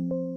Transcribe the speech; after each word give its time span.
O 0.00 0.31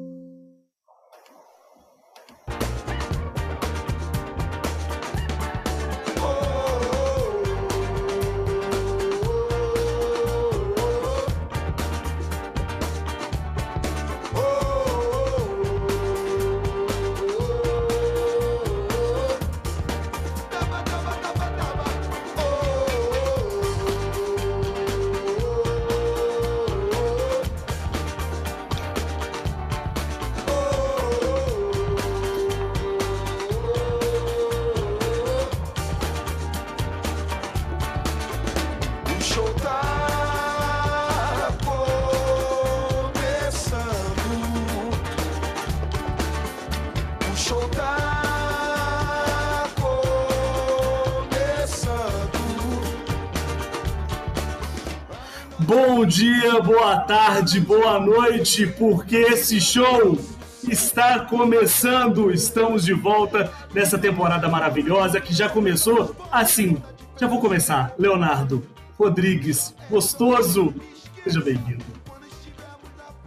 dia, 56.15 56.61
boa 56.61 57.01
tarde, 57.01 57.59
boa 57.59 57.99
noite, 57.99 58.65
porque 58.65 59.17
esse 59.17 59.59
show 59.59 60.17
está 60.63 61.19
começando. 61.19 62.31
Estamos 62.31 62.85
de 62.85 62.93
volta 62.93 63.51
nessa 63.73 63.97
temporada 63.97 64.47
maravilhosa 64.47 65.19
que 65.19 65.33
já 65.33 65.49
começou 65.49 66.15
assim. 66.31 66.81
Já 67.19 67.27
vou 67.27 67.41
começar. 67.41 67.93
Leonardo 67.99 68.65
Rodrigues, 68.97 69.75
gostoso, 69.89 70.73
seja 71.21 71.41
bem-vindo. 71.41 71.83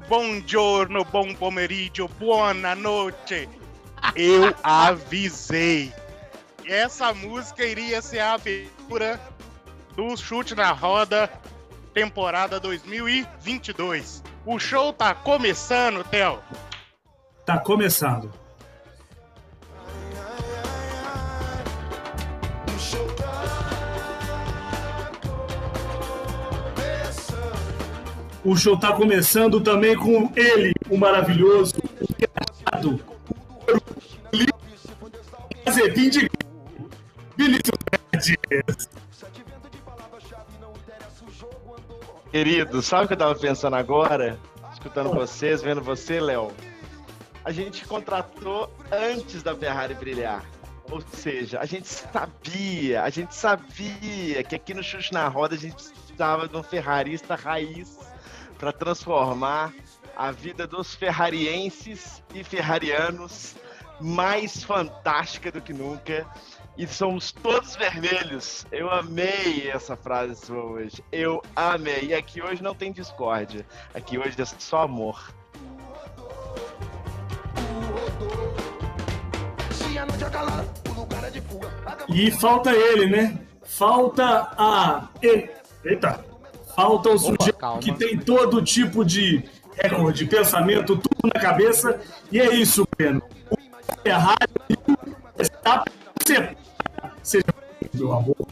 Buongiorno, 0.08 1.04
bom 1.04 1.34
pomeriggio, 1.34 2.08
boa 2.18 2.54
noite. 2.54 3.50
Eu 4.16 4.54
avisei. 4.62 5.92
Essa 6.64 7.12
música 7.12 7.66
iria 7.66 8.00
ser 8.00 8.20
a 8.20 8.32
abertura 8.32 9.20
do 9.94 10.16
Chute 10.16 10.54
na 10.54 10.70
Roda, 10.72 11.30
temporada 11.98 12.60
2022. 12.60 14.22
O 14.46 14.56
show 14.56 14.92
tá 14.92 15.12
começando, 15.12 16.04
Theo. 16.04 16.38
Tá 17.44 17.58
começando. 17.58 18.32
O 28.44 28.56
show 28.56 28.76
tá 28.76 28.92
começando. 28.92 29.54
O 29.54 29.60
também 29.60 29.96
com 29.96 30.32
ele, 30.36 30.72
o 30.88 30.96
maravilhoso, 30.96 31.74
o 31.78 32.06
engraçado, 32.14 33.00
o 34.32 35.66
Mazepin 35.66 36.10
de 36.10 36.30
Vinícius 37.36 38.36
Guedes. 38.48 38.88
Querido, 42.30 42.82
sabe 42.82 43.04
o 43.04 43.08
que 43.08 43.14
eu 43.14 43.18
tava 43.18 43.34
pensando 43.34 43.76
agora? 43.76 44.38
Escutando 44.72 45.10
vocês, 45.10 45.62
vendo 45.62 45.80
você, 45.80 46.20
Léo. 46.20 46.52
A 47.44 47.50
gente 47.50 47.86
contratou 47.86 48.70
antes 48.92 49.42
da 49.42 49.54
Ferrari 49.54 49.94
brilhar. 49.94 50.44
Ou 50.90 51.00
seja, 51.00 51.60
a 51.60 51.66
gente 51.66 51.86
sabia, 51.86 53.02
a 53.02 53.10
gente 53.10 53.34
sabia 53.34 54.42
que 54.42 54.54
aqui 54.54 54.72
no 54.72 54.82
Chute 54.82 55.12
na 55.12 55.28
Roda 55.28 55.54
a 55.54 55.58
gente 55.58 55.74
precisava 55.74 56.48
de 56.48 56.56
um 56.56 56.62
ferrarista 56.62 57.34
raiz 57.34 57.98
para 58.58 58.72
transformar 58.72 59.72
a 60.16 60.30
vida 60.30 60.66
dos 60.66 60.94
ferrarienses 60.94 62.22
e 62.34 62.42
ferrarianos 62.42 63.54
mais 64.00 64.62
fantástica 64.64 65.52
do 65.52 65.60
que 65.60 65.72
nunca. 65.72 66.26
E 66.78 66.86
somos 66.86 67.32
todos 67.32 67.74
vermelhos. 67.74 68.64
Eu 68.70 68.88
amei 68.88 69.68
essa 69.68 69.96
frase 69.96 70.36
sua 70.46 70.62
hoje. 70.64 71.04
Eu 71.10 71.42
amei. 71.56 72.04
E 72.04 72.14
aqui 72.14 72.40
hoje 72.40 72.62
não 72.62 72.72
tem 72.74 72.92
discórdia. 72.92 73.66
Aqui 73.92 74.16
hoje 74.16 74.40
é 74.40 74.44
só 74.44 74.82
amor. 74.82 75.34
E 82.08 82.30
falta 82.30 82.72
ele, 82.72 83.06
né? 83.06 83.38
Falta 83.64 84.24
a. 84.56 85.08
e- 85.22 85.48
Eita! 85.84 86.24
Falta 86.74 87.10
o 87.10 87.18
sujeito 87.18 87.54
calma. 87.58 87.80
que 87.80 87.92
tem 87.92 88.18
todo 88.18 88.62
tipo 88.62 89.04
de 89.04 89.44
recorde, 89.82 90.26
pensamento, 90.26 90.96
tudo 90.96 91.30
na 91.34 91.40
cabeça. 91.40 92.00
E 92.30 92.40
é 92.40 92.54
isso, 92.54 92.86
Breno. 92.96 93.22
O 93.50 94.02
Ferrari 94.02 94.46
está 95.38 95.84
você. 96.20 96.56
Seja 97.28 97.44
amor. 98.16 98.34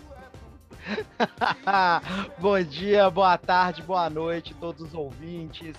Bom 2.38 2.62
dia, 2.62 3.09
boa 3.09 3.38
tarde, 3.38 3.82
boa 3.82 4.10
noite, 4.10 4.53
todos 4.60 4.82
os 4.82 4.92
ouvintes. 4.92 5.75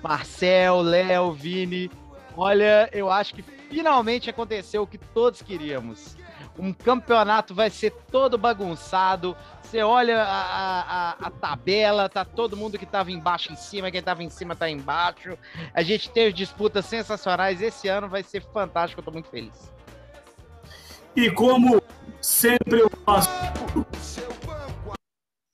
Marcel, 0.00 0.80
Léo, 0.80 1.32
Vini. 1.32 1.90
Olha, 2.36 2.88
eu 2.92 3.10
acho 3.10 3.34
que 3.34 3.42
finalmente 3.42 4.30
aconteceu 4.30 4.84
o 4.84 4.86
que 4.86 4.96
todos 4.96 5.42
queríamos. 5.42 6.16
Um 6.56 6.72
campeonato 6.72 7.52
vai 7.52 7.68
ser 7.68 7.90
todo 8.12 8.38
bagunçado. 8.38 9.36
Você 9.60 9.82
olha 9.82 10.22
a, 10.22 10.82
a- 10.82 11.16
a- 11.26 11.30
tabela, 11.30 12.08
tá 12.08 12.24
todo 12.24 12.56
mundo 12.56 12.78
que 12.78 12.86
tava 12.86 13.10
embaixo 13.10 13.52
em 13.52 13.56
cima, 13.56 13.90
quem 13.90 14.00
tava 14.00 14.22
em 14.22 14.30
cima 14.30 14.54
tá 14.54 14.70
embaixo. 14.70 15.36
A 15.74 15.82
gente 15.82 16.08
teve 16.10 16.32
disputas 16.32 16.86
sensacionais. 16.86 17.60
Esse 17.60 17.88
ano 17.88 18.08
vai 18.08 18.22
ser 18.22 18.40
fantástico, 18.52 19.00
eu 19.00 19.04
tô 19.04 19.10
muito 19.10 19.28
feliz. 19.28 19.74
E 21.16 21.30
como 21.30 21.82
sempre 22.20 22.80
eu 22.80 22.90
faço. 23.06 23.30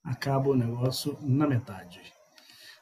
Acaba 0.05 0.51
o 0.51 0.57
negócio 0.57 1.17
na 1.23 1.47
metade. 1.47 2.01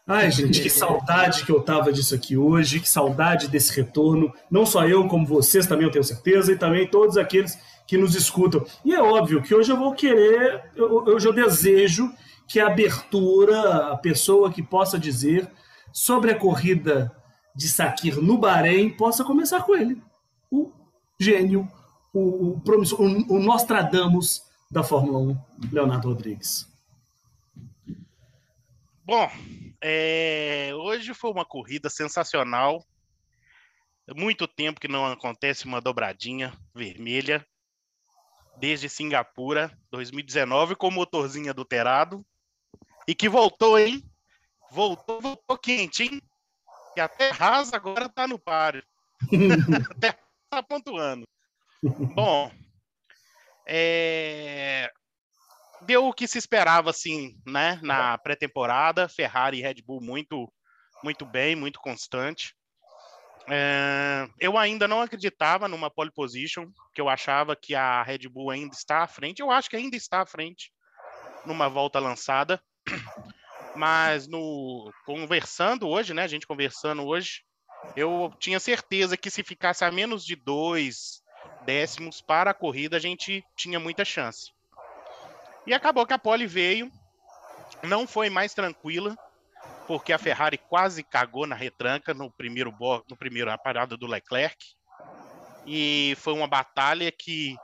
Ai, 0.06 0.30
gente, 0.32 0.62
que 0.62 0.70
saudade 0.70 1.44
que 1.44 1.52
eu 1.52 1.60
tava 1.60 1.92
disso 1.92 2.14
aqui 2.14 2.38
hoje, 2.38 2.80
que 2.80 2.88
saudade 2.88 3.48
desse 3.48 3.76
retorno. 3.76 4.32
Não 4.50 4.64
só 4.64 4.88
eu, 4.88 5.06
como 5.08 5.26
vocês 5.26 5.66
também, 5.66 5.84
eu 5.84 5.92
tenho 5.92 6.02
certeza, 6.02 6.52
e 6.52 6.56
também 6.56 6.88
todos 6.88 7.18
aqueles 7.18 7.58
que 7.86 7.98
nos 7.98 8.14
escutam. 8.14 8.64
E 8.82 8.94
é 8.94 9.02
óbvio 9.02 9.42
que 9.42 9.54
hoje 9.54 9.70
eu 9.70 9.76
vou 9.76 9.92
querer, 9.92 10.70
eu, 10.74 11.04
hoje 11.04 11.28
eu 11.28 11.34
desejo 11.34 12.10
que 12.48 12.58
a 12.58 12.68
abertura, 12.68 13.92
a 13.92 13.96
pessoa 13.98 14.50
que 14.50 14.62
possa 14.62 14.98
dizer 14.98 15.46
sobre 15.92 16.30
a 16.30 16.38
corrida 16.38 17.14
de 17.54 17.68
Sakir 17.68 18.22
no 18.22 18.38
Bahrein, 18.38 18.88
possa 18.88 19.22
começar 19.22 19.64
com 19.64 19.76
ele. 19.76 20.02
O 20.50 20.72
gênio, 21.20 21.68
o, 22.12 22.50
o 22.50 22.60
promissor, 22.60 23.00
o, 23.00 23.34
o 23.34 23.38
Nostradamus 23.38 24.42
da 24.70 24.82
Fórmula 24.82 25.18
1, 25.18 25.70
Leonardo 25.72 26.08
Rodrigues. 26.08 26.68
Bom, 29.04 29.28
é, 29.82 30.70
hoje 30.74 31.14
foi 31.14 31.30
uma 31.30 31.44
corrida 31.44 31.90
sensacional. 31.90 32.84
Muito 34.14 34.46
tempo 34.46 34.80
que 34.80 34.88
não 34.88 35.06
acontece 35.06 35.64
uma 35.64 35.80
dobradinha 35.80 36.52
vermelha. 36.74 37.44
Desde 38.56 38.88
Singapura, 38.88 39.76
2019, 39.90 40.76
com 40.76 40.88
o 40.88 40.92
motorzinho 40.92 41.50
adulterado. 41.50 42.24
E 43.08 43.14
que 43.14 43.28
voltou, 43.28 43.78
hein? 43.78 44.04
Voltou, 44.70 45.20
voltou 45.20 45.58
quente, 45.58 46.04
hein? 46.04 46.22
E 46.96 47.00
até 47.00 47.30
Haas 47.30 47.72
agora 47.72 48.08
tá 48.08 48.28
no 48.28 48.38
páreo. 48.38 48.84
até 49.90 50.16
tá 50.48 50.62
pontuando. 50.62 51.26
Bom, 51.82 52.50
é, 53.66 54.90
deu 55.82 56.06
o 56.06 56.12
que 56.12 56.26
se 56.26 56.38
esperava, 56.38 56.90
assim, 56.90 57.36
né? 57.46 57.78
Na 57.82 58.18
pré-temporada, 58.18 59.08
Ferrari 59.08 59.58
e 59.58 59.62
Red 59.62 59.82
Bull 59.84 60.00
muito, 60.00 60.52
muito 61.02 61.24
bem, 61.24 61.56
muito 61.56 61.80
constante. 61.80 62.54
É, 63.48 64.28
eu 64.38 64.58
ainda 64.58 64.86
não 64.86 65.00
acreditava 65.00 65.68
numa 65.68 65.90
pole 65.90 66.10
position, 66.10 66.70
que 66.94 67.00
eu 67.00 67.08
achava 67.08 67.56
que 67.56 67.74
a 67.74 68.02
Red 68.02 68.28
Bull 68.28 68.50
ainda 68.50 68.74
está 68.74 69.02
à 69.02 69.06
frente. 69.06 69.40
Eu 69.40 69.50
acho 69.50 69.70
que 69.70 69.76
ainda 69.76 69.96
está 69.96 70.20
à 70.20 70.26
frente 70.26 70.72
numa 71.46 71.68
volta 71.68 71.98
lançada. 71.98 72.62
Mas 73.74 74.26
no 74.26 74.92
conversando 75.06 75.88
hoje, 75.88 76.12
né? 76.12 76.24
A 76.24 76.28
gente 76.28 76.46
conversando 76.46 77.04
hoje, 77.06 77.42
eu 77.96 78.34
tinha 78.38 78.58
certeza 78.58 79.16
que 79.16 79.30
se 79.30 79.42
ficasse 79.42 79.84
a 79.84 79.90
menos 79.90 80.24
de 80.24 80.34
dois 80.34 81.19
décimos 81.64 82.20
para 82.20 82.50
a 82.50 82.54
corrida, 82.54 82.96
a 82.96 83.00
gente 83.00 83.44
tinha 83.56 83.78
muita 83.78 84.04
chance. 84.04 84.52
E 85.66 85.74
acabou 85.74 86.06
que 86.06 86.12
a 86.12 86.18
pole 86.18 86.46
veio, 86.46 86.90
não 87.82 88.06
foi 88.06 88.30
mais 88.30 88.54
tranquila, 88.54 89.16
porque 89.86 90.12
a 90.12 90.18
Ferrari 90.18 90.56
quase 90.56 91.02
cagou 91.02 91.46
na 91.46 91.54
retranca 91.54 92.14
no 92.14 92.30
primeiro 92.30 92.74
no 93.08 93.16
primeiro 93.16 93.50
parada 93.58 93.96
do 93.96 94.06
Leclerc. 94.06 94.56
E 95.66 96.14
foi 96.18 96.32
uma 96.32 96.46
batalha 96.46 97.12
que 97.12 97.54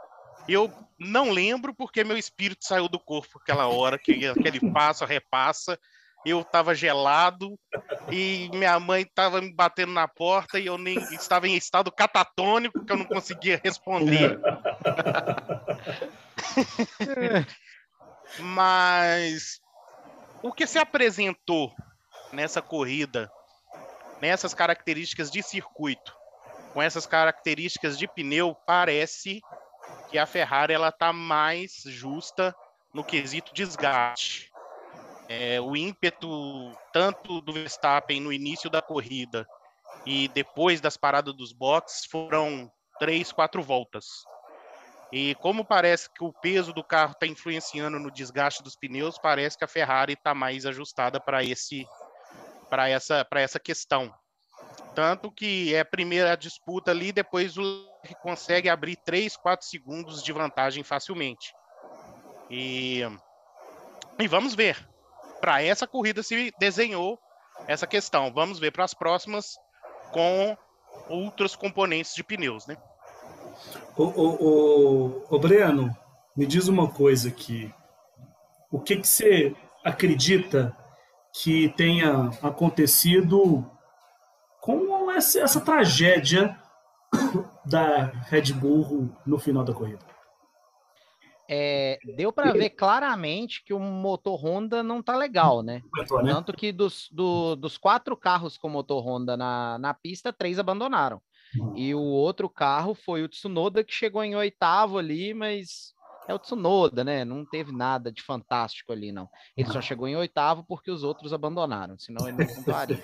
eu 0.48 0.70
não 0.98 1.30
lembro 1.30 1.74
porque 1.74 2.04
meu 2.04 2.16
espírito 2.16 2.64
saiu 2.64 2.88
do 2.88 2.98
corpo 2.98 3.38
aquela 3.38 3.66
hora 3.66 3.98
que 3.98 4.26
aquele 4.26 4.60
passo 4.72 5.04
repassa. 5.04 5.78
Eu 6.26 6.40
estava 6.40 6.74
gelado 6.74 7.56
e 8.10 8.50
minha 8.52 8.80
mãe 8.80 9.02
estava 9.02 9.40
me 9.40 9.54
batendo 9.54 9.92
na 9.92 10.08
porta 10.08 10.58
e 10.58 10.66
eu 10.66 10.76
nem 10.76 10.98
estava 11.14 11.46
em 11.46 11.54
estado 11.54 11.92
catatônico 11.92 12.84
que 12.84 12.92
eu 12.92 12.96
não 12.96 13.04
conseguia 13.04 13.60
responder. 13.62 14.36
Mas 18.40 19.60
o 20.42 20.52
que 20.52 20.66
se 20.66 20.80
apresentou 20.80 21.72
nessa 22.32 22.60
corrida, 22.60 23.30
nessas 24.20 24.52
características 24.52 25.30
de 25.30 25.44
circuito, 25.44 26.12
com 26.74 26.82
essas 26.82 27.06
características 27.06 27.96
de 27.96 28.08
pneu, 28.08 28.52
parece 28.66 29.40
que 30.10 30.18
a 30.18 30.26
Ferrari 30.26 30.74
ela 30.74 30.88
está 30.88 31.12
mais 31.12 31.84
justa 31.86 32.52
no 32.92 33.04
quesito 33.04 33.54
desgaste. 33.54 34.55
É, 35.28 35.60
o 35.60 35.76
ímpeto 35.76 36.72
tanto 36.92 37.40
do 37.40 37.52
Verstappen 37.52 38.20
no 38.20 38.32
início 38.32 38.70
da 38.70 38.80
corrida 38.80 39.46
e 40.04 40.28
depois 40.28 40.80
das 40.80 40.96
paradas 40.96 41.34
dos 41.34 41.52
boxes 41.52 42.04
foram 42.04 42.70
três, 42.98 43.32
quatro 43.32 43.62
voltas. 43.62 44.06
E 45.12 45.34
como 45.36 45.64
parece 45.64 46.10
que 46.10 46.24
o 46.24 46.32
peso 46.32 46.72
do 46.72 46.82
carro 46.82 47.12
está 47.12 47.26
influenciando 47.26 47.98
no 47.98 48.10
desgaste 48.10 48.62
dos 48.62 48.76
pneus, 48.76 49.18
parece 49.18 49.56
que 49.56 49.64
a 49.64 49.68
Ferrari 49.68 50.14
está 50.14 50.34
mais 50.34 50.66
ajustada 50.66 51.20
para 51.20 51.42
esse 51.44 51.86
para 52.68 52.88
essa 52.88 53.24
para 53.24 53.40
essa 53.40 53.60
questão. 53.60 54.12
Tanto 54.94 55.30
que 55.30 55.74
é 55.74 55.80
a 55.80 55.84
primeira 55.84 56.36
disputa 56.36 56.90
ali, 56.90 57.12
depois 57.12 57.56
o 57.56 57.86
consegue 58.22 58.68
abrir 58.68 58.96
3, 58.96 59.36
4 59.36 59.66
segundos 59.66 60.22
de 60.22 60.32
vantagem 60.32 60.82
facilmente. 60.82 61.54
E, 62.50 63.02
e 64.18 64.28
vamos 64.28 64.54
ver. 64.54 64.88
Para 65.40 65.62
essa 65.62 65.86
corrida 65.86 66.22
se 66.22 66.52
desenhou 66.58 67.18
essa 67.66 67.86
questão. 67.86 68.32
Vamos 68.32 68.58
ver 68.58 68.72
para 68.72 68.84
as 68.84 68.94
próximas 68.94 69.56
com 70.12 70.56
outros 71.08 71.54
componentes 71.54 72.14
de 72.14 72.24
pneus, 72.24 72.66
né? 72.66 72.76
O, 73.96 74.04
o, 74.04 75.26
o, 75.30 75.36
o 75.36 75.38
Breno, 75.38 75.94
me 76.36 76.46
diz 76.46 76.68
uma 76.68 76.88
coisa 76.88 77.28
aqui. 77.28 77.72
O 78.70 78.78
que, 78.78 78.96
que 78.96 79.08
você 79.08 79.54
acredita 79.84 80.76
que 81.32 81.68
tenha 81.70 82.30
acontecido 82.42 83.64
com 84.60 85.10
essa, 85.10 85.40
essa 85.40 85.60
tragédia 85.60 86.58
da 87.64 88.06
Red 88.28 88.52
Bull 88.52 89.10
no 89.24 89.38
final 89.38 89.64
da 89.64 89.72
corrida? 89.72 90.15
É, 91.48 91.98
deu 92.16 92.32
para 92.32 92.52
ver 92.52 92.70
claramente 92.70 93.62
que 93.64 93.72
o 93.72 93.78
motor 93.78 94.36
Honda 94.44 94.82
não 94.82 95.02
tá 95.02 95.16
legal, 95.16 95.62
né? 95.62 95.80
né? 96.22 96.32
Tanto 96.32 96.52
que 96.52 96.72
dos, 96.72 97.08
do, 97.12 97.54
dos 97.54 97.78
quatro 97.78 98.16
carros 98.16 98.58
com 98.58 98.68
motor 98.68 99.04
Honda 99.06 99.36
na, 99.36 99.78
na 99.78 99.94
pista, 99.94 100.32
três 100.32 100.58
abandonaram. 100.58 101.20
Uhum. 101.56 101.76
E 101.76 101.94
o 101.94 102.00
outro 102.00 102.48
carro 102.48 102.94
foi 102.94 103.22
o 103.22 103.28
Tsunoda, 103.28 103.84
que 103.84 103.94
chegou 103.94 104.24
em 104.24 104.34
oitavo 104.34 104.98
ali, 104.98 105.32
mas 105.32 105.94
é 106.28 106.34
o 106.34 106.38
Tsunoda, 106.38 107.04
né? 107.04 107.24
Não 107.24 107.44
teve 107.44 107.72
nada 107.72 108.10
de 108.10 108.22
fantástico 108.22 108.92
ali, 108.92 109.12
não. 109.12 109.28
Ele 109.56 109.70
só 109.70 109.80
chegou 109.80 110.08
em 110.08 110.16
oitavo 110.16 110.64
porque 110.66 110.90
os 110.90 111.04
outros 111.04 111.32
abandonaram, 111.32 111.96
senão 111.98 112.26
ele 112.28 112.38
não 112.38 112.46
pontuaria. 112.54 113.02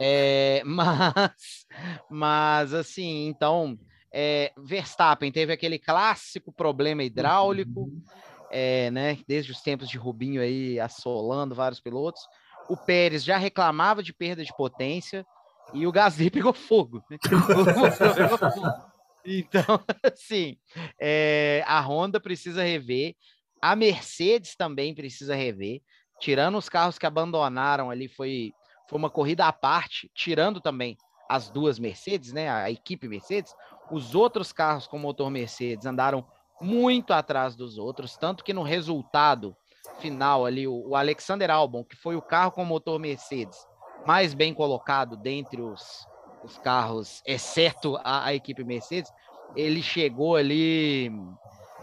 é, 0.00 0.62
mas, 0.66 1.66
mas, 2.10 2.74
assim, 2.74 3.28
então, 3.28 3.78
é, 4.18 4.50
Verstappen 4.56 5.30
teve 5.30 5.52
aquele 5.52 5.78
clássico 5.78 6.50
problema 6.50 7.04
hidráulico, 7.04 7.92
é, 8.50 8.90
né? 8.90 9.18
Desde 9.28 9.52
os 9.52 9.60
tempos 9.60 9.90
de 9.90 9.98
Rubinho 9.98 10.40
aí 10.40 10.80
assolando 10.80 11.54
vários 11.54 11.80
pilotos. 11.80 12.22
O 12.66 12.78
Pérez 12.78 13.22
já 13.22 13.36
reclamava 13.36 14.02
de 14.02 14.14
perda 14.14 14.42
de 14.42 14.56
potência 14.56 15.22
e 15.74 15.86
o 15.86 15.92
Gasly 15.92 16.30
pegou 16.30 16.54
fogo. 16.54 17.04
Né? 17.10 17.18
pegou 17.28 18.38
fogo. 18.38 18.66
Então, 19.22 19.80
assim, 20.02 20.56
é, 20.98 21.62
a 21.66 21.78
Honda 21.80 22.18
precisa 22.18 22.62
rever, 22.62 23.14
a 23.60 23.76
Mercedes 23.76 24.56
também 24.56 24.94
precisa 24.94 25.34
rever. 25.34 25.82
Tirando 26.18 26.56
os 26.56 26.70
carros 26.70 26.98
que 26.98 27.04
abandonaram 27.04 27.90
ali, 27.90 28.08
foi, 28.08 28.50
foi 28.88 28.98
uma 28.98 29.10
corrida 29.10 29.44
à 29.46 29.52
parte, 29.52 30.10
tirando 30.14 30.58
também 30.58 30.96
as 31.28 31.50
duas 31.50 31.78
Mercedes, 31.78 32.32
né? 32.32 32.48
A 32.48 32.70
equipe 32.70 33.08
Mercedes, 33.08 33.52
os 33.90 34.14
outros 34.14 34.52
carros 34.52 34.86
com 34.86 34.98
motor 34.98 35.30
Mercedes 35.30 35.86
andaram 35.86 36.26
muito 36.60 37.12
atrás 37.12 37.54
dos 37.54 37.78
outros, 37.78 38.16
tanto 38.16 38.42
que 38.42 38.52
no 38.52 38.62
resultado 38.62 39.56
final 39.98 40.44
ali, 40.44 40.66
o, 40.66 40.94
Alexander 40.94 41.50
Albon, 41.50 41.84
que 41.84 41.96
foi 41.96 42.16
o 42.16 42.22
carro 42.22 42.52
com 42.52 42.64
motor 42.64 42.98
Mercedes 42.98 43.66
mais 44.06 44.34
bem 44.34 44.54
colocado 44.54 45.16
dentre 45.16 45.60
os, 45.60 46.06
os 46.44 46.56
carros, 46.58 47.22
exceto 47.26 47.96
a, 48.04 48.26
a 48.26 48.34
equipe 48.34 48.62
Mercedes, 48.62 49.12
ele 49.54 49.82
chegou 49.82 50.36
ali 50.36 51.10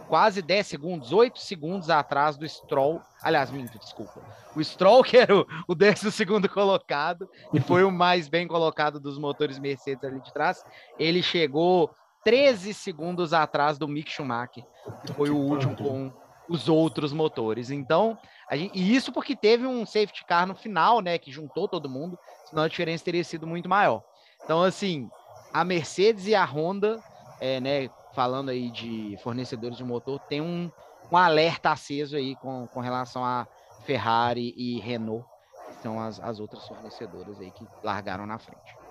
quase 0.07 0.41
10 0.41 0.67
segundos, 0.67 1.11
8 1.11 1.39
segundos 1.39 1.89
atrás 1.89 2.37
do 2.37 2.47
Stroll. 2.47 3.01
Aliás, 3.21 3.51
minto, 3.51 3.77
desculpa. 3.79 4.21
O 4.55 4.63
Stroll, 4.63 5.03
que 5.03 5.17
era 5.17 5.35
o, 5.35 5.47
o 5.67 5.75
12 5.75 6.25
colocado, 6.53 7.29
e 7.53 7.59
foi 7.59 7.83
o 7.83 7.91
mais 7.91 8.27
bem 8.27 8.47
colocado 8.47 8.99
dos 8.99 9.17
motores 9.17 9.59
Mercedes 9.59 10.03
ali 10.03 10.19
de 10.19 10.31
trás, 10.31 10.63
ele 10.99 11.23
chegou 11.23 11.93
13 12.23 12.73
segundos 12.73 13.33
atrás 13.33 13.77
do 13.77 13.87
Mick 13.87 14.11
Schumacher, 14.11 14.63
que 15.05 15.13
foi 15.13 15.29
o 15.29 15.37
último 15.37 15.75
com 15.75 16.11
os 16.47 16.69
outros 16.69 17.11
motores. 17.11 17.71
Então, 17.71 18.17
gente, 18.51 18.77
e 18.77 18.95
isso 18.95 19.11
porque 19.11 19.35
teve 19.35 19.65
um 19.65 19.85
safety 19.85 20.25
car 20.25 20.45
no 20.45 20.55
final, 20.55 21.01
né, 21.01 21.17
que 21.17 21.31
juntou 21.31 21.67
todo 21.67 21.89
mundo, 21.89 22.17
senão 22.45 22.63
a 22.63 22.67
diferença 22.67 23.03
teria 23.03 23.23
sido 23.23 23.47
muito 23.47 23.67
maior. 23.67 24.03
Então, 24.43 24.61
assim, 24.61 25.09
a 25.53 25.63
Mercedes 25.63 26.27
e 26.27 26.35
a 26.35 26.45
Honda, 26.45 27.01
é, 27.39 27.59
né, 27.59 27.89
falando 28.13 28.49
aí 28.49 28.71
de 28.71 29.17
fornecedores 29.23 29.77
de 29.77 29.83
motor, 29.83 30.19
tem 30.19 30.41
um, 30.41 30.71
um 31.11 31.17
alerta 31.17 31.71
aceso 31.71 32.15
aí 32.15 32.35
com, 32.35 32.67
com 32.67 32.79
relação 32.79 33.23
a 33.23 33.47
Ferrari 33.85 34.53
e 34.55 34.79
Renault, 34.79 35.25
que 35.67 35.81
são 35.81 35.99
as, 35.99 36.19
as 36.19 36.39
outras 36.39 36.65
fornecedoras 36.67 37.39
aí 37.39 37.51
que 37.51 37.67
largaram 37.83 38.25
na 38.25 38.37
frente. 38.37 38.83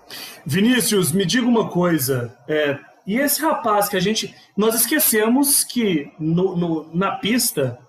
Vinícius, 0.45 1.11
me 1.11 1.25
diga 1.25 1.47
uma 1.47 1.69
coisa. 1.69 2.37
É, 2.47 2.77
e 3.05 3.17
esse 3.17 3.41
rapaz 3.41 3.89
que 3.89 3.97
a 3.97 3.99
gente. 3.99 4.35
Nós 4.55 4.75
esquecemos 4.75 5.63
que 5.63 6.11
no, 6.19 6.55
no 6.55 6.95
na 6.95 7.13
pista 7.13 7.79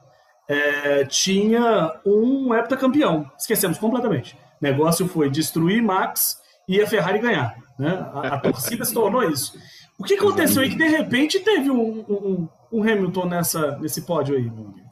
é, 0.48 1.04
tinha 1.04 2.00
um 2.04 2.54
heptacampeão. 2.54 3.30
Esquecemos 3.38 3.78
completamente. 3.78 4.34
O 4.34 4.38
negócio 4.64 5.06
foi 5.08 5.28
destruir 5.30 5.82
Max 5.82 6.40
e 6.68 6.80
a 6.80 6.86
Ferrari 6.86 7.18
ganhar. 7.18 7.56
Né? 7.78 7.90
A, 8.12 8.34
a 8.34 8.38
torcida 8.38 8.84
se 8.84 8.94
tornou 8.94 9.22
isso. 9.24 9.58
O 9.98 10.04
que 10.04 10.14
aconteceu 10.14 10.62
aí 10.62 10.70
que 10.70 10.76
de 10.76 10.88
repente 10.88 11.40
teve 11.40 11.70
um, 11.70 12.00
um, 12.08 12.48
um 12.72 12.82
Hamilton 12.82 13.26
nessa, 13.26 13.78
nesse 13.78 14.02
pódio 14.02 14.36
aí, 14.36 14.50
meu 14.50 14.66
amigo? 14.66 14.83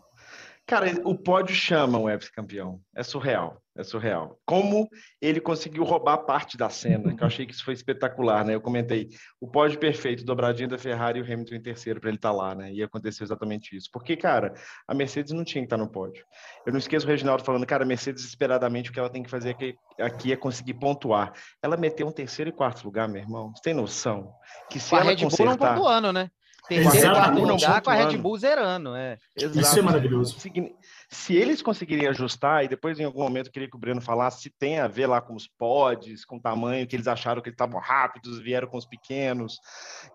Cara, 0.67 0.87
o 1.05 1.17
pódio 1.17 1.55
chama 1.55 1.99
o 1.99 2.03
Webs 2.05 2.29
campeão. 2.29 2.81
É 2.95 3.03
surreal. 3.03 3.61
É 3.75 3.83
surreal. 3.83 4.39
Como 4.45 4.89
ele 5.21 5.41
conseguiu 5.41 5.83
roubar 5.83 6.19
parte 6.19 6.59
da 6.59 6.69
cena, 6.69 7.17
que 7.17 7.23
eu 7.23 7.27
achei 7.27 7.47
que 7.47 7.55
isso 7.55 7.65
foi 7.65 7.73
espetacular, 7.73 8.45
né? 8.45 8.55
Eu 8.55 8.61
comentei 8.61 9.09
o 9.41 9.49
pódio 9.49 9.79
perfeito, 9.79 10.25
dobradinha 10.25 10.69
da 10.69 10.79
Ferrari 10.79 11.19
e 11.19 11.23
o 11.23 11.25
Hamilton 11.25 11.55
em 11.55 11.63
terceiro 11.63 11.99
para 11.99 12.11
ele 12.11 12.19
estar 12.19 12.31
tá 12.31 12.35
lá, 12.35 12.55
né? 12.55 12.71
E 12.71 12.83
aconteceu 12.83 13.25
exatamente 13.25 13.75
isso. 13.75 13.89
Porque, 13.91 14.15
cara, 14.15 14.53
a 14.87 14.95
Mercedes 14.95 15.33
não 15.33 15.43
tinha 15.43 15.63
que 15.63 15.67
estar 15.67 15.79
tá 15.79 15.83
no 15.83 15.91
pódio. 15.91 16.25
Eu 16.67 16.73
não 16.73 16.79
esqueço 16.79 17.07
o 17.07 17.09
Reginaldo 17.09 17.45
falando, 17.45 17.67
cara, 17.67 17.83
a 17.83 17.87
Mercedes, 17.87 18.23
desesperadamente, 18.23 18.91
o 18.91 18.93
que 18.93 19.01
ela 19.01 19.11
tem 19.11 19.23
que 19.23 19.31
fazer 19.31 19.51
aqui, 19.51 19.75
aqui 19.99 20.33
é 20.33 20.37
conseguir 20.37 20.75
pontuar. 20.75 21.33
Ela 21.63 21.77
meteu 21.77 22.07
um 22.07 22.13
terceiro 22.13 22.51
e 22.51 22.53
quarto 22.53 22.85
lugar, 22.85 23.09
meu 23.09 23.23
irmão. 23.23 23.53
Você 23.55 23.63
tem 23.63 23.75
noção? 23.75 24.33
Que 24.71 24.79
se 24.79 24.95
a 24.95 24.99
ela 24.99 25.11
Red 25.11 25.17
Bull 25.17 25.31
consertar... 25.31 25.59
não 25.59 25.75
pontuando, 25.77 26.13
né? 26.13 26.31
Terceiro 26.69 27.07
e 27.07 27.11
quarto 27.11 27.41
lugar 27.41 27.83
com 27.83 27.91
a 27.91 27.95
Red 27.95 28.17
Bull 28.19 28.39
zerando, 28.39 28.95
é. 28.95 29.19
Exato. 29.37 29.61
Isso 29.61 29.79
é 29.79 29.83
maravilhoso. 29.83 30.37
Se 31.09 31.37
eles 31.37 31.61
conseguirem 31.61 32.07
ajustar, 32.07 32.65
e 32.65 32.69
depois 32.69 32.99
em 32.99 33.05
algum 33.05 33.23
momento 33.23 33.49
eu 33.49 33.53
queria 33.53 33.69
que 33.69 33.77
o 33.77 33.79
Breno 33.79 34.01
falasse 34.01 34.43
se 34.43 34.51
tem 34.51 34.79
a 34.79 34.89
ver 34.89 35.07
lá 35.07 35.21
com 35.21 35.35
os 35.35 35.47
pods, 35.47 36.25
com 36.25 36.37
o 36.37 36.41
tamanho, 36.41 36.87
que 36.87 36.97
eles 36.97 37.07
acharam 37.07 37.43
que 37.43 37.49
eles 37.49 37.55
estavam 37.55 37.81
rápidos, 37.81 38.41
vieram 38.41 38.69
com 38.69 38.79
os 38.79 38.87
pequenos, 38.87 39.59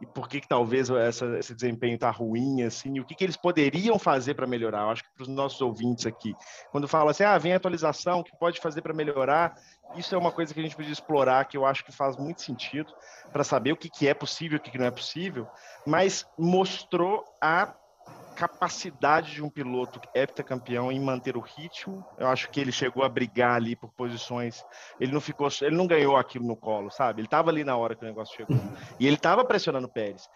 e 0.02 0.08
por 0.08 0.28
que, 0.28 0.42
que 0.42 0.48
talvez 0.48 0.90
essa, 0.90 1.38
esse 1.38 1.54
desempenho 1.54 1.96
está 1.96 2.10
ruim, 2.10 2.64
assim, 2.64 2.96
e 2.96 3.00
o 3.00 3.06
que, 3.06 3.14
que 3.14 3.24
eles 3.24 3.38
poderiam 3.38 4.00
fazer 4.00 4.34
para 4.34 4.48
melhorar. 4.48 4.84
Eu 4.84 4.90
acho 4.90 5.04
que 5.04 5.14
para 5.14 5.24
os 5.24 5.30
nossos 5.30 5.62
ouvintes 5.62 6.06
aqui, 6.06 6.34
quando 6.72 6.88
fala 6.88 7.12
assim, 7.12 7.24
ah, 7.24 7.38
vem 7.38 7.54
atualização, 7.54 8.20
o 8.20 8.24
que 8.24 8.36
pode 8.40 8.60
fazer 8.60 8.82
para 8.82 8.94
melhorar, 8.94 9.54
isso 9.96 10.14
é 10.14 10.18
uma 10.18 10.32
coisa 10.32 10.54
que 10.54 10.60
a 10.60 10.64
gente 10.64 10.76
podia 10.76 10.92
explorar, 10.92 11.46
que 11.46 11.58
eu 11.58 11.66
acho 11.66 11.84
que 11.84 11.92
faz 11.92 12.18
muito 12.18 12.42
sentido, 12.42 12.94
para 13.32 13.44
saber 13.44 13.72
o 13.72 13.78
que, 13.78 13.90
que 13.90 14.08
é 14.08 14.14
possível 14.14 14.58
e 14.58 14.60
o 14.60 14.62
que, 14.62 14.72
que 14.72 14.78
não 14.78 14.86
é 14.86 14.92
possível, 14.92 15.48
mas 15.86 16.26
mostrou 16.38 17.24
a 17.42 17.74
capacidade 18.38 19.34
de 19.34 19.44
um 19.44 19.50
piloto 19.50 20.00
heptacampeão 20.14 20.92
em 20.92 21.00
manter 21.00 21.36
o 21.36 21.40
ritmo. 21.40 22.06
Eu 22.20 22.28
acho 22.28 22.50
que 22.52 22.60
ele 22.60 22.72
chegou 22.72 23.04
a 23.04 23.10
brigar 23.10 23.56
ali 23.56 23.76
por 23.76 23.92
posições. 23.94 24.64
Ele 25.00 25.12
não 25.12 25.20
ficou, 25.20 25.50
ele 25.62 25.76
não 25.76 25.88
ganhou 25.88 26.16
aquilo 26.16 26.46
no 26.46 26.56
colo, 26.56 26.92
sabe? 26.92 27.22
Ele 27.22 27.28
estava 27.28 27.50
ali 27.50 27.64
na 27.64 27.76
hora 27.76 27.96
que 27.96 28.06
o 28.06 28.08
negócio 28.08 28.38
chegou. 28.38 28.56
E 29.00 29.08
ele 29.08 29.16
estava 29.16 29.44
pressionando 29.44 29.88
o 29.88 29.92
Pérez. 29.92 30.30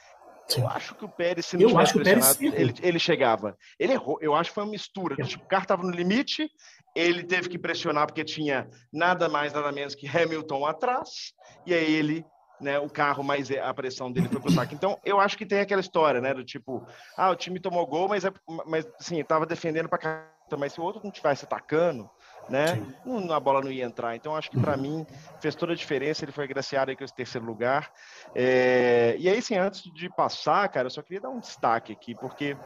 Eu 0.58 0.68
acho 0.68 0.96
que 0.96 1.06
o 1.06 1.10
Pérez, 1.10 1.46
se 1.46 1.56
não 1.56 1.64
Eu 1.64 1.70
tivesse 1.70 1.84
acho 1.84 1.94
que 1.94 2.00
o 2.00 2.04
Pérez 2.04 2.42
ele, 2.42 2.74
ele 2.82 3.00
chegava. 3.00 3.58
Ele 3.80 3.94
errou. 3.94 4.18
Eu 4.20 4.36
acho 4.36 4.50
que 4.50 4.56
foi 4.56 4.64
uma 4.64 4.72
mistura. 4.72 5.16
Tipo, 5.24 5.46
o 5.46 5.48
carro 5.48 5.64
estava 5.64 5.84
no 5.84 5.92
limite, 5.92 6.50
ele 6.96 7.24
teve 7.24 7.50
que 7.50 7.58
pressionar 7.60 8.06
porque 8.08 8.24
tinha 8.24 8.70
nada 8.92 9.30
mais, 9.30 9.54
nada 9.54 9.72
menos 9.72 9.96
que 9.96 10.08
Hamilton 10.08 10.66
atrás, 10.66 11.34
e 11.66 11.74
aí 11.74 11.94
ele, 11.94 12.26
né, 12.60 12.80
o 12.80 12.90
carro 12.90 13.24
mais 13.24 13.50
a 13.52 13.74
pressão 13.74 14.12
dele 14.12 14.30
foi 14.30 14.42
pro 14.42 14.52
saco. 14.52 14.74
Então, 14.74 15.00
eu 15.04 15.20
acho 15.20 15.38
que 15.38 15.46
tem 15.46 15.60
aquela 15.60 15.82
história, 15.82 16.22
né, 16.22 16.34
do 16.34 16.44
tipo, 16.44 16.86
ah, 17.18 17.30
o 17.32 17.36
time 17.36 17.60
tomou 17.60 17.86
gol, 17.88 18.08
mas 18.08 18.26
é, 18.26 18.32
mas 18.68 18.86
assim, 19.00 19.24
tava 19.24 19.46
defendendo 19.46 19.90
para 19.90 19.98
caramba, 19.98 20.32
mas 20.58 20.74
se 20.74 20.82
o 20.82 20.84
outro 20.84 21.02
não 21.04 21.12
tivesse 21.12 21.46
atacando, 21.46 22.12
né, 22.48 22.76
não- 23.06 23.32
a 23.34 23.40
bola 23.40 23.62
não 23.62 23.72
ia 23.72 23.86
entrar. 23.86 24.16
Então, 24.18 24.36
acho 24.36 24.50
que 24.50 24.58
para 24.58 24.76
mim 24.76 25.06
fez 25.40 25.56
toda 25.56 25.72
a 25.72 25.76
diferença. 25.76 26.26
Ele 26.26 26.34
foi 26.34 26.44
agraciado 26.44 26.92
aí 26.92 26.98
com 26.98 27.04
esse 27.06 27.14
terceiro 27.14 27.48
lugar. 27.48 27.90
É, 28.36 29.16
e 29.18 29.30
aí, 29.30 29.42
sim, 29.42 29.56
antes 29.56 29.82
de 29.84 30.10
passar, 30.10 30.68
cara, 30.70 30.88
eu 30.88 30.92
só 30.92 31.02
queria 31.02 31.22
dar 31.22 31.30
um 31.30 31.40
destaque 31.40 31.94
aqui, 31.94 32.14
porque 32.14 32.58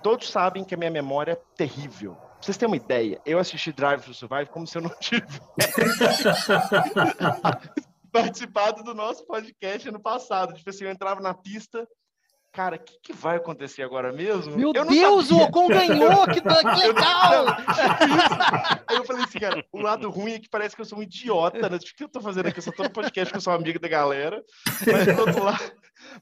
todos 0.00 0.30
sabem 0.30 0.64
que 0.64 0.74
a 0.74 0.78
minha 0.78 0.90
memória 0.90 1.32
é 1.32 1.42
terrível. 1.56 2.16
Pra 2.42 2.46
vocês 2.46 2.56
terem 2.56 2.74
uma 2.74 2.76
ideia, 2.76 3.20
eu 3.24 3.38
assisti 3.38 3.70
Drive 3.70 4.02
to 4.02 4.12
Survive 4.12 4.46
como 4.46 4.66
se 4.66 4.76
eu 4.76 4.82
não 4.82 4.90
tivesse 4.98 5.38
participado 8.10 8.82
do 8.82 8.92
nosso 8.92 9.24
podcast 9.24 9.88
ano 9.88 10.00
passado. 10.00 10.52
Tipo 10.52 10.68
assim, 10.68 10.82
eu 10.82 10.90
entrava 10.90 11.20
na 11.20 11.34
pista, 11.34 11.86
cara, 12.52 12.74
o 12.74 12.78
que, 12.80 12.98
que 13.00 13.12
vai 13.12 13.36
acontecer 13.36 13.84
agora 13.84 14.12
mesmo? 14.12 14.56
Meu 14.56 14.72
Deus, 14.72 15.30
o 15.30 15.34
sabia. 15.34 15.44
Ocon 15.44 15.68
ganhou! 15.68 16.26
Que, 16.26 16.40
que 16.40 16.48
legal! 16.88 17.46
Aí 18.88 18.96
eu 18.96 19.04
falei 19.04 19.22
assim, 19.22 19.38
cara, 19.38 19.64
o 19.70 19.78
lado 19.78 20.10
ruim 20.10 20.32
é 20.32 20.40
que 20.40 20.50
parece 20.50 20.74
que 20.74 20.82
eu 20.82 20.86
sou 20.86 20.98
um 20.98 21.02
idiota, 21.04 21.68
né? 21.68 21.78
Tipo, 21.78 21.92
O 21.92 21.96
que 21.96 22.04
eu 22.04 22.08
tô 22.08 22.20
fazendo 22.20 22.48
aqui? 22.48 22.58
Eu 22.58 22.64
só 22.64 22.72
tô 22.72 22.82
no 22.82 22.90
podcast 22.90 23.30
que 23.30 23.36
eu 23.36 23.40
sou 23.40 23.52
amigo 23.52 23.78
da 23.78 23.86
galera. 23.86 24.42
Mas 24.84 25.14
por 25.14 25.28
outro 25.28 25.44
lado, 25.44 25.72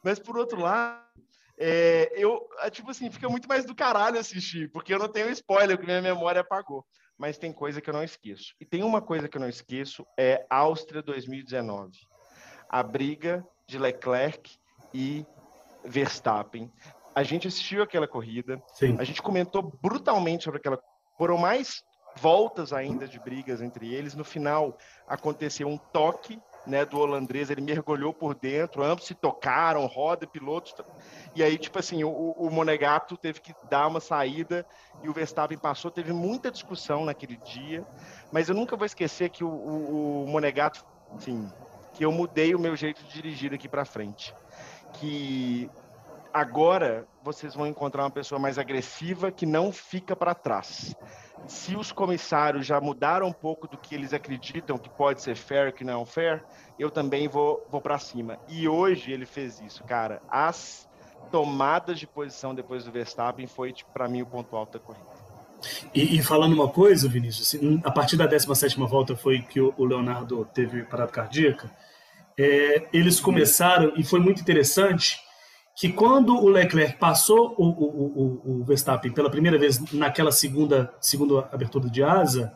mas 0.05 0.19
por 0.19 0.37
outro 0.37 0.61
lado 0.61 1.01
é, 1.63 2.11
eu, 2.15 2.49
é, 2.61 2.71
tipo 2.71 2.91
assim, 2.91 3.11
fica 3.11 3.29
muito 3.29 3.47
mais 3.47 3.67
do 3.67 3.75
caralho 3.75 4.19
assistir, 4.19 4.71
porque 4.73 4.95
eu 4.95 4.99
não 4.99 5.09
tenho 5.09 5.29
spoiler, 5.29 5.79
que 5.79 5.85
minha 5.85 6.01
memória 6.01 6.41
apagou. 6.41 6.87
Mas 7.19 7.37
tem 7.37 7.53
coisa 7.53 7.83
que 7.83 7.91
eu 7.91 7.93
não 7.93 8.03
esqueço. 8.03 8.55
E 8.59 8.65
tem 8.65 8.83
uma 8.83 9.03
coisa 9.03 9.29
que 9.29 9.37
eu 9.37 9.41
não 9.43 9.49
esqueço, 9.49 10.07
é 10.19 10.47
Áustria 10.49 11.03
2019. 11.03 11.99
A 12.67 12.83
briga 12.83 13.47
de 13.67 13.79
Leclerc 13.79 14.59
e 14.95 15.27
Verstappen. 15.85 16.73
A 17.15 17.23
gente 17.23 17.47
assistiu 17.47 17.83
aquela 17.83 18.09
corrida, 18.09 18.63
Sim. 18.73 18.97
a 18.99 19.05
gente 19.05 19.21
comentou 19.21 19.63
brutalmente 19.83 20.45
sobre 20.45 20.61
aquela. 20.61 20.81
Foram 21.19 21.37
mais 21.37 21.85
voltas 22.17 22.73
ainda 22.73 23.07
de 23.07 23.21
brigas 23.21 23.61
entre 23.61 23.93
eles. 23.93 24.15
No 24.15 24.25
final, 24.25 24.79
aconteceu 25.07 25.69
um 25.69 25.77
toque 25.77 26.41
né, 26.67 26.85
do 26.85 26.99
holandês, 26.99 27.51
ele 27.51 27.61
mergulhou 27.61 28.13
por 28.13 28.35
dentro, 28.35 28.83
ambos 28.83 29.07
se 29.07 29.15
tocaram, 29.15 29.87
roda, 29.87 30.27
pilotos. 30.27 30.75
E 31.35 31.43
aí, 31.43 31.57
tipo 31.59 31.79
assim, 31.79 32.05
o, 32.05 32.11
o 32.11 32.51
Monegato 32.51 33.17
teve 33.17 33.41
que 33.41 33.55
dar 33.69 33.87
uma 33.87 34.01
saída 34.01 34.67
e 35.03 35.09
o 35.09 35.13
Verstappen 35.13 35.59
passou. 35.59 35.91
Teve 35.91 36.13
muita 36.13 36.51
discussão 36.51 37.05
naquele 37.05 37.37
dia, 37.37 37.85
mas 38.33 38.49
eu 38.49 38.55
nunca 38.55 38.77
vou 38.77 38.87
esquecer 38.87 39.31
que 39.31 39.43
o, 39.43 39.49
o, 39.49 40.25
o 40.25 40.29
Monegato, 40.29 40.85
assim, 41.17 41.49
que 41.95 42.05
eu 42.05 42.13
mudei 42.13 42.55
o 42.55 42.59
meu 42.59 42.77
jeito 42.77 43.03
de 43.05 43.13
dirigir 43.13 43.51
daqui 43.51 43.69
para 43.69 43.85
frente. 43.85 44.35
Que 44.95 45.71
agora 46.33 47.07
vocês 47.23 47.55
vão 47.55 47.67
encontrar 47.67 48.05
uma 48.05 48.11
pessoa 48.11 48.39
mais 48.39 48.59
agressiva 48.59 49.31
que 49.31 49.47
não 49.47 49.73
fica 49.73 50.15
para 50.15 50.35
trás. 50.35 50.95
Se 51.47 51.77
os 51.77 51.91
comissários 51.91 52.67
já 52.67 52.81
mudaram 52.81 53.27
um 53.27 53.33
pouco 53.33 53.67
do 53.67 53.77
que 53.77 53.95
eles 53.95 54.13
acreditam 54.13 54.79
que 54.79 54.89
pode 54.89 55.23
ser 55.23 55.37
fair 55.37 55.73
que 55.73 55.85
não 55.85 56.03
é 56.03 56.07
fair, 56.07 56.45
eu 56.79 56.91
também 56.91 57.29
vou, 57.29 57.67
vou 57.69 57.81
para 57.81 57.99
cima. 57.99 58.39
E 58.49 58.69
hoje 58.69 59.13
ele 59.13 59.27
fez 59.27 59.61
isso, 59.61 59.83
cara. 59.85 60.23
As 60.29 60.89
tomadas 61.31 61.99
de 61.99 62.07
posição 62.07 62.55
depois 62.55 62.85
do 62.85 62.93
Verstappen 62.93 63.47
foi, 63.47 63.73
tipo, 63.73 63.91
para 63.93 64.09
mim, 64.09 64.23
o 64.23 64.27
ponto 64.27 64.55
alto 64.57 64.79
da 64.79 64.79
corrida. 64.79 65.07
E, 65.95 66.17
e 66.19 66.23
falando 66.23 66.55
uma 66.55 66.69
coisa, 66.69 67.09
Vinícius, 67.09 67.49
assim, 67.49 67.81
a 67.85 67.91
partir 67.91 68.17
da 68.17 68.27
17 68.27 68.79
volta 68.79 69.15
foi 69.15 69.43
que 69.43 69.61
o, 69.61 69.75
o 69.77 69.85
Leonardo 69.85 70.49
teve 70.55 70.83
parada 70.85 71.13
cardíaca. 71.13 71.71
É, 72.39 72.89
eles 72.93 73.21
começaram, 73.21 73.93
e 73.97 74.03
foi 74.03 74.21
muito 74.21 74.41
interessante, 74.41 75.21
que 75.81 75.89
quando 75.91 76.37
o 76.37 76.47
Leclerc 76.47 76.99
passou 76.99 77.55
o, 77.57 77.65
o, 77.65 78.51
o, 78.55 78.61
o 78.61 78.65
Verstappen 78.67 79.11
pela 79.11 79.31
primeira 79.31 79.59
vez 79.59 79.81
naquela 79.95 80.31
segunda, 80.31 80.93
segunda 81.01 81.49
abertura 81.51 81.89
de 81.89 82.03
asa, 82.03 82.53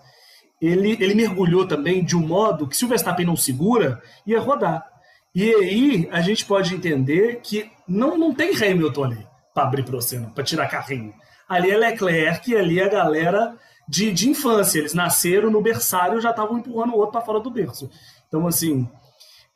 ele, 0.60 0.90
ele 1.00 1.14
mergulhou 1.14 1.66
também 1.66 2.04
de 2.04 2.14
um 2.14 2.20
modo 2.20 2.68
que 2.68 2.76
se 2.76 2.84
o 2.84 2.88
Verstappen 2.88 3.24
não 3.24 3.34
segura, 3.34 3.98
ia 4.26 4.38
rodar. 4.38 4.86
E 5.34 5.54
aí 5.54 6.08
a 6.12 6.20
gente 6.20 6.44
pode 6.44 6.74
entender 6.74 7.40
que 7.42 7.70
não, 7.88 8.18
não 8.18 8.34
tem 8.34 8.50
Hamilton 8.54 9.04
ali 9.04 9.26
para 9.54 9.62
abrir 9.62 9.84
para 9.84 9.96
você, 9.96 10.20
para 10.34 10.44
tirar 10.44 10.68
carrinho. 10.68 11.14
Ali 11.48 11.70
é 11.70 11.78
Leclerc 11.78 12.50
e 12.50 12.54
ali 12.54 12.78
é 12.78 12.84
a 12.84 12.90
galera 12.90 13.56
de, 13.88 14.12
de 14.12 14.28
infância. 14.28 14.78
Eles 14.78 14.92
nasceram 14.92 15.50
no 15.50 15.62
berçário 15.62 16.18
e 16.18 16.20
já 16.20 16.28
estavam 16.28 16.58
empurrando 16.58 16.92
o 16.92 16.98
outro 16.98 17.12
para 17.12 17.22
fora 17.22 17.40
do 17.40 17.50
berço. 17.50 17.88
Então, 18.28 18.46
assim, 18.46 18.86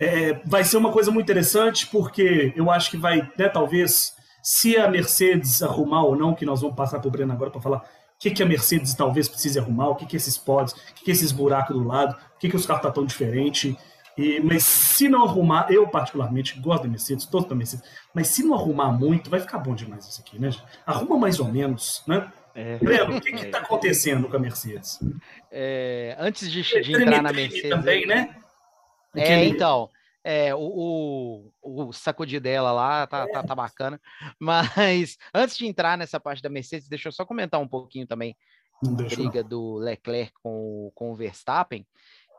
é, 0.00 0.40
vai 0.44 0.62
ser 0.64 0.76
uma 0.76 0.92
coisa 0.92 1.10
muito 1.10 1.26
interessante, 1.26 1.86
porque 1.86 2.52
eu 2.54 2.70
acho 2.70 2.90
que 2.90 2.96
vai, 2.96 3.28
né, 3.36 3.48
talvez, 3.48 4.14
se 4.42 4.76
a 4.76 4.88
Mercedes 4.88 5.62
arrumar 5.62 6.04
ou 6.04 6.16
não, 6.16 6.34
que 6.34 6.46
nós 6.46 6.60
vamos 6.60 6.76
passar 6.76 7.00
para 7.00 7.08
o 7.08 7.10
Breno 7.10 7.32
agora 7.32 7.50
para 7.50 7.60
falar 7.60 7.78
o 7.78 7.82
que, 8.18 8.30
que 8.30 8.42
a 8.42 8.46
Mercedes 8.46 8.94
talvez 8.94 9.28
precise 9.28 9.58
arrumar, 9.58 9.88
o 9.88 9.96
que, 9.96 10.06
que 10.06 10.16
esses 10.16 10.38
pods, 10.38 10.72
o 10.72 10.94
que, 10.94 11.04
que 11.04 11.10
esses 11.10 11.32
buracos 11.32 11.76
do 11.76 11.84
lado, 11.84 12.16
o 12.36 12.38
que, 12.38 12.48
que 12.48 12.56
os 12.56 12.66
carros 12.66 12.80
estão 12.80 12.92
tão 12.92 13.04
diferentes. 13.04 13.76
E, 14.16 14.40
mas 14.40 14.64
se 14.64 15.08
não 15.08 15.24
arrumar, 15.24 15.70
eu 15.70 15.86
particularmente 15.86 16.58
gosto 16.58 16.82
da 16.82 16.88
Mercedes, 16.88 17.26
todos 17.26 17.48
da 17.48 17.54
Mercedes, 17.54 17.84
mas 18.12 18.28
se 18.28 18.42
não 18.42 18.54
arrumar 18.54 18.90
muito, 18.90 19.30
vai 19.30 19.38
ficar 19.38 19.58
bom 19.58 19.74
demais 19.74 20.08
isso 20.08 20.20
aqui, 20.20 20.40
né? 20.40 20.50
gente? 20.50 20.64
Arruma 20.84 21.16
mais 21.16 21.38
ou 21.38 21.46
menos, 21.46 22.02
né? 22.06 22.28
É. 22.54 22.76
Breno, 22.78 23.16
o 23.16 23.20
que 23.20 23.30
está 23.30 23.58
acontecendo 23.58 24.28
com 24.28 24.36
a 24.36 24.40
Mercedes? 24.40 24.98
É, 25.52 26.16
antes 26.18 26.50
de, 26.50 26.62
de 26.62 26.92
entrar 26.92 27.22
na 27.22 27.32
Mercedes. 27.32 27.70
também, 27.70 28.04
né? 28.04 28.34
É, 29.18 29.22
Aquele- 29.34 29.50
então. 29.50 29.90
É, 30.24 30.54
o, 30.54 31.52
o, 31.62 31.88
o 31.88 31.92
sacudir 31.92 32.40
dela 32.40 32.70
lá 32.70 33.06
tá, 33.06 33.26
tá, 33.28 33.42
tá 33.42 33.54
bacana. 33.54 33.98
Mas 34.38 35.16
antes 35.32 35.56
de 35.56 35.66
entrar 35.66 35.96
nessa 35.96 36.20
parte 36.20 36.42
da 36.42 36.48
Mercedes, 36.50 36.88
deixa 36.88 37.08
eu 37.08 37.12
só 37.12 37.24
comentar 37.24 37.58
um 37.60 37.68
pouquinho 37.68 38.06
também 38.06 38.36
não. 38.82 38.94
briga 38.94 39.42
do 39.42 39.76
Leclerc 39.76 40.32
com, 40.42 40.50
o- 40.88 40.92
com 40.94 41.12
o 41.12 41.14
Verstappen, 41.16 41.86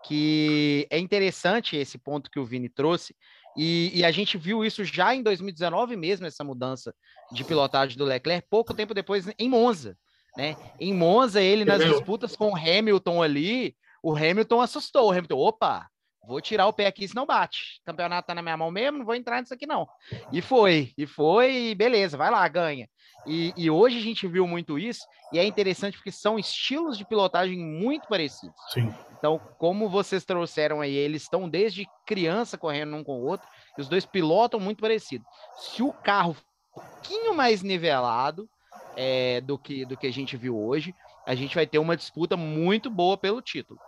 que 0.05 0.87
é 0.89 0.99
interessante 0.99 1.75
esse 1.75 1.97
ponto 1.97 2.29
que 2.29 2.39
o 2.39 2.45
Vini 2.45 2.69
trouxe, 2.69 3.15
e, 3.57 3.91
e 3.93 4.05
a 4.05 4.11
gente 4.11 4.37
viu 4.37 4.63
isso 4.63 4.83
já 4.83 5.15
em 5.15 5.23
2019 5.23 5.95
mesmo, 5.95 6.25
essa 6.27 6.43
mudança 6.43 6.93
de 7.31 7.43
pilotagem 7.43 7.97
do 7.97 8.05
Leclerc, 8.05 8.47
pouco 8.49 8.73
tempo 8.73 8.93
depois 8.93 9.25
em 9.37 9.49
Monza. 9.49 9.97
Né? 10.37 10.55
Em 10.79 10.93
Monza, 10.93 11.41
ele 11.41 11.65
nas 11.65 11.81
disputas 11.83 12.35
com 12.35 12.51
o 12.51 12.55
Hamilton 12.55 13.21
ali, 13.23 13.75
o 14.03 14.15
Hamilton 14.15 14.61
assustou. 14.61 15.07
O 15.07 15.11
Hamilton, 15.11 15.37
opa, 15.37 15.87
vou 16.29 16.39
tirar 16.39 16.67
o 16.67 16.73
pé 16.73 16.85
aqui, 16.85 17.07
senão 17.07 17.25
bate. 17.25 17.79
O 17.81 17.85
campeonato 17.85 18.27
tá 18.27 18.35
na 18.35 18.41
minha 18.43 18.55
mão 18.55 18.69
mesmo, 18.69 18.99
não 18.99 19.05
vou 19.05 19.15
entrar 19.15 19.41
nisso 19.41 19.53
aqui 19.53 19.65
não. 19.65 19.87
E 20.31 20.41
foi, 20.41 20.93
e 20.95 21.07
foi, 21.07 21.69
e 21.71 21.75
beleza, 21.75 22.15
vai 22.15 22.29
lá, 22.29 22.47
ganha. 22.47 22.87
E, 23.25 23.51
e 23.57 23.69
hoje 23.69 23.97
a 23.97 24.01
gente 24.01 24.27
viu 24.27 24.45
muito 24.45 24.77
isso, 24.77 25.01
e 25.33 25.39
é 25.39 25.43
interessante 25.43 25.97
porque 25.97 26.11
são 26.11 26.37
estilos 26.37 26.99
de 26.99 27.03
pilotagem 27.03 27.57
muito 27.57 28.07
parecidos. 28.07 28.55
Sim. 28.71 28.93
Então, 29.17 29.41
como 29.57 29.89
vocês 29.89 30.23
trouxeram 30.23 30.81
aí, 30.81 30.95
eles 30.95 31.23
estão 31.23 31.49
desde 31.49 31.87
criança 32.05 32.57
correndo 32.59 32.95
um 32.95 33.03
com 33.03 33.19
o 33.19 33.25
outro, 33.25 33.47
e 33.75 33.81
os 33.81 33.89
dois 33.89 34.05
pilotam 34.05 34.59
muito 34.59 34.81
parecido. 34.81 35.25
Se 35.57 35.81
o 35.81 35.91
carro 35.91 36.37
um 36.77 36.79
pouquinho 36.79 37.33
mais 37.33 37.63
nivelado 37.63 38.47
é, 38.95 39.41
do, 39.41 39.57
que, 39.57 39.83
do 39.83 39.97
que 39.97 40.05
a 40.05 40.13
gente 40.13 40.37
viu 40.37 40.57
hoje, 40.57 40.93
a 41.25 41.33
gente 41.33 41.55
vai 41.55 41.65
ter 41.65 41.79
uma 41.79 41.97
disputa 41.97 42.37
muito 42.37 42.89
boa 42.89 43.17
pelo 43.17 43.41
título. 43.41 43.79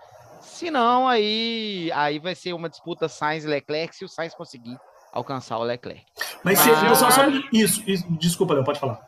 Se 0.42 0.70
não, 0.72 1.08
aí, 1.08 1.92
aí 1.94 2.20
vai 2.20 2.36
ser 2.36 2.54
uma 2.54 2.70
disputa 2.70 3.08
Sainz 3.08 3.44
e 3.44 3.48
Leclerc, 3.48 3.96
se 3.96 4.04
o 4.06 4.10
Sainz 4.10 4.34
conseguir 4.34 4.78
alcançar 5.14 5.58
o 5.58 5.64
Leclerc. 5.64 6.06
Mas 6.44 6.60
se, 6.60 6.70
eu 6.70 6.96
só, 6.96 7.12
só- 7.12 7.22
acho- 7.24 7.50
isso, 7.54 7.84
isso, 7.90 8.06
desculpa, 8.18 8.54
Léo, 8.54 8.64
pode 8.64 8.80
falar. 8.80 9.00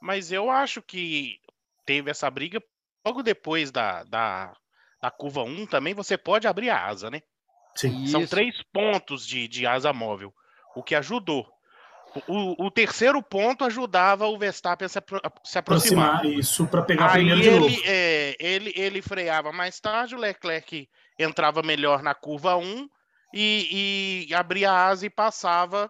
Mas 0.00 0.32
eu 0.32 0.50
acho 0.50 0.80
que 0.82 1.38
teve 1.84 2.10
essa 2.10 2.30
briga 2.30 2.62
logo 3.06 3.22
depois 3.22 3.70
da, 3.70 4.04
da, 4.04 4.52
da 5.00 5.10
curva 5.10 5.42
1 5.42 5.66
também 5.66 5.94
você 5.94 6.16
pode 6.16 6.46
abrir 6.46 6.70
a 6.70 6.86
asa, 6.86 7.10
né? 7.10 7.22
Sim. 7.74 8.06
São 8.06 8.22
Isso. 8.22 8.30
três 8.30 8.62
pontos 8.72 9.26
de, 9.26 9.46
de 9.46 9.66
asa 9.66 9.92
móvel, 9.92 10.32
o 10.74 10.82
que 10.82 10.94
ajudou. 10.94 11.46
O, 12.26 12.66
o 12.66 12.70
terceiro 12.70 13.22
ponto 13.22 13.64
ajudava 13.64 14.26
o 14.26 14.36
Verstappen 14.38 14.86
a 14.86 14.88
se, 14.88 14.98
apro- 14.98 15.20
se 15.44 15.58
aproximar. 15.58 16.16
Aproximar 16.16 16.38
isso 16.38 16.66
para 16.66 16.82
pegar 16.82 17.06
Aí 17.12 17.24
primeiro 17.24 17.40
de 17.40 17.50
novo. 17.50 17.66
ele, 17.66 17.82
é, 17.86 18.36
ele, 18.40 18.72
ele 18.74 19.00
freava 19.02 19.52
mais 19.52 19.78
tarde, 19.78 20.16
o 20.16 20.18
Leclerc 20.18 20.88
entrava 21.18 21.62
melhor 21.62 22.02
na 22.02 22.12
curva 22.14 22.56
1 22.56 22.88
e, 23.32 24.26
e 24.28 24.34
abria 24.34 24.72
a 24.72 24.86
asa 24.88 25.06
e 25.06 25.10
passava 25.10 25.88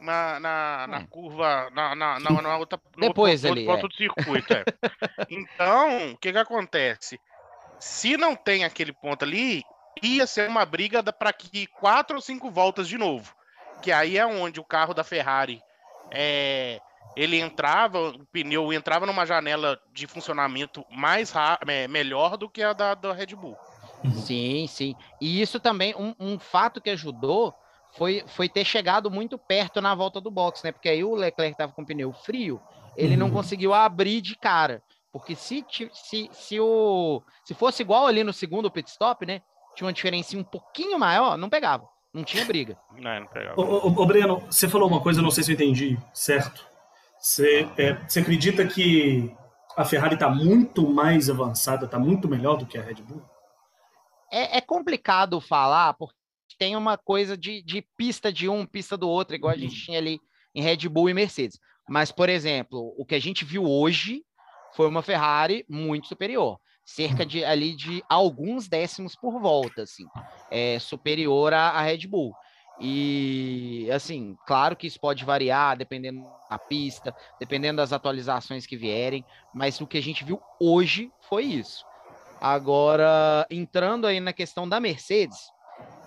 na, 0.00 0.40
na, 0.40 0.86
na 0.86 0.96
É. 1.00 1.06
curva, 1.06 1.68
na, 1.74 1.94
na, 1.94 2.18
na, 2.18 2.30
na 2.42 2.56
outra, 2.56 2.80
no 2.96 3.08
Depois 3.08 3.44
outro, 3.44 3.58
ali, 3.60 3.68
outro, 3.68 3.88
é. 3.92 3.96
circuito. 3.96 4.54
é. 4.54 4.64
Então, 5.28 6.12
o 6.12 6.16
que 6.18 6.32
que 6.32 6.38
acontece? 6.38 7.20
Se 7.78 8.16
não 8.16 8.34
tem 8.34 8.64
aquele 8.64 8.92
ponto 8.92 9.22
ali, 9.24 9.62
ia 10.02 10.26
ser 10.26 10.48
uma 10.48 10.64
briga 10.64 11.02
para 11.12 11.32
que 11.32 11.66
quatro 11.66 12.16
ou 12.16 12.22
cinco 12.22 12.50
voltas 12.50 12.88
de 12.88 12.96
novo. 12.96 13.34
Que 13.82 13.92
aí 13.92 14.16
é 14.16 14.26
onde 14.26 14.60
o 14.60 14.64
carro 14.64 14.94
da 14.94 15.04
Ferrari 15.04 15.60
é, 16.10 16.80
ele 17.16 17.38
entrava, 17.38 17.98
o 18.10 18.26
pneu 18.26 18.72
entrava 18.72 19.06
numa 19.06 19.26
janela 19.26 19.78
de 19.92 20.06
funcionamento 20.06 20.84
mais 20.90 21.32
é, 21.66 21.88
melhor 21.88 22.36
do 22.36 22.48
que 22.48 22.62
a 22.62 22.72
da, 22.72 22.94
da 22.94 23.12
Red 23.12 23.34
Bull. 23.34 23.56
Sim, 24.10 24.66
sim. 24.66 24.94
E 25.20 25.40
isso 25.40 25.58
também, 25.60 25.94
um, 25.96 26.14
um 26.18 26.38
fato 26.38 26.80
que 26.80 26.90
ajudou 26.90 27.54
foi, 27.92 28.24
foi 28.26 28.48
ter 28.48 28.64
chegado 28.64 29.10
muito 29.10 29.36
perto 29.38 29.80
na 29.80 29.94
volta 29.94 30.20
do 30.20 30.30
box, 30.30 30.62
né? 30.64 30.72
Porque 30.72 30.88
aí 30.88 31.04
o 31.04 31.14
Leclerc 31.14 31.52
estava 31.52 31.72
com 31.72 31.82
o 31.82 31.86
pneu 31.86 32.12
frio, 32.12 32.60
ele 32.96 33.16
não 33.16 33.26
Uhum. 33.26 33.32
conseguiu 33.32 33.74
abrir 33.74 34.20
de 34.20 34.36
cara. 34.36 34.82
Porque 35.12 35.34
se, 35.36 35.64
se, 35.92 36.30
se, 36.32 36.60
o, 36.60 37.22
se 37.44 37.52
fosse 37.52 37.82
igual 37.82 38.06
ali 38.06 38.24
no 38.24 38.32
segundo 38.32 38.70
pit 38.70 38.88
stop, 38.88 39.26
né? 39.26 39.42
Tinha 39.74 39.86
uma 39.86 39.92
diferença 39.92 40.36
um 40.36 40.44
pouquinho 40.44 40.98
maior, 40.98 41.36
não 41.36 41.50
pegava. 41.50 41.86
Não 42.12 42.24
tinha 42.24 42.44
briga. 42.44 42.78
Não, 42.98 43.20
não 43.20 43.26
pegava. 43.26 43.60
Ô, 43.60 43.88
ô, 43.88 44.02
ô, 44.02 44.06
Breno, 44.06 44.40
você 44.40 44.68
falou 44.68 44.88
uma 44.88 45.00
coisa, 45.00 45.22
não 45.22 45.30
sei 45.30 45.44
se 45.44 45.52
eu 45.52 45.54
entendi 45.54 45.98
certo. 46.12 46.66
Você, 47.18 47.68
é, 47.78 47.94
você 47.94 48.20
acredita 48.20 48.66
que 48.66 49.34
a 49.76 49.84
Ferrari 49.84 50.14
está 50.14 50.28
muito 50.28 50.88
mais 50.88 51.30
avançada, 51.30 51.86
está 51.86 51.98
muito 51.98 52.28
melhor 52.28 52.56
do 52.56 52.66
que 52.66 52.76
a 52.76 52.82
Red 52.82 52.96
Bull? 52.96 53.22
É, 54.30 54.58
é 54.58 54.60
complicado 54.60 55.40
falar, 55.40 55.94
porque 55.94 56.14
tem 56.58 56.76
uma 56.76 56.98
coisa 56.98 57.36
de, 57.36 57.62
de 57.62 57.86
pista 57.96 58.32
de 58.32 58.48
um, 58.48 58.66
pista 58.66 58.96
do 58.96 59.08
outro, 59.08 59.34
igual 59.34 59.54
a 59.54 59.58
gente 59.58 59.74
tinha 59.74 59.98
ali 59.98 60.20
em 60.54 60.62
Red 60.62 60.88
Bull 60.88 61.08
e 61.08 61.14
Mercedes. 61.14 61.58
Mas, 61.88 62.12
por 62.12 62.28
exemplo, 62.28 62.94
o 62.96 63.04
que 63.04 63.14
a 63.14 63.20
gente 63.20 63.44
viu 63.44 63.64
hoje 63.64 64.22
foi 64.74 64.86
uma 64.86 65.02
Ferrari 65.02 65.64
muito 65.68 66.08
superior. 66.08 66.58
Cerca 66.84 67.24
de 67.24 67.44
ali 67.44 67.74
de 67.74 68.02
alguns 68.08 68.68
décimos 68.68 69.14
por 69.14 69.40
volta, 69.40 69.82
assim, 69.82 70.04
é, 70.50 70.78
superior 70.78 71.54
à, 71.54 71.70
à 71.70 71.82
Red 71.82 72.06
Bull. 72.08 72.34
E 72.80 73.88
assim, 73.92 74.36
claro 74.46 74.74
que 74.74 74.86
isso 74.86 74.98
pode 74.98 75.24
variar 75.24 75.76
dependendo 75.76 76.22
da 76.50 76.58
pista, 76.58 77.14
dependendo 77.38 77.76
das 77.76 77.92
atualizações 77.92 78.66
que 78.66 78.76
vierem, 78.76 79.24
mas 79.54 79.80
o 79.80 79.86
que 79.86 79.98
a 79.98 80.02
gente 80.02 80.24
viu 80.24 80.40
hoje 80.60 81.12
foi 81.28 81.44
isso. 81.44 81.84
Agora, 82.40 83.46
entrando 83.48 84.06
aí 84.06 84.18
na 84.18 84.32
questão 84.32 84.68
da 84.68 84.80
Mercedes, 84.80 85.38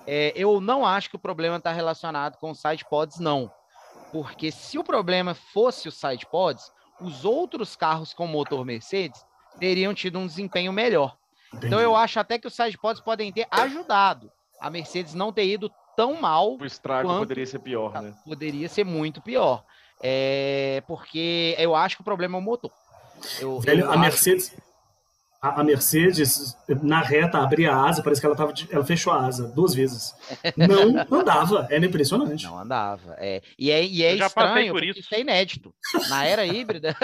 é, 0.06 0.34
eu 0.36 0.60
não 0.60 0.86
acho 0.86 1.10
que 1.10 1.16
o 1.16 1.20
problema 1.20 1.58
está 1.58 1.72
relacionado 1.72 2.38
com 2.38 2.52
os 2.52 2.60
side 2.60 2.86
pods, 2.90 3.20
não. 3.20 3.50
Porque 4.12 4.52
se 4.52 4.78
o 4.78 4.84
problema 4.84 5.34
fosse 5.34 5.88
os 5.88 5.96
side 5.96 6.26
pods, 6.26 6.72
os 7.00 7.24
outros 7.24 7.76
carros 7.76 8.14
com 8.14 8.28
motor 8.28 8.66
Mercedes 8.66 9.26
teriam 9.60 9.94
tido 9.94 10.20
um 10.20 10.28
desempenho 10.28 10.72
melhor. 10.74 11.16
Então 11.54 11.80
eu 11.80 11.96
acho 11.96 12.20
até 12.20 12.38
que 12.38 12.48
os 12.48 12.56
side 12.56 12.78
pods 12.78 13.02
podem 13.02 13.32
ter 13.32 13.48
ajudado 13.50 14.30
a 14.60 14.70
Mercedes 14.70 15.14
não 15.14 15.32
ter 15.32 15.46
ido 15.46 15.72
tão 15.96 16.20
mal, 16.20 16.58
O 16.60 16.66
estrago 16.66 17.08
Quanto- 17.08 17.20
poderia 17.20 17.46
ser 17.46 17.60
pior, 17.60 18.02
né? 18.02 18.14
poderia 18.26 18.68
ser 18.68 18.84
muito 18.84 19.22
pior. 19.22 19.64
É, 20.04 20.84
porque 20.88 21.56
eu 21.58 21.74
acho 21.76 21.96
que 21.96 22.02
o 22.02 22.06
problema 22.06 22.38
é 22.38 22.40
o 22.40 22.44
motor. 22.44 22.72
Eu, 23.40 23.60
Velho, 23.62 23.82
eu 23.82 23.88
a 23.88 23.92
acho- 23.92 24.00
Mercedes, 24.00 24.54
a, 25.50 25.62
a 25.62 25.64
Mercedes, 25.64 26.58
na 26.82 27.02
reta, 27.02 27.38
abria 27.40 27.72
a 27.74 27.88
asa, 27.88 28.02
parece 28.02 28.20
que 28.22 28.28
ela, 28.28 28.36
tava 28.36 28.54
ela 28.70 28.86
fechou 28.86 29.14
a 29.14 29.26
asa 29.26 29.48
duas 29.48 29.74
vezes. 29.74 30.14
Não 30.56 31.06
andava, 31.20 31.68
era 31.70 31.86
impressionante. 31.86 32.46
Não 32.46 32.60
andava. 32.60 33.16
É. 33.20 33.42
E 33.58 33.72
é, 33.72 33.86
e 33.86 34.04
é 34.04 34.14
Eu 34.14 34.18
já 34.18 34.30
passei 34.30 34.50
estranho, 34.64 34.74
por 34.74 34.84
isso. 34.84 35.00
isso 35.00 35.16
é 35.16 35.22
inédito. 35.22 35.74
Na 36.10 36.26
era 36.26 36.46
híbrida, 36.48 36.96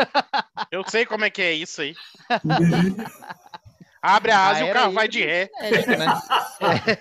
Eu 0.72 0.84
sei 0.88 1.06
como 1.06 1.26
é 1.26 1.30
que 1.30 1.42
é 1.42 1.54
isso 1.54 1.82
aí. 1.82 1.96
Abre 4.02 4.32
a 4.32 4.48
asa 4.50 4.60
Na 4.62 4.68
e 4.68 4.72
o 4.72 4.74
carro 4.74 4.94
vai 4.94 5.08
de 5.08 5.24
ré. 5.24 5.50
é 5.60 5.68
inédito, 5.70 5.98
né? 5.98 6.06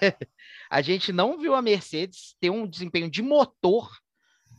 É. 0.02 0.26
A 0.68 0.82
gente 0.82 1.12
não 1.12 1.38
viu 1.38 1.54
a 1.54 1.62
Mercedes 1.62 2.36
ter 2.40 2.50
um 2.50 2.66
desempenho 2.66 3.10
de 3.10 3.22
motor 3.22 3.90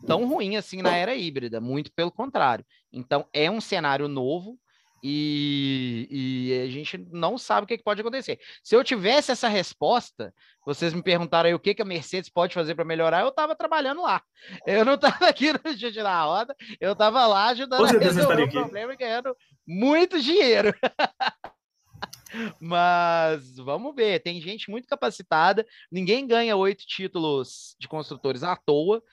tão 0.06 0.28
ruim 0.28 0.58
assim 0.58 0.82
na 0.82 0.96
era 0.96 1.16
híbrida, 1.16 1.62
muito 1.62 1.92
pelo 1.94 2.12
contrário. 2.12 2.66
Então 2.92 3.26
é 3.32 3.50
um 3.50 3.62
cenário 3.62 4.08
novo 4.08 4.58
e, 5.04 6.08
e 6.10 6.62
a 6.62 6.70
gente 6.70 6.98
não 7.12 7.38
sabe 7.38 7.66
o 7.66 7.68
que, 7.68 7.78
pode 7.78 8.02
acontecer. 8.02 8.40
Se 8.64 8.76
eu 8.76 8.84
tivesse 8.84 9.32
essa 9.32 9.48
resposta, 9.48 10.34
vocês 10.66 10.94
me 10.94 11.02
perguntaram 11.02 11.48
aí 11.48 11.54
o 11.54 11.60
que, 11.60 11.74
que 11.74 11.82
a 11.82 11.86
Mercedes 11.86 12.30
pode 12.30 12.54
fazer 12.54 12.76
para 12.76 12.86
melhorar, 12.86 13.22
eu 13.22 13.30
estava 13.30 13.56
trabalhando 13.56 14.02
lá. 14.02 14.22
Eu 14.66 14.86
não 14.86 14.96
estava 14.96 15.28
aqui 15.28 15.52
no 15.52 15.60
Chute 15.78 16.02
na 16.02 16.24
Roda, 16.24 16.56
eu 16.80 16.94
estava 16.94 17.26
lá 17.28 17.48
ajudando 17.48 17.88
Com 17.88 17.98
a 17.98 18.00
resolver 18.00 18.44
o 18.44 18.52
problema 18.52 18.94
e 18.94 18.98
ganhando 18.98 19.36
muito 19.68 20.20
dinheiro. 20.20 20.74
Mas 22.60 23.58
vamos 23.58 23.96
ver, 23.96 24.22
tem 24.22 24.40
gente 24.42 24.70
muito 24.70 24.88
capacitada. 24.88 25.66
Ninguém 25.92 26.26
ganha 26.26 26.56
oito 26.56 26.86
títulos 26.86 27.76
de 27.80 27.88
construtores 27.88 28.44
à 28.44 28.56
toa, 28.56 29.04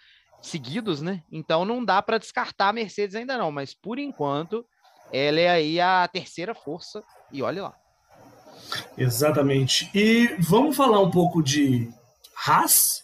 seguidos, 0.40 1.02
né? 1.02 1.22
Então 1.30 1.64
não 1.64 1.84
dá 1.84 2.00
para 2.00 2.18
descartar 2.18 2.68
a 2.68 2.72
Mercedes 2.72 3.16
ainda 3.16 3.36
não, 3.36 3.50
mas 3.50 3.74
por 3.74 3.98
enquanto 3.98 4.64
ela 5.12 5.40
é 5.40 5.48
aí 5.48 5.80
a 5.80 6.06
terceira 6.08 6.54
força 6.54 7.02
e 7.32 7.42
olha 7.42 7.62
lá. 7.64 7.74
Exatamente. 8.96 9.90
E 9.94 10.34
vamos 10.38 10.76
falar 10.76 11.00
um 11.00 11.10
pouco 11.10 11.42
de 11.42 11.90
Haas? 12.46 13.02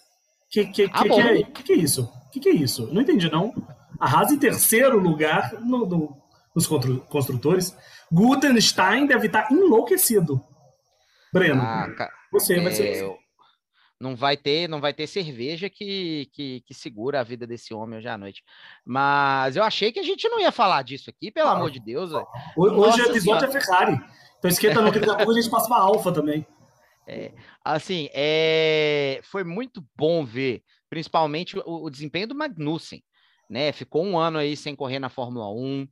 Que 0.51 0.67
que, 0.67 0.85
Ah, 0.93 1.03
que, 1.03 1.09
que, 1.09 1.21
é, 1.21 1.43
que, 1.45 1.63
que 1.63 1.73
é 1.73 1.77
isso? 1.77 2.13
Que 2.33 2.41
que 2.41 2.49
é 2.49 2.53
isso? 2.53 2.93
Não 2.93 3.03
entendi, 3.03 3.31
não. 3.31 3.53
A 3.99 4.07
Haas 4.09 4.31
em 4.33 4.39
terceiro 4.39 4.99
lugar 4.99 5.53
no, 5.61 5.87
no- 5.87 6.17
nos 6.55 6.67
constru- 6.67 7.01
construtores. 7.09 7.77
Gutenstein 8.13 9.07
deve 9.07 9.27
estar 9.27 9.51
enlouquecido. 9.51 10.41
Breno, 11.33 11.63
Ah, 11.63 11.89
você 12.31 12.61
vai 12.61 12.73
ser. 12.73 13.17
É, 14.01 14.05
não 14.05 14.15
vai 14.17 14.37
ter, 14.37 14.69
não 14.69 14.81
vai 14.81 14.93
ter 14.93 15.07
cerveja 15.07 15.69
que, 15.71 16.29
que, 16.33 16.61
que 16.67 16.75
segura 16.75 17.21
a 17.21 17.23
vida 17.25 17.47
desse 17.47 17.73
homem 17.73 17.99
hoje 17.99 18.09
à 18.09 18.19
noite. 18.19 18.43
Mas 18.85 19.57
eu 19.57 19.63
achei 19.65 19.93
que 19.93 19.99
a 20.01 20.03
gente 20.05 20.29
não 20.29 20.41
ia 20.41 20.53
falar 20.53 20.83
disso 20.83 21.11
aqui, 21.11 21.31
pelo 21.31 21.49
Ah. 21.49 21.53
amor 21.53 21.71
de 21.71 21.81
Deus. 21.81 22.13
Ho- 22.13 22.27
Hoje 22.57 22.77
Nossa 22.77 23.03
o 23.03 23.11
episódio 23.11 23.49
é 23.49 23.51
Ferrari. 23.53 24.01
Então 24.39 24.51
esquenta 24.51 24.83
não, 24.83 24.93
que 24.93 24.99
daqui 24.99 25.13
a 25.13 25.17
pouco 25.17 25.33
a 25.33 25.35
gente 25.41 25.51
passa 25.51 25.69
pra 25.69 25.79
Alfa 25.79 26.13
também. 26.13 26.47
Assim, 27.65 28.09
é... 28.15 29.21
foi 29.23 29.45
muito 29.45 29.85
bom 29.97 30.25
ver, 30.25 30.63
principalmente 30.89 31.59
o, 31.59 31.85
o 31.85 31.91
desempenho 31.91 32.27
do 32.29 32.35
Magnussen, 32.35 33.03
né? 33.49 33.73
Ficou 33.73 34.05
um 34.05 34.19
ano 34.19 34.39
aí 34.39 34.57
sem 34.57 34.75
correr 34.75 34.99
na 34.99 35.09
Fórmula 35.09 35.51
1, 35.51 35.87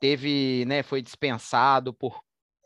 teve, 0.00 0.64
né? 0.66 0.82
Foi 0.82 1.02
dispensado 1.02 1.92
por, 1.92 2.20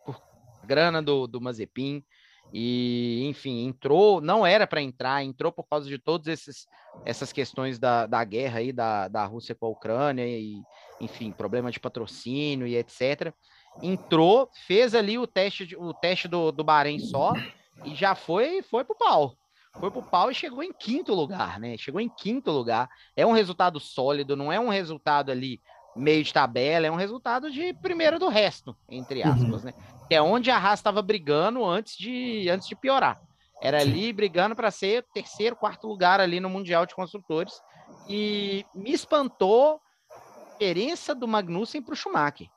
por 0.04 0.20
grana 0.64 1.02
do, 1.02 1.26
do 1.26 1.40
Mazepin 1.40 2.02
e, 2.52 3.22
enfim, 3.26 3.66
entrou, 3.66 4.20
não 4.20 4.46
era 4.46 4.66
para 4.66 4.82
entrar, 4.82 5.22
entrou 5.24 5.52
por 5.52 5.64
causa 5.68 5.88
de 5.88 5.98
todas 5.98 6.26
esses, 6.28 6.66
essas 7.04 7.32
questões 7.32 7.78
da, 7.78 8.06
da 8.06 8.24
guerra 8.24 8.58
aí 8.60 8.72
da, 8.72 9.08
da 9.08 9.24
Rússia 9.26 9.54
com 9.54 9.66
a 9.66 9.70
Ucrânia 9.70 10.26
e, 10.26 10.66
enfim, 11.00 11.32
problema 11.32 11.70
de 11.70 11.80
patrocínio 11.80 12.66
e 12.66 12.76
etc. 12.76 13.34
Entrou, 13.80 14.50
fez 14.66 14.94
ali 14.94 15.18
o 15.18 15.26
teste, 15.26 15.66
de- 15.66 15.76
o 15.76 15.92
teste 15.94 16.28
do, 16.28 16.50
do 16.52 16.64
Bahrein 16.64 16.98
só 16.98 17.40
e 17.82 17.94
já 17.94 18.14
foi 18.14 18.62
foi 18.62 18.84
pro 18.84 18.96
pau. 18.96 19.36
Foi 19.78 19.90
pro 19.90 20.02
pau 20.02 20.30
e 20.30 20.34
chegou 20.34 20.62
em 20.62 20.72
quinto 20.72 21.12
lugar, 21.14 21.60
né? 21.60 21.76
Chegou 21.76 22.00
em 22.00 22.08
quinto 22.08 22.50
lugar. 22.50 22.88
É 23.14 23.26
um 23.26 23.32
resultado 23.32 23.78
sólido, 23.78 24.34
não 24.36 24.50
é 24.52 24.58
um 24.58 24.68
resultado 24.70 25.30
ali 25.30 25.60
meio 25.94 26.22
de 26.24 26.32
tabela, 26.32 26.86
é 26.86 26.90
um 26.90 26.96
resultado 26.96 27.50
de 27.50 27.72
primeiro 27.74 28.18
do 28.18 28.28
resto, 28.28 28.76
entre 28.88 29.22
Uhum. 29.22 29.22
aspas, 29.22 29.62
né? 29.64 29.72
Que 30.08 30.14
é 30.14 30.22
onde 30.22 30.50
a 30.50 30.58
Haas 30.58 30.78
estava 30.78 31.02
brigando 31.02 31.64
antes 31.64 31.96
de 31.96 32.48
antes 32.48 32.68
de 32.68 32.76
piorar. 32.76 33.20
Era 33.60 33.80
ali 33.80 34.12
brigando 34.12 34.54
para 34.54 34.70
ser 34.70 35.04
terceiro, 35.14 35.56
quarto 35.56 35.86
lugar 35.86 36.20
ali 36.20 36.40
no 36.40 36.50
Mundial 36.50 36.86
de 36.86 36.94
Construtores. 36.94 37.60
E 38.08 38.64
me 38.74 38.92
espantou 38.92 39.80
a 40.10 40.52
diferença 40.52 41.14
do 41.14 41.26
Magnussen 41.26 41.82
para 41.82 41.92
o 41.92 41.96
Schumacher. 41.96 42.48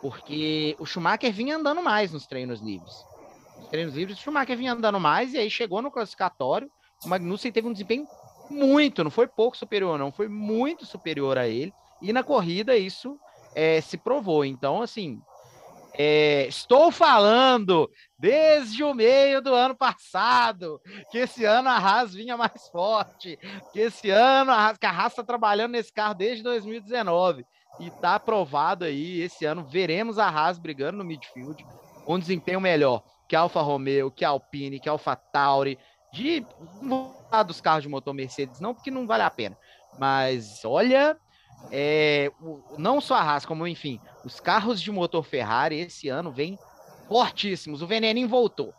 Porque 0.00 0.76
o 0.78 0.86
Schumacher 0.86 1.32
vinha 1.32 1.56
andando 1.56 1.82
mais 1.82 2.12
nos 2.12 2.26
treinos 2.26 2.60
livres. 2.60 2.94
Nos 3.58 3.68
treinos 3.68 3.94
livres, 3.94 4.18
o 4.18 4.20
Schumacher 4.20 4.56
vinha 4.56 4.72
andando 4.72 4.98
mais 4.98 5.34
e 5.34 5.38
aí 5.38 5.50
chegou 5.50 5.80
no 5.80 5.90
classificatório. 5.90 6.70
O 7.04 7.08
Magnussen 7.08 7.52
teve 7.52 7.68
um 7.68 7.72
desempenho 7.72 8.06
muito, 8.50 9.04
não 9.04 9.10
foi 9.10 9.26
pouco 9.26 9.56
superior, 9.56 9.98
não, 9.98 10.12
foi 10.12 10.28
muito 10.28 10.84
superior 10.84 11.38
a 11.38 11.46
ele. 11.46 11.72
E 12.02 12.12
na 12.12 12.22
corrida 12.22 12.76
isso 12.76 13.18
eh, 13.54 13.80
se 13.80 13.96
provou. 13.96 14.44
Então, 14.44 14.82
assim, 14.82 15.20
é, 15.96 16.46
estou 16.46 16.90
falando 16.90 17.88
desde 18.18 18.82
o 18.82 18.92
meio 18.92 19.40
do 19.40 19.54
ano 19.54 19.76
passado 19.76 20.80
que 21.10 21.18
esse 21.18 21.44
ano 21.44 21.68
a 21.68 21.76
Haas 21.76 22.12
vinha 22.14 22.36
mais 22.36 22.68
forte, 22.68 23.38
que 23.72 23.80
esse 23.80 24.10
ano 24.10 24.50
a 24.50 24.56
Haas, 24.56 24.78
que 24.78 24.86
a 24.86 24.90
Haas 24.90 25.12
está 25.12 25.22
trabalhando 25.22 25.72
nesse 25.72 25.92
carro 25.92 26.14
desde 26.14 26.42
2019 26.42 27.46
e 27.80 27.86
está 27.86 28.16
aprovado 28.16 28.84
aí. 28.84 29.20
Esse 29.20 29.44
ano 29.44 29.64
veremos 29.64 30.18
a 30.18 30.28
Haas 30.28 30.58
brigando 30.58 30.98
no 30.98 31.04
midfield, 31.04 31.64
com 32.04 32.18
desempenho 32.18 32.60
melhor 32.60 33.02
que 33.28 33.36
a 33.36 33.40
Alfa 33.40 33.60
Romeo, 33.62 34.10
que 34.10 34.24
a 34.24 34.30
Alpine, 34.30 34.80
que 34.80 34.88
a 34.88 34.92
Alfa 34.92 35.16
Tauri, 35.16 35.78
de 36.12 36.44
dos 37.46 37.60
carros 37.60 37.82
de 37.82 37.88
motor 37.88 38.14
Mercedes, 38.14 38.60
não, 38.60 38.74
porque 38.74 38.90
não 38.90 39.06
vale 39.06 39.22
a 39.22 39.30
pena. 39.30 39.56
Mas 39.98 40.64
olha, 40.64 41.16
é, 41.70 42.30
o- 42.40 42.60
não 42.78 43.00
só 43.00 43.14
a 43.14 43.22
Haas, 43.22 43.44
como 43.46 43.66
enfim, 43.66 44.00
os 44.24 44.40
carros 44.40 44.80
de 44.80 44.90
motor 44.90 45.22
Ferrari 45.24 45.80
esse 45.80 46.08
ano 46.08 46.30
vêm 46.30 46.58
fortíssimos. 47.08 47.82
O 47.82 47.86
Veneninho 47.86 48.28
voltou. 48.28 48.72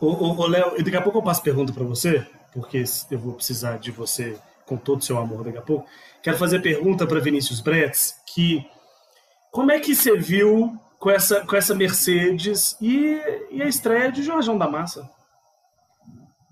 Ô, 0.00 0.46
Léo, 0.46 0.76
daqui 0.84 0.96
a 0.96 1.02
pouco 1.02 1.18
eu 1.18 1.22
passo 1.22 1.42
pergunta 1.42 1.72
para 1.72 1.84
você, 1.84 2.26
porque 2.52 2.84
eu 3.10 3.18
vou 3.18 3.34
precisar 3.34 3.78
de 3.78 3.90
você 3.90 4.38
com 4.66 4.76
todo 4.76 5.00
o 5.00 5.04
seu 5.04 5.18
amor 5.18 5.44
daqui 5.44 5.58
a 5.58 5.62
pouco. 5.62 5.86
Quero 6.22 6.36
fazer 6.38 6.60
pergunta 6.60 7.06
para 7.06 7.20
Vinícius 7.20 7.60
Bretz, 7.60 8.20
que 8.34 8.66
como 9.50 9.70
é 9.70 9.78
que 9.80 9.94
você 9.94 10.16
viu 10.16 10.78
com 10.98 11.10
essa, 11.10 11.44
com 11.46 11.54
essa 11.56 11.74
Mercedes 11.74 12.76
e, 12.80 13.20
e 13.50 13.62
a 13.62 13.66
estreia 13.66 14.10
de 14.10 14.22
Jorjão 14.22 14.56
da 14.58 14.68
Massa? 14.68 15.08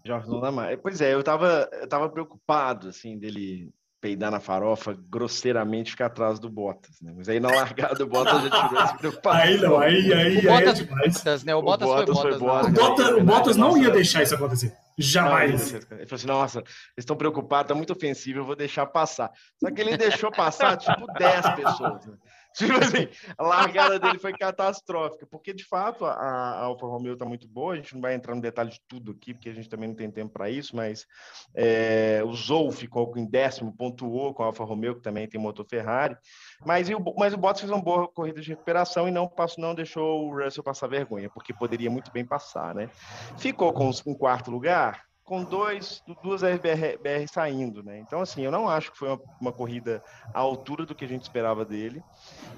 Jorge 0.05 0.29
não 0.29 0.41
dá 0.41 0.51
mais. 0.51 0.79
Pois 0.81 1.01
é, 1.01 1.15
eu 1.15 1.23
tava, 1.23 1.69
eu 1.73 1.89
tava 1.89 2.09
preocupado, 2.09 2.89
assim, 2.89 3.19
dele 3.19 3.73
peidar 4.03 4.33
na 4.33 4.41
farofa, 4.41 4.99
grosseiramente 5.09 5.93
ficar 5.93 6.07
atrás 6.07 6.41
do 6.41 6.51
Bottas, 6.51 7.01
né? 7.01 7.13
Mas 7.17 7.29
aí 7.29 7.39
na 7.39 7.49
largada 7.49 8.03
o 8.03 8.07
Bottas 8.09 8.43
já 8.43 8.51
tirou 8.51 8.83
essa 8.83 8.95
preocupação. 8.95 9.41
Aí 9.41 9.57
não, 9.61 9.79
aí, 9.79 10.13
aí, 10.13 10.13
O 10.13 10.39
aí 10.39 10.39
é 10.39 10.43
Bottas, 10.43 10.79
demais. 10.79 11.15
Bottas, 11.15 11.45
né? 11.45 11.55
O 11.55 11.59
O 11.59 11.63
Bottas, 11.63 11.89
Bottas 11.89 12.19
foi 12.19 12.31
foi 12.33 12.41
Bottas. 12.41 12.73
Bottas. 12.73 12.73
na 12.73 12.83
O. 12.83 12.89
Bottas, 12.89 13.17
o 13.17 13.25
Bottas 13.25 13.57
não 13.57 13.79
ia 13.79 13.91
deixar 13.91 14.25
isso 14.25 14.35
acontecer. 14.35 14.67
Não, 14.67 14.75
Jamais. 14.99 15.73
ele 15.73 15.81
falou 15.87 16.07
assim, 16.11 16.27
nossa, 16.27 16.59
eles 16.59 16.69
estão 16.99 17.17
preocupados, 17.17 17.69
tá 17.69 17.75
muito 17.77 17.93
ofensivo, 17.93 18.41
eu 18.41 18.45
vou 18.45 18.57
deixar 18.57 18.85
passar. 18.87 19.31
Só 19.59 19.71
que 19.71 19.81
ele 19.81 19.97
deixou 19.97 20.33
passar, 20.33 20.77
tipo, 20.77 21.07
10 21.19 21.51
pessoas. 21.55 22.07
né? 22.07 22.15
Tipo 22.57 22.75
assim, 22.75 23.09
a 23.37 23.43
largada 23.43 23.99
dele 23.99 24.19
foi 24.19 24.33
catastrófica, 24.37 25.27
porque 25.27 25.53
de 25.53 25.65
fato 25.65 26.05
a, 26.05 26.13
a 26.13 26.65
Alfa 26.65 26.87
Romeo 26.87 27.17
tá 27.17 27.25
muito 27.25 27.49
boa, 27.49 27.73
a 27.73 27.77
gente 27.77 27.95
não 27.95 28.01
vai 28.01 28.15
entrar 28.15 28.35
no 28.35 28.41
detalhe 28.41 28.71
de 28.71 28.81
tudo 28.87 29.13
aqui, 29.13 29.33
porque 29.33 29.49
a 29.49 29.55
gente 29.55 29.69
também 29.69 29.89
não 29.89 29.97
tem 29.97 30.11
tempo 30.11 30.33
para 30.33 30.51
isso, 30.51 30.77
mas 30.77 31.07
é, 31.55 32.23
o 32.25 32.35
Zou 32.35 32.71
ficou 32.71 33.13
em 33.17 33.25
décimo, 33.25 33.75
pontuou 33.77 34.35
com 34.35 34.43
a 34.43 34.47
Alfa 34.47 34.65
Romeo, 34.65 34.95
que 34.95 35.03
também 35.03 35.27
tem 35.27 35.41
motor 35.41 35.67
Ferrari, 35.69 36.17
mas, 36.65 36.89
e 36.89 36.95
o, 36.95 37.03
mas 37.17 37.33
o 37.33 37.39
Bottas 37.39 37.61
fez 37.61 37.71
uma 37.71 37.83
boa 37.83 38.07
corrida 38.09 38.41
de 38.41 38.51
recuperação 38.51 39.09
e 39.09 39.11
não, 39.11 39.27
passou, 39.27 39.63
não 39.63 39.75
deixou 39.75 40.27
o 40.27 40.43
Russell 40.43 40.63
passar 40.63 40.89
vergonha, 40.89 41.31
porque 41.31 41.55
poderia 41.55 41.91
muito 41.91 42.13
bem 42.13 42.25
passar, 42.25 42.75
né? 42.75 42.91
Ficou 43.39 43.73
com 43.73 43.91
um 44.07 44.15
quarto 44.15 44.51
lugar, 44.51 45.05
com 45.25 45.45
dois, 45.45 46.03
duas 46.23 46.43
RBR 46.43 46.99
BR 47.03 47.29
saindo, 47.29 47.83
né? 47.83 48.01
Então, 48.01 48.21
assim, 48.21 48.43
eu 48.43 48.51
não 48.51 48.69
acho 48.69 48.91
que 48.93 48.99
foi 48.99 49.09
uma, 49.09 49.21
uma 49.41 49.53
corrida 49.53 50.03
à 50.33 50.41
altura 50.41 50.85
do 50.87 50.95
que 50.95 51.05
a 51.05 51.09
gente 51.09 51.23
esperava 51.23 51.65
dele. 51.65 52.05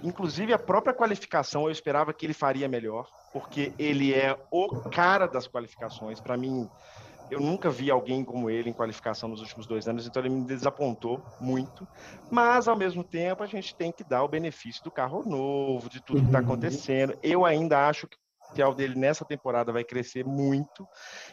Inclusive, 0.02 0.52
a 0.52 0.58
própria 0.58 0.94
qualificação 0.94 1.64
eu 1.64 1.70
esperava 1.70 2.14
que 2.14 2.26
ele 2.26 2.34
faria 2.34 2.68
melhor, 2.68 3.06
porque 3.32 3.74
ele 3.78 4.14
é 4.14 4.36
o 4.52 4.68
cara 4.90 5.26
das 5.26 5.48
qualificações. 5.48 6.20
Para 6.20 6.36
mim, 6.36 6.68
eu 7.30 7.40
nunca 7.40 7.70
vi 7.70 7.90
alguém 7.90 8.24
como 8.24 8.50
ele 8.50 8.70
em 8.70 8.74
qualificação 8.74 9.28
nos 9.28 9.40
últimos 9.40 9.66
dois 9.66 9.88
anos, 9.88 10.06
então 10.06 10.22
ele 10.22 10.34
me 10.34 10.44
desapontou 10.46 11.26
muito. 11.40 11.88
Mas, 12.30 12.68
ao 12.68 12.76
mesmo 12.76 13.02
tempo, 13.02 13.42
a 13.42 13.46
gente 13.46 13.74
tem 13.76 13.92
que 13.92 14.04
dar 14.04 14.22
o 14.24 14.28
benefício 14.28 14.82
do 14.84 14.92
carro 14.92 15.24
novo, 15.24 15.88
de 15.88 16.02
tudo 16.02 16.22
que 16.22 16.28
está 16.28 16.38
Uhum. 16.38 16.44
acontecendo. 16.44 17.16
Eu 17.22 17.44
ainda 17.44 17.88
acho 17.88 18.06
que 18.08 18.16
potencial 18.54 18.74
dele 18.74 18.94
nessa 18.94 19.24
temporada 19.24 19.72
vai 19.72 19.82
crescer 19.82 20.24
muito. 20.24 20.86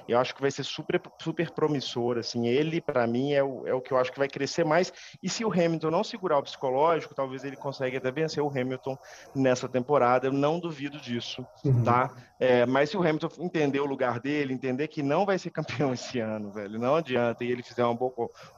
Eu 0.08 0.18
acho 0.18 0.34
que 0.34 0.42
vai 0.42 0.50
ser 0.50 0.64
super, 0.64 1.00
super 1.22 1.52
promissor. 1.52 2.18
Assim, 2.18 2.48
ele, 2.48 2.82
para 2.82 3.06
mim, 3.06 3.34
é 3.34 3.44
o, 3.44 3.68
é 3.68 3.74
o 3.74 3.82
que 3.82 3.92
eu 3.92 3.98
acho 3.98 4.12
que 4.12 4.18
vai 4.18 4.28
crescer 4.28 4.66
mais. 4.66 4.92
E 5.22 5.30
se 5.30 5.46
o 5.46 5.52
Hamilton 5.52 5.92
não 5.92 6.04
segurar 6.04 6.40
o 6.40 6.44
psicológico, 6.44 7.14
talvez 7.14 7.44
ele 7.44 7.56
consiga 7.56 7.98
até 7.98 8.12
vencer 8.12 8.44
o 8.44 8.50
Hamilton 8.50 8.98
nessa 9.36 9.70
temporada. 9.70 10.28
Eu 10.28 10.34
não 10.34 10.60
duvido 10.60 11.00
disso, 11.00 11.46
Uhum. 11.64 11.84
tá? 11.84 12.12
É, 12.40 12.66
mas 12.66 12.90
se 12.90 12.98
o 12.98 13.02
Hamilton 13.02 13.30
entender 13.40 13.80
o 13.80 13.86
lugar 13.86 14.20
dele, 14.20 14.54
entender 14.54 14.88
que 14.88 15.04
não 15.04 15.26
vai 15.26 15.38
ser 15.38 15.52
campeão 15.92 15.94
esse 15.94 16.20
ano, 16.20 16.52
velho, 16.52 16.80
não 16.80 16.96
adianta, 16.96 17.44
e 17.44 17.52
ele 17.52 17.62
fizer 17.62 17.86
um 17.86 17.96
bom, 17.96 18.12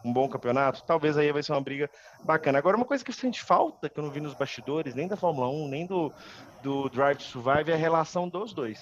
um 0.06 0.14
bom 0.14 0.28
campeonato, 0.30 0.84
talvez 0.86 1.18
aí 1.18 1.32
vai 1.32 1.44
ser 1.44 1.52
uma 1.52 1.62
briga 1.62 1.90
bacana. 2.24 2.58
Agora, 2.58 2.78
uma 2.78 2.86
coisa 2.86 3.04
que 3.04 3.12
sente 3.12 3.44
falta, 3.44 3.90
que 3.90 4.00
eu 4.00 4.04
não 4.04 4.12
vi 4.12 4.22
nos 4.22 4.34
bastidores, 4.34 4.96
nem 4.96 5.08
da 5.08 5.18
Fórmula 5.18 5.50
1, 5.50 5.68
nem 5.68 5.86
do, 5.86 6.14
do 6.64 6.90
Drive 6.90 7.18
to 7.18 7.24
Survive, 7.24 7.72
é 7.72 7.74
a 7.74 7.78
relação 7.78 8.28
dos 8.30 8.54
dois. 8.54 8.80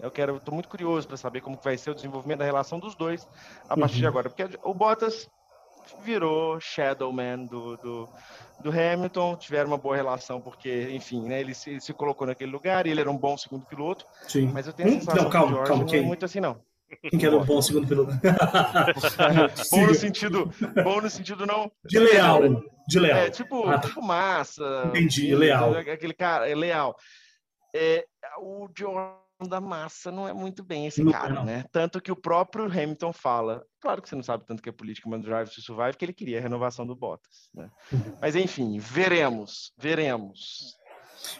Eu 0.00 0.10
quero, 0.10 0.36
estou 0.36 0.54
muito 0.54 0.68
curioso 0.68 1.06
para 1.06 1.16
saber 1.16 1.40
como 1.40 1.58
vai 1.62 1.76
ser 1.76 1.90
o 1.90 1.94
desenvolvimento 1.94 2.38
da 2.40 2.44
relação 2.44 2.78
dos 2.78 2.94
dois 2.96 3.26
a 3.68 3.76
partir 3.76 3.98
de 3.98 4.02
Uhum. 4.02 4.08
agora, 4.08 4.30
porque 4.30 4.58
o 4.62 4.74
Bottas 4.74 5.28
virou 6.02 6.58
Shadowman 6.60 7.46
do, 7.46 7.76
do, 7.76 8.08
do 8.60 8.70
Hamilton, 8.70 9.36
tiveram 9.36 9.70
uma 9.70 9.78
boa 9.78 9.96
relação, 9.96 10.40
porque, 10.40 10.90
enfim, 10.90 11.22
né, 11.22 11.40
ele 11.40 11.54
se, 11.54 11.70
ele 11.70 11.80
se 11.80 11.92
colocou 11.92 12.26
naquele 12.26 12.50
lugar 12.50 12.86
e 12.86 12.90
ele 12.90 13.00
era 13.00 13.10
um 13.10 13.18
bom 13.18 13.36
segundo 13.36 13.66
piloto, 13.66 14.04
Sim. 14.28 14.50
mas 14.52 14.66
eu 14.66 14.72
tenho 14.72 14.88
a 14.88 14.92
Hum? 14.92 14.94
sensação 14.98 15.24
Não, 15.24 15.30
calma, 15.30 15.46
que 15.48 15.52
o 15.52 15.56
George 15.56 15.78
calma, 15.78 15.84
não 15.92 15.98
é 15.98 16.02
muito 16.02 16.24
assim, 16.24 16.40
não. 16.40 16.60
Quem 17.02 17.18
que 17.20 17.26
era 17.26 17.36
o 17.36 17.44
bom 17.44 17.60
segundo 17.62 17.86
piloto? 17.86 18.12
Bom 19.70 19.86
no 19.86 19.94
sentido, 19.94 20.50
bom 20.82 21.00
no 21.00 21.10
sentido 21.10 21.46
não. 21.46 21.70
De 21.84 21.98
leal. 21.98 22.40
De 22.88 22.98
leal. 22.98 23.18
É, 23.18 23.30
tipo, 23.30 23.68
Ah, 23.68 23.78
tá. 23.78 23.88
tipo 23.88 24.02
massa. 24.02 24.84
Entendi, 24.86 25.34
leal. 25.34 25.74
Aquele 25.76 26.14
cara, 26.14 26.48
é 26.48 26.54
leal. 26.54 26.96
É, 27.74 28.04
o 28.40 28.68
John 28.76 29.18
da 29.48 29.60
massa 29.60 30.10
não 30.12 30.28
é 30.28 30.32
muito 30.32 30.62
bem 30.62 30.86
esse 30.86 31.02
Não 31.02 31.10
é, 31.10 31.12
cara, 31.12 31.34
não. 31.34 31.44
né? 31.44 31.64
Tanto 31.72 32.00
que 32.00 32.12
o 32.12 32.16
próprio 32.16 32.64
Hamilton 32.66 33.12
fala, 33.12 33.64
claro 33.80 34.00
que 34.00 34.08
você 34.08 34.14
não 34.14 34.22
sabe 34.22 34.46
tanto 34.46 34.62
que 34.62 34.68
é 34.68 34.72
política, 34.72 35.08
mas 35.10 35.22
Drive 35.22 35.50
to 35.50 35.60
Survive, 35.60 35.96
que 35.96 36.04
ele 36.04 36.12
queria 36.14 36.38
a 36.38 36.40
renovação 36.40 36.86
do 36.86 36.94
Bottas, 36.94 37.50
né? 37.52 37.68
Uhum. 37.92 38.16
Mas 38.20 38.36
enfim, 38.36 38.78
veremos, 38.78 39.72
veremos. 39.76 40.76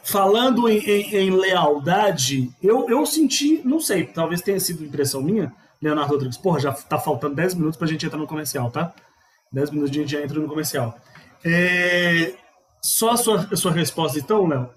Falando 0.03 0.69
em, 0.69 0.79
em- 0.79 1.15
em 1.17 1.31
lealdade, 1.31 2.51
eu, 2.63 2.89
eu 2.89 3.05
senti, 3.07 3.61
não 3.65 3.79
sei, 3.81 4.05
talvez 4.05 4.41
tenha 4.41 4.59
sido 4.61 4.85
impressão 4.85 5.23
minha, 5.23 5.53
Leonardo 5.83 6.13
Rodrigues. 6.13 6.39
Porra, 6.39 6.61
já 6.61 6.73
tá 6.73 6.99
faltando 6.99 7.35
10 7.35 7.55
minutos 7.55 7.77
pra 7.77 7.87
gente 7.87 8.05
entrar 8.07 8.19
no 8.19 8.27
comercial, 8.27 8.71
tá? 8.71 8.93
10 9.53 9.71
minutos 9.71 9.91
a 9.91 9.95
gente 10.01 10.11
já 10.13 10.23
entra 10.23 10.39
no 10.41 10.49
comercial. 10.49 10.97
É, 11.45 12.35
só 12.81 13.11
a 13.13 13.17
sua, 13.17 13.49
a 13.53 13.57
sua 13.57 13.73
resposta, 13.73 14.19
então, 14.19 14.47
Léo. 14.47 14.71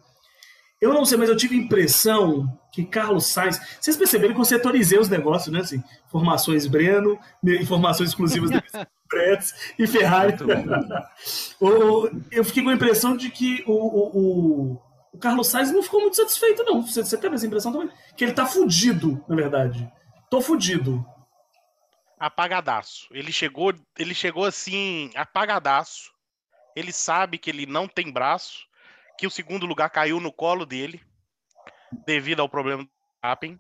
Eu 0.80 0.94
não 0.94 1.06
sei, 1.06 1.18
mas 1.18 1.28
eu 1.30 1.36
tive 1.36 1.56
a 1.56 1.60
impressão 1.60 2.48
que 2.72 2.84
Carlos 2.86 3.26
Sainz. 3.26 3.60
Vocês 3.82 3.98
perceberam 3.98 4.36
que 4.36 4.40
eu 4.40 4.46
setorizei 4.46 5.00
os 5.00 5.10
negócios, 5.10 5.52
né? 5.52 5.62
Assim, 5.62 5.82
informações 6.08 6.68
Breno, 6.68 7.18
informações 7.44 8.10
exclusivas 8.10 8.52
do 8.52 8.62
Pretz 9.10 9.56
e 9.80 9.88
Ferrari. 9.88 10.36
O- 11.60 12.10
eu 12.32 12.44
fiquei 12.44 12.62
com 12.64 12.70
a 12.70 12.74
impressão 12.76 13.18
de 13.18 13.32
que 13.32 13.64
o, 13.66 13.72
o, 13.74 14.20
o- 14.74 14.82
o 15.18 15.20
Carlos 15.20 15.48
Sainz 15.48 15.72
não 15.72 15.82
ficou 15.84 16.00
muito 16.02 16.16
satisfeito, 16.16 16.64
não. 16.64 16.82
Você, 16.82 17.04
você 17.04 17.18
teve 17.18 17.36
essa 17.36 17.46
impressão 17.46 17.72
também? 17.72 17.90
Que 18.16 18.24
ele 18.24 18.34
tá 18.34 18.46
fudido, 18.46 19.24
na 19.28 19.36
verdade. 19.36 19.92
Tô 20.30 20.40
fudido. 20.42 21.04
apagadaço. 22.20 23.08
Ele 23.12 23.32
chegou, 23.32 23.74
ele 23.98 24.14
chegou 24.14 24.46
assim, 24.46 25.12
apagadaço. 25.16 26.12
Ele 26.76 26.92
sabe 26.92 27.38
que 27.38 27.50
ele 27.50 27.66
não 27.66 27.88
tem 27.88 28.12
braço, 28.12 28.66
que 29.18 29.26
o 29.28 29.32
segundo 29.32 29.66
lugar 29.66 29.90
caiu 29.90 30.20
no 30.20 30.32
colo 30.32 30.66
dele 30.66 31.02
devido 32.06 32.40
ao 32.42 32.50
problema 32.50 32.84
do 32.84 32.90
Verstappen. 33.22 33.60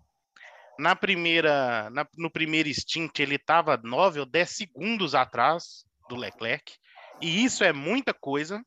Na 0.79 0.95
primeira, 0.95 1.89
na- 1.89 2.07
no 2.17 2.29
primeiro 2.29 2.71
stint 2.73 3.19
ele 3.19 3.35
estava 3.35 3.79
9 3.83 4.19
ou 4.19 4.25
10 4.25 4.49
segundos 4.51 5.15
atrás 5.15 5.83
do 6.09 6.15
Leclerc, 6.15 6.73
e 7.21 7.43
isso 7.43 7.63
é 7.63 7.73
muita 7.73 8.13
coisa. 8.13 8.63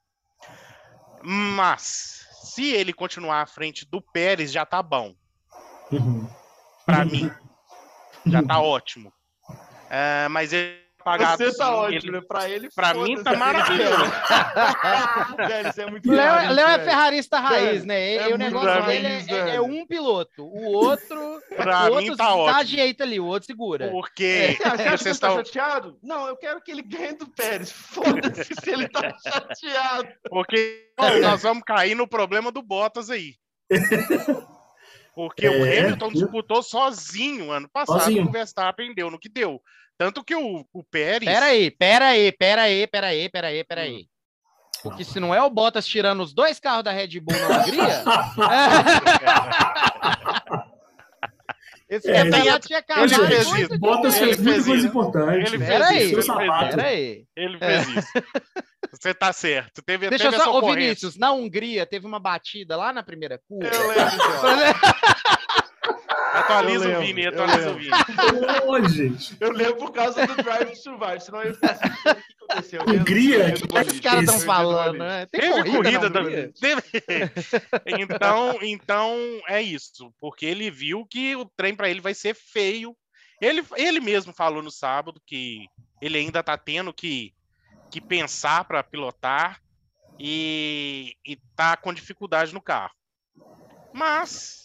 Mas 1.22 2.26
se 2.50 2.72
ele 2.72 2.92
continuar 2.92 3.42
à 3.42 3.46
frente 3.46 3.86
do 3.86 4.00
Pérez 4.02 4.50
já 4.52 4.66
tá 4.66 4.82
bom 4.82 5.14
Uhum. 5.92 6.28
para 6.86 7.04
mim. 7.04 7.30
Já 8.26 8.42
tá 8.42 8.60
ótimo. 8.60 9.12
É, 9.88 10.28
mas 10.28 10.52
ele 10.52 10.89
apagado, 11.00 11.44
Você 11.44 11.56
tá 11.56 11.74
ótimo, 11.74 11.98
ele- 11.98 12.10
né? 12.12 12.20
Pra 12.28 12.48
ele, 12.50 12.68
Pra 12.74 12.94
mim 12.94 13.22
tá 13.22 13.34
maravilhoso. 13.36 13.96
Velho, 15.36 15.72
é 15.76 15.90
muito 15.90 16.10
Léo, 16.10 16.32
irônico, 16.34 16.52
Léo 16.54 16.68
é 16.68 16.78
ferrarista 16.84 17.38
raiz, 17.40 17.84
né? 17.84 18.14
É 18.16 18.28
o 18.34 18.38
negócio 18.38 18.86
dele 18.86 19.06
é, 19.06 19.24
é- 19.30 19.54
é 19.56 19.60
um 19.60 19.86
piloto. 19.86 20.44
O 20.44 20.72
outro. 20.72 21.40
Pra 21.56 21.90
o 21.90 21.96
mim 21.96 22.10
outro 22.10 22.16
tá 22.16 22.24
dá 22.24 22.34
ótimo. 22.34 22.64
jeito 22.64 23.02
ali, 23.02 23.18
o 23.20 23.24
outro 23.26 23.46
segura. 23.46 23.88
Porque 23.90 24.56
Você 24.56 24.62
que 24.62 24.98
vocês 24.98 25.00
você 25.00 25.04
tá 25.04 25.10
estão. 25.28 25.36
chateado? 25.44 25.98
Não, 26.02 26.26
eu 26.28 26.36
quero 26.36 26.60
que 26.62 26.70
ele 26.70 26.82
ganhe 26.82 27.14
do 27.14 27.26
Pérez. 27.28 27.70
Foda-se 27.72 28.54
se 28.54 28.70
ele 28.70 28.88
tá 28.88 29.12
chateado. 29.22 30.08
Porque 30.28 30.86
nós 31.22 31.42
vamos 31.42 31.62
cair 31.64 31.94
no 31.94 32.06
problema 32.08 32.50
do 32.52 32.62
Bottas 32.62 33.10
aí. 33.10 33.34
Porque 35.14 35.48
o 35.48 35.64
É, 35.66 35.80
Hamilton 35.80 36.12
disputou 36.12 36.62
sozinho 36.62 37.50
ano 37.50 37.68
passado 37.68 38.00
Sozinho. 38.00 38.24
e 38.24 38.28
o 38.28 38.30
Verstappen 38.30 38.94
deu 38.94 39.10
no 39.10 39.18
que 39.18 39.28
deu. 39.28 39.60
Tanto 40.00 40.24
que 40.24 40.34
o, 40.34 40.64
o 40.72 40.82
Pérez. 40.82 41.30
Pera 41.30 41.44
aí, 41.44 41.70
pera 41.70 42.06
aí, 42.06 42.32
pera 42.32 42.62
aí, 42.62 42.86
pera 42.86 43.06
aí, 43.08 43.28
pera 43.28 43.46
aí, 43.48 43.62
pera 43.64 43.80
aí. 43.82 44.06
Porque 44.82 45.04
se 45.04 45.20
não 45.20 45.34
é 45.34 45.42
o 45.42 45.50
Bottas 45.50 45.86
tirando 45.86 46.22
os 46.22 46.32
dois 46.32 46.58
carros 46.58 46.82
da 46.82 46.90
Red 46.90 47.20
Bull 47.20 47.38
na 47.38 47.58
Hungria, 47.58 48.02
esse 51.86 52.10
É, 52.10 52.24
campeonato 52.24 52.66
tinha 52.66 52.78
acabado. 52.78 53.12
ele 53.12 53.26
fez 53.26 53.46
muito 53.46 53.60
isso. 53.72 53.78
Bottas 53.78 54.16
Ele 54.16 54.24
fez 54.24 54.38
muita 54.38 54.52
fez 54.54 54.66
coisa 54.66 54.86
importante. 54.86 55.36
Ele 55.36 55.58
fez 55.58 55.68
Pera 55.68 55.92
isso, 55.92 56.02
ele 56.02 56.12
fez 56.14 56.24
sapato. 56.24 56.76
Pera 56.76 56.88
aí. 56.88 57.24
Ele 57.36 57.58
fez 57.58 57.88
isso. 57.88 58.08
Você 58.92 59.12
tá 59.12 59.32
certo. 59.34 59.82
Teve, 59.82 60.08
Deixa 60.08 60.24
eu 60.24 60.30
teve 60.30 60.42
essa 60.42 60.50
só, 60.50 60.58
ô. 60.58 60.62
Vinícius, 60.72 61.18
na 61.18 61.30
Hungria 61.32 61.84
teve 61.84 62.06
uma 62.06 62.18
batida 62.18 62.74
lá 62.74 62.90
na 62.90 63.02
primeira 63.02 63.38
curva. 63.46 63.68
Eu 63.70 63.88
lembro. 63.88 64.00
Atualiza 66.32 66.98
o 66.98 67.00
Vini, 67.02 67.26
atualiza 67.26 67.70
o 67.70 67.74
Vini. 67.74 67.90
Ô, 68.66 68.88
gente. 68.88 69.36
Eu 69.40 69.52
lembro 69.52 69.76
por 69.76 69.92
causa 69.92 70.26
do 70.26 70.34
Drive 70.42 70.70
to 70.70 70.76
Survive, 70.76 71.20
senão 71.20 71.42
eu 71.42 71.48
ia 71.48 71.54
ficar 71.54 71.72
assim, 71.72 71.88
o 71.88 72.14
que 72.14 72.44
aconteceu? 72.50 72.82
Hungria? 72.82 73.48
Eu- 73.50 73.54
Que 73.56 73.64
O 73.64 73.68
que 73.68 73.92
os 73.92 74.00
caras 74.00 74.24
estão 74.24 74.40
falando, 74.40 74.98
né? 74.98 75.26
Tem 75.26 75.40
Teve 75.40 75.54
corrida, 75.54 75.76
corrida 75.76 76.00
na 76.00 76.08
da... 76.08 76.20
Hungria? 76.20 76.52
Teve... 76.60 76.82
então, 77.86 78.58
então 78.62 79.16
é 79.48 79.60
isso, 79.60 80.12
porque 80.20 80.46
ele 80.46 80.70
viu 80.70 81.06
que 81.06 81.34
o 81.36 81.44
trem 81.44 81.74
para 81.74 81.88
ele 81.90 82.00
vai 82.00 82.14
ser 82.14 82.34
feio. 82.34 82.96
Ele, 83.40 83.64
ele 83.76 84.00
mesmo 84.00 84.32
falou 84.34 84.62
no 84.62 84.70
sábado 84.70 85.20
que 85.26 85.64
ele 86.00 86.18
ainda 86.18 86.42
tá 86.42 86.56
tendo 86.58 86.92
que, 86.92 87.32
que 87.90 88.00
pensar 88.00 88.64
para 88.64 88.82
pilotar 88.82 89.60
e, 90.18 91.14
e 91.26 91.36
tá 91.56 91.76
com 91.76 91.92
dificuldade 91.94 92.52
no 92.52 92.60
carro. 92.60 92.92
Mas 93.92 94.59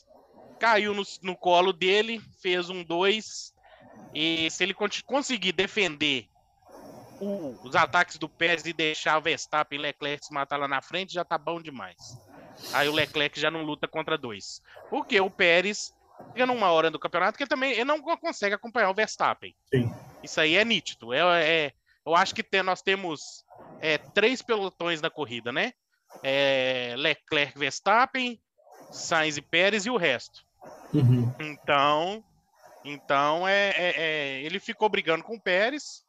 caiu 0.65 0.95
no, 0.95 1.03
no 1.21 1.37
colo 1.37 1.71
dele, 1.71 2.19
fez 2.41 2.69
um 2.71 2.83
2 2.83 3.53
e 4.15 4.49
se 4.49 4.63
ele 4.63 4.73
conseguir 4.73 5.51
defender 5.51 6.27
o- 7.21 7.55
os 7.63 7.75
ataques 7.75 8.17
do 8.17 8.27
Pérez 8.27 8.65
e 8.65 8.73
deixar 8.73 9.17
o 9.19 9.21
Verstappen 9.21 9.77
e 9.77 9.81
Leclerc 9.81 10.25
se 10.25 10.33
matar 10.33 10.57
lá 10.57 10.67
na 10.67 10.81
frente, 10.81 11.13
já 11.13 11.23
tá 11.23 11.37
bom 11.37 11.61
demais. 11.61 12.19
Aí 12.73 12.89
o 12.89 12.93
Leclerc 12.93 13.39
já 13.39 13.51
não 13.51 13.61
luta 13.61 13.87
contra 13.87 14.17
dois. 14.17 14.59
Porque 14.89 15.19
o 15.21 15.29
Pérez 15.29 15.93
chega 16.33 16.47
numa 16.47 16.71
hora 16.71 16.89
do 16.89 16.97
campeonato 16.99 17.37
que 17.37 17.43
ele 17.43 17.49
também 17.49 17.71
ele 17.73 17.85
não 17.85 18.01
consegue 18.01 18.55
acompanhar 18.55 18.89
o 18.89 18.93
Verstappen. 18.95 19.55
Sim. 19.71 19.89
Isso 20.23 20.41
aí 20.41 20.55
é 20.55 20.65
nítido. 20.65 21.13
É, 21.13 21.19
é- 21.47 21.73
eu 22.05 22.15
acho 22.15 22.33
que 22.33 22.41
tem- 22.43 22.63
nós 22.63 22.81
temos 22.81 23.43
é, 23.81 23.97
três 23.97 24.41
pelotões 24.41 24.99
na 25.01 25.09
corrida, 25.11 25.51
né? 25.51 25.73
É, 26.23 26.95
Leclerc, 26.97 27.57
Verstappen, 27.59 28.41
Sainz 28.89 29.37
e 29.37 29.41
Pérez 29.41 29.85
e 29.85 29.89
o 29.91 29.97
resto. 29.97 30.44
Uhum. 30.95 31.33
Então, 31.39 32.23
então 32.83 33.47
é, 33.47 33.69
é- 33.69 33.93
é, 33.97 34.41
ele 34.43 34.59
ficou 34.59 34.87
brigando 34.87 35.23
com 35.23 35.35
o 35.35 35.41
Pérez, 35.41 36.03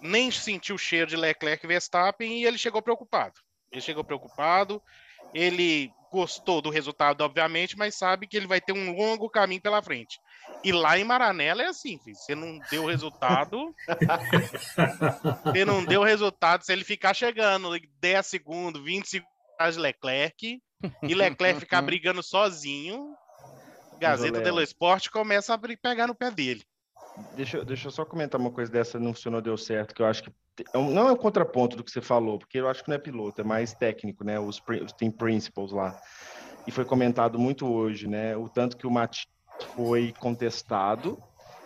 nem 0.00 0.30
sentiu 0.30 0.74
o 0.76 0.78
cheiro 0.78 1.06
de 1.06 1.16
Leclerc 1.16 1.64
e 1.64 1.68
Verstappen 1.68 2.40
e 2.40 2.44
ele 2.44 2.58
chegou 2.58 2.82
preocupado. 2.82 3.34
Ele 3.70 3.80
chegou 3.80 4.02
preocupado, 4.02 4.82
ele 5.32 5.92
gostou 6.10 6.62
do 6.62 6.70
resultado, 6.70 7.20
obviamente, 7.20 7.76
mas 7.76 7.94
sabe 7.96 8.26
que 8.26 8.36
ele 8.36 8.46
vai 8.46 8.60
ter 8.60 8.72
um 8.72 8.92
longo 8.96 9.28
caminho 9.28 9.60
pela 9.60 9.82
frente. 9.82 10.18
E 10.64 10.72
lá 10.72 10.98
em 10.98 11.04
Maranello 11.04 11.60
é 11.60 11.66
assim, 11.66 11.98
filho, 11.98 12.16
você 12.16 12.34
não 12.34 12.58
deu 12.70 12.86
resultado, 12.86 13.74
você 15.44 15.64
não 15.64 15.84
deu 15.84 16.02
resultado, 16.02 16.64
se 16.64 16.72
ele 16.72 16.84
ficar 16.84 17.14
chegando 17.14 17.70
10 18.00 18.26
segundos, 18.26 18.82
20 18.82 19.06
segundos 19.08 19.32
atrás 19.54 19.74
de 19.76 19.80
Leclerc, 19.80 20.62
e 21.02 21.14
Leclerc 21.14 21.60
ficar 21.60 21.82
brigando 21.82 22.22
sozinho, 22.22 23.14
Gazeta 23.98 24.40
dello 24.40 24.62
Sport 24.62 25.08
começa 25.10 25.54
a 25.54 25.58
pegar 25.58 26.06
no 26.06 26.14
pé 26.14 26.30
dele. 26.30 26.62
Deixa, 27.34 27.58
eu- 27.58 27.64
deixa 27.64 27.88
eu 27.88 27.90
só 27.90 28.04
comentar 28.04 28.40
uma 28.40 28.50
coisa 28.50 28.70
dessa, 28.70 28.98
não 28.98 29.12
funcionou, 29.12 29.40
deu 29.40 29.56
certo, 29.56 29.94
que 29.94 30.02
eu 30.02 30.06
acho 30.06 30.22
que 30.22 30.30
é 30.30 30.78
não 30.78 31.08
é 31.08 31.12
um 31.12 31.16
contraponto 31.16 31.76
do 31.76 31.84
que 31.84 31.90
você 31.90 32.00
falou, 32.00 32.38
porque 32.38 32.58
eu 32.58 32.68
acho 32.68 32.82
que 32.82 32.88
não 32.88 32.96
é 32.96 32.98
piloto, 32.98 33.40
é 33.40 33.44
mais 33.44 33.72
técnico, 33.74 34.24
né? 34.24 34.40
Os, 34.40 34.60
os 34.84 34.92
team 34.92 35.10
principles 35.10 35.70
lá. 35.72 35.96
E 36.66 36.70
foi 36.70 36.84
comentado 36.84 37.38
muito 37.38 37.66
hoje, 37.66 38.08
né? 38.08 38.36
O 38.36 38.48
tanto 38.48 38.76
que 38.76 38.86
o 38.86 38.90
Matias 38.90 39.26
foi 39.74 40.12
contestado 40.18 41.22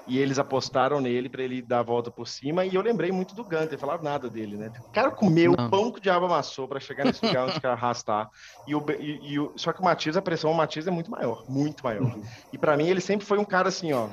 e 0.07 0.19
eles 0.19 0.38
apostaram 0.38 1.01
nele 1.01 1.29
para 1.29 1.43
ele 1.43 1.62
dar 1.62 1.79
a 1.79 1.83
volta 1.83 2.11
por 2.11 2.27
cima. 2.27 2.65
E 2.65 2.75
eu 2.75 2.83
lembrei 2.83 3.12
muito 3.12 3.35
do 3.35 3.45
Gunter, 3.45 3.79
falaram 3.79 4.03
nada 4.03 4.29
dele, 4.29 4.57
né? 4.57 4.73
O 4.88 4.91
cara 4.93 5.11
comeu 5.11 5.53
o 5.53 5.71
pão 5.71 5.91
que 5.93 5.99
o 5.99 6.03
diabo 6.03 6.27
amassou 6.27 6.67
para 6.67 6.81
chegar 6.81 7.05
nesse 7.05 7.25
lugar 7.25 7.49
onde 7.49 7.61
quer 7.61 7.69
arrastar. 7.69 8.29
E 8.67 8.75
o, 8.75 8.85
e, 8.99 9.33
e 9.33 9.38
o- 9.41 9.53
só 9.57 9.73
que 9.73 9.81
o 9.81 9.85
Matias, 9.85 10.17
a 10.17 10.23
pressão 10.23 10.51
do 10.51 10.57
Matias 10.57 10.87
é 10.87 10.91
muito 10.91 11.11
maior, 11.11 11.45
muito 11.49 11.83
maior. 11.85 12.15
E 12.53 12.59
para 12.59 12.77
mim 12.77 12.88
ele 12.88 13.01
sempre 13.01 13.27
foi 13.27 13.38
um 13.38 13.45
cara 13.45 13.69
assim, 13.69 13.93
ó, 13.93 14.09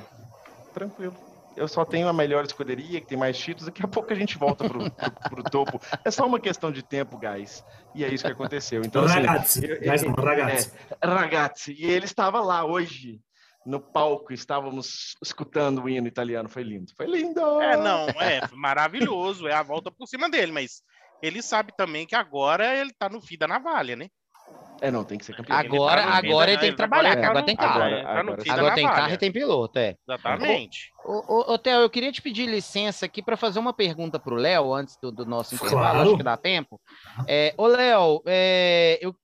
tranquilo. 0.72 1.14
Eu 1.56 1.66
só 1.68 1.84
tenho 1.84 2.08
a 2.08 2.12
melhor 2.12 2.44
escuderia, 2.44 3.00
que 3.00 3.06
tem 3.08 3.18
mais 3.18 3.36
títulos, 3.36 3.66
daqui 3.66 3.84
a 3.84 3.88
pouco 3.88 4.12
a 4.12 4.16
gente 4.16 4.38
volta 4.38 4.66
pro, 4.68 4.90
pro, 4.90 5.10
pro 5.30 5.42
topo. 5.42 5.80
É 6.04 6.10
só 6.10 6.24
uma 6.26 6.38
questão 6.40 6.70
de 6.70 6.82
tempo, 6.82 7.18
guys. 7.18 7.64
E 7.94 8.04
é 8.04 8.08
isso 8.08 8.24
que 8.24 8.30
aconteceu. 8.32 8.82
Então, 8.84 9.04
assim, 9.04 9.14
ragazzi. 9.20 9.66
eu- 9.68 9.80
Guys, 9.80 10.02
não, 10.04 10.12
ragazzi. 10.12 10.72
ragazzi. 11.02 11.76
E 11.78 11.84
ele 11.86 12.04
estava 12.04 12.40
lá 12.40 12.64
hoje, 12.64 13.20
no 13.66 13.80
palco, 13.80 14.32
estávamos 14.32 15.14
escutando 15.22 15.82
o 15.82 15.88
hino 15.88 16.06
italiano. 16.08 16.48
Foi 16.48 16.62
lindo. 16.62 16.92
Foi 16.96 17.06
lindo! 17.06 17.60
É, 17.60 17.76
não, 17.76 18.06
é 18.20 18.40
maravilhoso, 18.52 19.46
é 19.46 19.52
a 19.54 19.62
volta 19.62 19.90
por 19.90 20.06
cima 20.06 20.28
dele, 20.30 20.50
mas 20.52 20.82
ele 21.22 21.42
sabe 21.42 21.72
também 21.76 22.06
que 22.06 22.14
agora 22.14 22.74
ele 22.76 22.92
tá 22.98 23.08
no 23.08 23.20
fim 23.20 23.36
da 23.36 23.46
navalha, 23.46 23.94
né? 23.96 24.08
É, 24.82 24.90
não, 24.90 25.04
tem 25.04 25.18
que 25.18 25.26
ser 25.26 25.36
campeão. 25.36 25.58
Ele 25.60 25.68
Agora, 25.76 26.00
tá 26.02 26.06
no 26.16 26.22
fim 26.22 26.28
agora 26.28 26.46
da- 26.46 26.52
ele 26.52 26.60
tem 26.60 26.74
que 26.74 26.82
agora 26.82 26.88
trabalhar, 26.88 27.12
ele 27.12 27.20
tá 27.20 27.28
agora 27.28 27.44
tem 27.46 27.56
carro. 27.56 27.70
agora- 27.82 27.90
é, 27.98 28.02
tá 28.02 28.10
agora- 28.20 28.42
fim 28.42 28.48
da 28.48 28.54
Agora 28.54 28.74
tem 28.74 28.86
carro 28.86 29.12
e 29.12 29.18
tem 29.18 29.32
piloto, 29.32 29.78
é. 29.78 29.96
Exatamente. 30.08 30.90
Ô, 31.04 31.12
ô, 31.34 31.52
ô, 31.52 31.58
Theo, 31.58 31.80
eu 31.82 31.90
queria 31.90 32.10
te 32.10 32.22
pedir 32.22 32.46
licença 32.46 33.04
aqui 33.04 33.22
para 33.22 33.36
fazer 33.36 33.58
uma 33.58 33.74
pergunta 33.74 34.18
para 34.18 34.32
o 34.32 34.36
Léo 34.38 34.72
antes 34.72 34.96
do, 34.96 35.12
do 35.12 35.26
nosso 35.26 35.54
intervalo, 35.54 35.80
Claro. 35.82 36.00
acho 36.08 36.16
que 36.16 36.22
dá 36.22 36.36
tempo. 36.38 36.80
É, 37.28 37.52
ô, 37.58 37.66
Léo, 37.66 38.22
é, 38.24 38.98
eu 39.02 39.14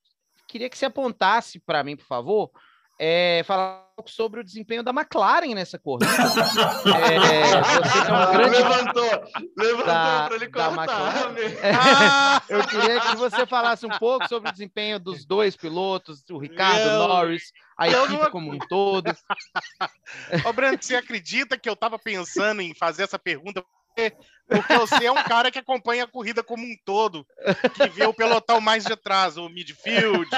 queria 0.47 0.69
que 0.69 0.77
você 0.77 0.85
apontasse 0.85 1.59
para 1.59 1.83
mim, 1.83 1.97
por 1.97 2.05
favor, 2.05 2.51
é, 2.99 3.43
falar 3.45 3.81
um 3.91 3.95
pouco 3.97 4.09
sobre 4.11 4.39
o 4.41 4.43
desempenho 4.43 4.81
da 4.83 4.91
McLaren 4.91 5.53
nessa 5.55 5.77
corrida. 5.79 6.05
É, 6.11 7.61
você 7.61 7.97
é 8.09 8.13
um 8.13 8.31
grande 8.31 8.57
Levantou, 8.57 9.03
levantou 9.57 9.85
da- 9.85 10.25
para 10.27 10.35
ele 10.35 10.47
cortar. 10.49 10.71
McLaren. 10.71 11.57
Ah, 11.79 12.41
Eu 12.49 12.67
queria 12.67 12.99
que 13.01 13.15
você 13.15 13.45
falasse 13.45 13.85
um 13.85 13.89
pouco 13.89 14.27
sobre 14.27 14.49
o 14.49 14.51
desempenho 14.51 14.99
dos 14.99 15.25
dois 15.25 15.55
pilotos, 15.55 16.23
o 16.29 16.37
Ricardo, 16.37 16.85
Meu, 16.85 17.01
o 17.03 17.07
Norris, 17.07 17.51
a 17.77 17.87
eu 17.89 18.05
equipe 18.05 18.23
não- 18.23 18.31
como 18.31 18.51
um 18.53 18.59
todo. 18.59 19.15
Ô, 20.45 20.53
Brando, 20.53 20.77
você 20.81 20.95
acredita 20.95 21.57
que 21.57 21.69
eu 21.69 21.75
tava 21.75 21.97
pensando 21.99 22.61
em 22.61 22.73
fazer 22.73 23.03
essa 23.03 23.19
pergunta? 23.19 23.63
Porque- 24.01 24.77
você 24.77 25.05
é 25.05 25.11
um 25.11 25.23
cara 25.23 25.51
que 25.51 25.59
acompanha 25.59 26.05
a 26.05 26.07
corrida 26.07 26.41
como 26.41 26.63
um 26.63 26.75
todo, 26.85 27.25
que 27.75 27.87
vê 27.89 28.05
o 28.05 28.13
pelotão 28.13 28.61
mais 28.61 28.85
de 28.85 28.95
trás, 28.95 29.35
o 29.37 29.49
midfield, 29.49 30.29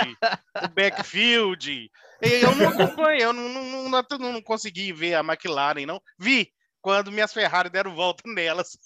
o 0.64 0.68
backfield. 0.70 1.92
E 2.22 2.28
eu 2.42 2.56
não 2.56 2.70
acompanho, 2.70 3.22
eu 3.22 3.34
não, 3.34 3.48
não, 3.50 3.90
não, 3.90 4.32
não- 4.34 4.42
consegui 4.42 4.92
ver 4.92 5.14
a 5.16 5.20
McLaren, 5.20 5.86
não. 5.86 6.02
Vi 6.18 6.52
quando 6.82 7.12
minhas 7.12 7.32
Ferrari 7.34 7.70
deram 7.70 7.94
volta 7.96 8.24
nelas. 8.26 8.78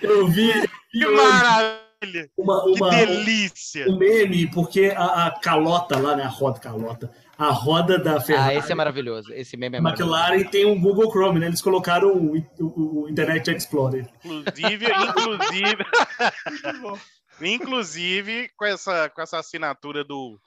Eu 0.00 0.26
vi, 0.28 0.52
Que 0.90 1.06
maravilha! 1.06 2.30
uma, 2.36 2.64
Que 2.64 2.70
uma, 2.82 2.90
delícia! 2.90 3.86
um 3.88 3.96
meme, 3.98 4.50
porque 4.50 4.92
a, 4.96 5.26
a 5.26 5.40
calota 5.40 5.98
lá, 5.98 6.16
né? 6.16 6.24
A 6.24 6.28
roda 6.28 6.58
calota. 6.58 7.12
A 7.40 7.50
roda 7.50 7.98
da 7.98 8.16
Ah, 8.16 8.20
Ferrari. 8.20 8.56
esse 8.58 8.70
é 8.70 8.74
maravilhoso. 8.74 9.32
Esse 9.32 9.56
meme 9.56 9.78
é 9.78 9.80
maravilhoso. 9.80 10.14
McLaren 10.14 10.50
tem 10.50 10.66
um 10.66 10.78
Google 10.80 11.10
Chrome, 11.10 11.40
né? 11.40 11.46
Eles 11.46 11.62
colocaram 11.62 12.12
o, 12.12 12.36
o- 12.60 13.02
o 13.04 13.08
Internet 13.08 13.50
Explorer. 13.50 14.06
Inclusive, 14.24 14.86
inclusive, 14.86 15.84
inclusive 17.42 18.50
com 18.56 18.64
essa 18.66 19.08
com 19.08 19.22
essa 19.22 19.38
assinatura 19.38 20.04
do 20.04 20.38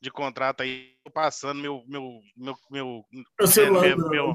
de 0.00 0.10
contrato 0.10 0.62
aí, 0.62 0.90
passando 1.14 1.60
meu 1.62 1.82
meu 1.88 2.20
meu 2.36 2.54
meu, 2.70 3.04
meu- 3.80 4.08
meu- 4.10 4.32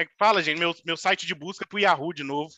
é 0.00 0.04
que 0.04 0.12
fala, 0.18 0.42
gente? 0.42 0.58
Meu, 0.58 0.74
meu 0.84 0.96
site 0.96 1.26
de 1.26 1.34
busca 1.34 1.66
pro 1.68 1.78
Yahoo 1.78 2.12
de 2.12 2.22
novo. 2.22 2.50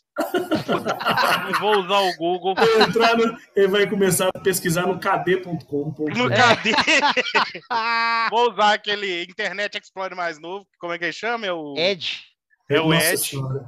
Não 1.51 1.59
vou 1.61 1.79
usar 1.81 1.99
o 1.99 2.17
Google. 2.17 2.55
Vou 2.55 2.83
entrar 2.83 3.17
no- 3.17 3.37
ele 3.55 3.69
vai 3.69 3.89
começar 3.89 4.29
a 4.35 4.39
pesquisar 4.41 4.87
no 4.87 4.99
kd.com. 4.99 5.95
No 6.17 6.29
cadê? 6.31 6.73
Vou 8.31 8.51
usar 8.53 8.75
aquele 8.75 9.23
Internet 9.25 9.79
Explorer 9.79 10.17
mais 10.17 10.39
novo. 10.39 10.67
Como 10.79 10.93
é 10.93 10.99
que 10.99 11.05
ele 11.05 11.13
chama? 11.13 11.47
É 11.47 11.53
o... 11.53 11.75
Ed. 11.77 12.21
É 12.69 12.81
o 12.81 12.89
Nossa 12.93 13.15
Edge. 13.15 13.29
Senhora. 13.31 13.65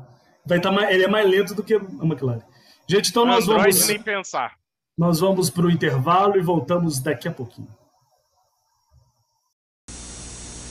Vai 0.47 0.61
tá 0.61 0.71
mais, 0.71 0.91
ele 0.95 1.05
é 1.05 1.09
mais 1.09 1.29
lento 1.29 1.55
do 1.55 1.63
que 1.63 1.75
a 1.75 1.79
McLaren. 1.79 2.43
Gente, 2.89 3.11
então 3.11 3.25
nós 3.25 3.45
Android 3.45 3.73
vamos, 3.73 3.89
nem 3.89 4.01
pensar. 4.03 4.55
nós 4.97 5.21
vamos 5.21 5.49
para 5.49 5.65
o 5.65 5.71
intervalo 5.71 6.37
e 6.37 6.43
voltamos 6.43 7.01
daqui 7.01 7.27
a 7.29 7.33
pouquinho. 7.33 7.69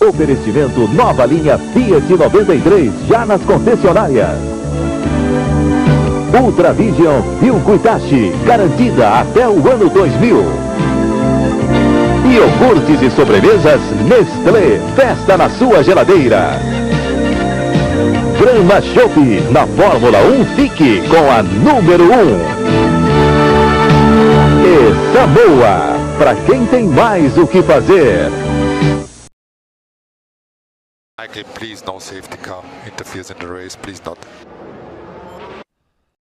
Oferecimento 0.07 0.85
nova 0.93 1.25
linha 1.25 1.57
Fiat 1.57 2.13
93, 2.13 2.91
já 3.07 3.25
nas 3.25 3.41
concessionárias. 3.43 4.37
Ultra 6.41 6.73
Vision 6.73 7.21
Rio 7.39 7.61
Itachi, 7.73 8.33
garantida 8.45 9.21
até 9.21 9.47
o 9.47 9.65
ano 9.65 9.89
2000. 9.89 10.43
Iogurtes 12.33 13.01
e 13.01 13.09
sobremesas 13.11 13.79
Nestlé, 14.05 14.81
festa 14.93 15.37
na 15.37 15.49
sua 15.51 15.81
geladeira. 15.81 16.59
Brahma 18.37 18.81
Chopp, 18.81 19.15
na 19.51 19.65
Fórmula 19.67 20.17
1 20.19 20.45
fique 20.57 21.01
com 21.07 21.31
a 21.31 21.41
número 21.41 22.03
1. 22.03 22.07
E 24.65 25.13
Samoa, 25.13 25.97
para 26.17 26.35
quem 26.35 26.65
tem 26.65 26.87
mais 26.87 27.37
o 27.37 27.47
que 27.47 27.61
fazer. 27.61 28.42
Michael, 31.19 31.43
please 31.43 31.85
no 31.85 31.99
safety 31.99 32.37
car 32.37 32.65
interferes 32.87 33.29
in 33.29 33.37
the 33.37 33.47
race, 33.47 33.75
please 33.75 34.03
not. 34.03 34.17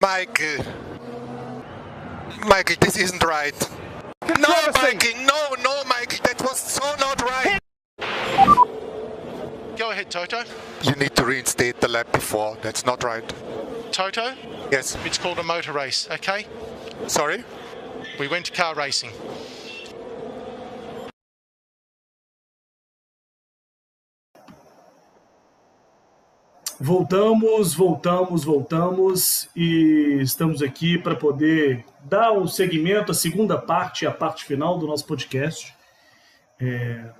Michael! 0.00 0.64
Michael, 2.46 2.76
this 2.80 2.96
isn't 2.96 3.22
right. 3.22 3.52
No, 4.22 4.48
Michael, 4.74 5.26
no, 5.26 5.54
no, 5.62 5.84
Michael, 5.84 6.20
that 6.24 6.40
was 6.40 6.58
so 6.58 6.82
not 6.98 7.20
right. 7.20 7.58
Go 9.76 9.90
ahead, 9.90 10.10
Toto. 10.10 10.44
You 10.82 10.92
need 10.92 11.14
to 11.16 11.24
reinstate 11.26 11.82
the 11.82 11.88
lap 11.88 12.10
before. 12.10 12.56
That's 12.62 12.86
not 12.86 13.04
right. 13.04 13.30
Toto, 13.92 14.34
Yes. 14.72 14.96
it's 15.04 15.18
called 15.18 15.38
a 15.38 15.42
motor 15.42 15.72
race, 15.72 16.08
okay? 16.10 16.46
Sorry? 17.08 17.44
We 18.18 18.26
went 18.26 18.46
to 18.46 18.52
car 18.52 18.74
racing. 18.74 19.10
Voltamos, 26.80 27.74
voltamos, 27.74 28.44
voltamos 28.44 29.48
e 29.56 30.18
estamos 30.20 30.62
aqui 30.62 30.96
para 30.96 31.16
poder 31.16 31.84
dar 32.04 32.30
um 32.30 32.46
segmento, 32.46 33.10
a 33.10 33.14
segunda 33.14 33.58
parte, 33.58 34.06
a 34.06 34.12
parte 34.12 34.44
final 34.44 34.78
do 34.78 34.86
nosso 34.86 35.04
podcast. 35.04 35.74
É, 36.60 37.10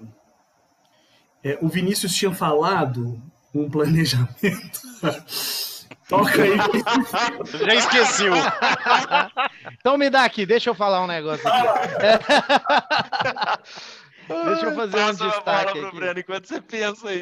é, 1.43 1.59
o 1.61 1.69
Vinícius 1.69 2.15
tinha 2.15 2.33
falado 2.33 3.21
um 3.53 3.69
planejamento. 3.69 4.81
Toca 6.09 6.43
aí. 6.43 6.57
Já 7.67 7.75
esqueceu. 7.75 8.33
Então 9.79 9.99
me 9.99 10.09
dá 10.09 10.25
aqui, 10.25 10.47
deixa 10.47 10.71
eu 10.71 10.75
falar 10.75 11.03
um 11.03 11.07
negócio 11.07 11.47
aqui. 11.47 11.67
Deixa 14.29 14.67
eu 14.67 14.75
fazer 14.75 14.97
um 14.97 15.07
Passa 15.07 15.25
a 15.25 15.29
destaque 15.29 15.79
aqui. 15.79 15.97
Breno 15.97 16.21
enquanto 16.21 16.47
você 16.47 16.61
pensa 16.61 17.09
aí. 17.09 17.21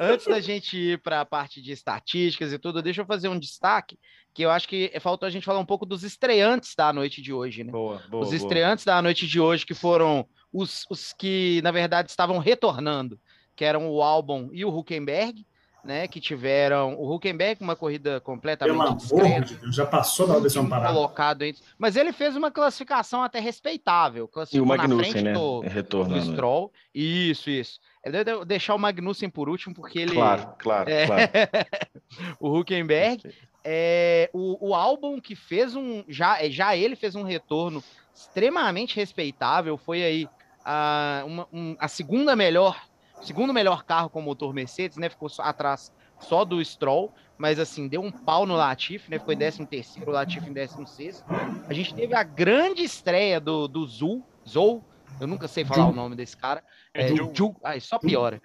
Antes 0.00 0.26
da 0.26 0.40
gente 0.40 0.76
ir 0.76 1.02
para 1.02 1.20
a 1.20 1.26
parte 1.26 1.60
de 1.60 1.72
estatísticas 1.72 2.52
e 2.52 2.58
tudo, 2.58 2.82
deixa 2.82 3.02
eu 3.02 3.06
fazer 3.06 3.28
um 3.28 3.38
destaque 3.38 3.98
que 4.32 4.42
eu 4.42 4.50
acho 4.50 4.68
que 4.68 4.92
faltou 5.00 5.26
a 5.26 5.30
gente 5.30 5.44
falar 5.44 5.58
um 5.58 5.66
pouco 5.66 5.84
dos 5.84 6.04
estreantes 6.04 6.74
da 6.76 6.92
noite 6.92 7.20
de 7.20 7.32
hoje, 7.32 7.64
né? 7.64 7.72
Boa, 7.72 8.00
boa. 8.08 8.22
os 8.22 8.28
boa. 8.28 8.36
estreantes 8.36 8.84
da 8.84 9.02
noite 9.02 9.26
de 9.26 9.40
hoje, 9.40 9.66
que 9.66 9.74
foram 9.74 10.26
os, 10.52 10.84
os 10.88 11.12
que, 11.12 11.60
na 11.62 11.72
verdade, 11.72 12.08
estavam 12.08 12.38
retornando, 12.38 13.18
que 13.56 13.64
eram 13.64 13.90
o 13.90 14.00
Albon 14.02 14.50
e 14.52 14.64
o 14.64 14.68
Huckenberg, 14.68 15.44
né? 15.84 16.06
Que 16.08 16.20
tiveram 16.20 16.94
o 16.94 17.14
Huckenberg, 17.14 17.62
uma 17.62 17.76
corrida 17.76 18.10
Pelo 18.12 18.20
completamente 18.20 18.80
amor 18.80 18.96
discreta. 18.96 19.40
de 19.46 19.54
Deus, 19.56 19.74
já 19.74 19.86
passou 19.86 20.26
da 20.26 20.34
ano 20.60 20.68
parado. 20.68 20.94
colocado 20.94 21.42
entre... 21.42 21.62
Mas 21.78 21.96
ele 21.96 22.12
fez 22.12 22.36
uma 22.36 22.50
classificação 22.50 23.22
até 23.22 23.38
respeitável. 23.40 24.22
E 24.22 24.24
o 24.24 24.28
Classificou 24.28 24.66
na 24.68 24.76
Magnussen, 24.76 25.10
frente 25.12 25.24
né? 25.24 25.32
do, 25.32 25.62
É 25.64 25.68
do 26.04 26.14
né? 26.16 26.20
Stroll. 26.22 26.72
Isso, 26.94 27.48
isso. 27.50 27.78
Eu 28.04 28.24
devo 28.24 28.44
deixar 28.44 28.74
o 28.74 28.78
Magnussen 28.78 29.28
por 29.30 29.48
último, 29.48 29.74
porque 29.74 29.98
ele. 29.98 30.14
Claro, 30.14 30.54
claro, 30.58 30.90
É, 30.90 31.06
claro. 31.06 31.22
o 32.40 32.58
Huckenberg. 32.58 33.22
É, 33.64 34.30
o, 34.32 34.68
o 34.70 34.74
álbum 34.74 35.20
que 35.20 35.34
fez 35.36 35.74
um. 35.76 36.02
Já, 36.08 36.42
é, 36.42 36.48
já 36.50 36.74
ele 36.76 36.96
fez 36.96 37.14
um 37.14 37.22
retorno 37.22 37.82
extremamente 38.14 38.96
respeitável. 38.96 39.76
Foi 39.76 40.02
aí 40.02 40.28
a, 40.64 41.22
uma- 41.26 41.48
um- 41.52 41.76
a 41.78 41.86
segunda 41.88 42.34
melhor. 42.34 42.80
Segundo 43.20 43.52
melhor 43.52 43.84
carro 43.84 44.08
com 44.10 44.20
motor 44.22 44.52
Mercedes, 44.54 44.96
né? 44.96 45.08
Ficou 45.08 45.28
só 45.28 45.42
atrás 45.42 45.90
só 46.20 46.44
do 46.44 46.62
Stroll, 46.64 47.12
mas 47.38 47.58
assim, 47.58 47.88
deu 47.88 48.00
um 48.02 48.10
pau 48.10 48.44
no 48.46 48.56
Latifi, 48.56 49.10
né? 49.10 49.18
Ficou 49.18 49.32
em 49.34 49.38
13 49.38 49.66
terceiro, 49.66 50.10
o 50.10 50.14
Latifi 50.14 50.48
em 50.48 50.52
16 50.52 51.22
A 51.68 51.72
gente 51.72 51.94
teve 51.94 52.14
a 52.14 52.22
grande 52.22 52.82
estreia 52.82 53.40
do, 53.40 53.68
do 53.68 53.86
Zul, 53.86 54.24
Zou, 54.48 54.82
eu 55.20 55.26
nunca 55.26 55.46
sei 55.46 55.64
falar 55.64 55.84
Zul. 55.84 55.92
o 55.92 55.96
nome 55.96 56.16
desse 56.16 56.36
cara. 56.36 56.62
É 56.94 57.04
É, 57.04 57.08
Zul. 57.08 57.32
Zul, 57.36 57.56
ai, 57.64 57.80
só 57.80 57.98
piora. 57.98 58.40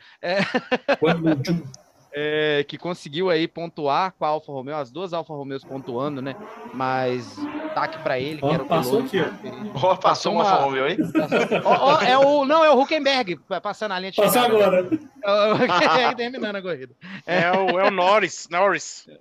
Quando- 1.00 1.42
É, 2.16 2.64
que 2.68 2.78
conseguiu 2.78 3.30
aí 3.32 3.48
pontuar 3.48 4.12
com 4.14 4.24
a 4.24 4.28
Alfa 4.28 4.52
Romeo, 4.52 4.76
as 4.76 4.92
duas 4.92 5.14
Alfa 5.14 5.34
Romeos 5.34 5.64
pontuando, 5.64 6.22
né? 6.22 6.36
Mas 6.72 7.36
destaque 7.36 7.98
para 8.04 8.20
ele, 8.20 8.38
que 8.40 8.46
Ó, 8.46 8.54
era 8.54 8.62
o 8.62 8.68
passou 8.68 9.04
piloto. 9.04 9.40
aqui, 9.40 9.72
Ó, 9.84 9.96
passou 9.96 10.34
uma 10.34 10.44
uma- 10.44 10.52
Alfa 10.52 10.64
Romeo 10.66 10.86
aí? 10.86 10.98
Ó, 11.66 11.96
ó, 11.96 12.02
é 12.02 12.16
o, 12.18 12.46
não, 12.46 12.64
é 12.64 12.70
o 12.70 12.80
Huckenberg 12.80 13.38
passando 13.64 13.94
a 13.94 14.00
linha 14.00 14.12
de 14.12 14.18
Passou 14.22 14.44
agora. 14.44 14.88
É 15.24 15.32
o 15.32 15.54
Huckenberg 15.56 16.16
terminando 16.18 16.56
a 16.58 16.62
corrida. 16.62 16.94
É 17.26 17.52
o, 17.52 17.80
é 17.80 17.88
o 17.88 17.92
Norris. 17.92 18.48
Norris. 18.50 19.08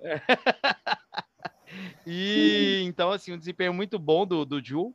E 2.05 2.83
então, 2.85 3.11
assim, 3.11 3.33
um 3.33 3.37
desempenho 3.37 3.73
muito 3.73 3.97
bom 3.97 4.25
do, 4.25 4.45
do 4.45 4.63
Ju. 4.63 4.93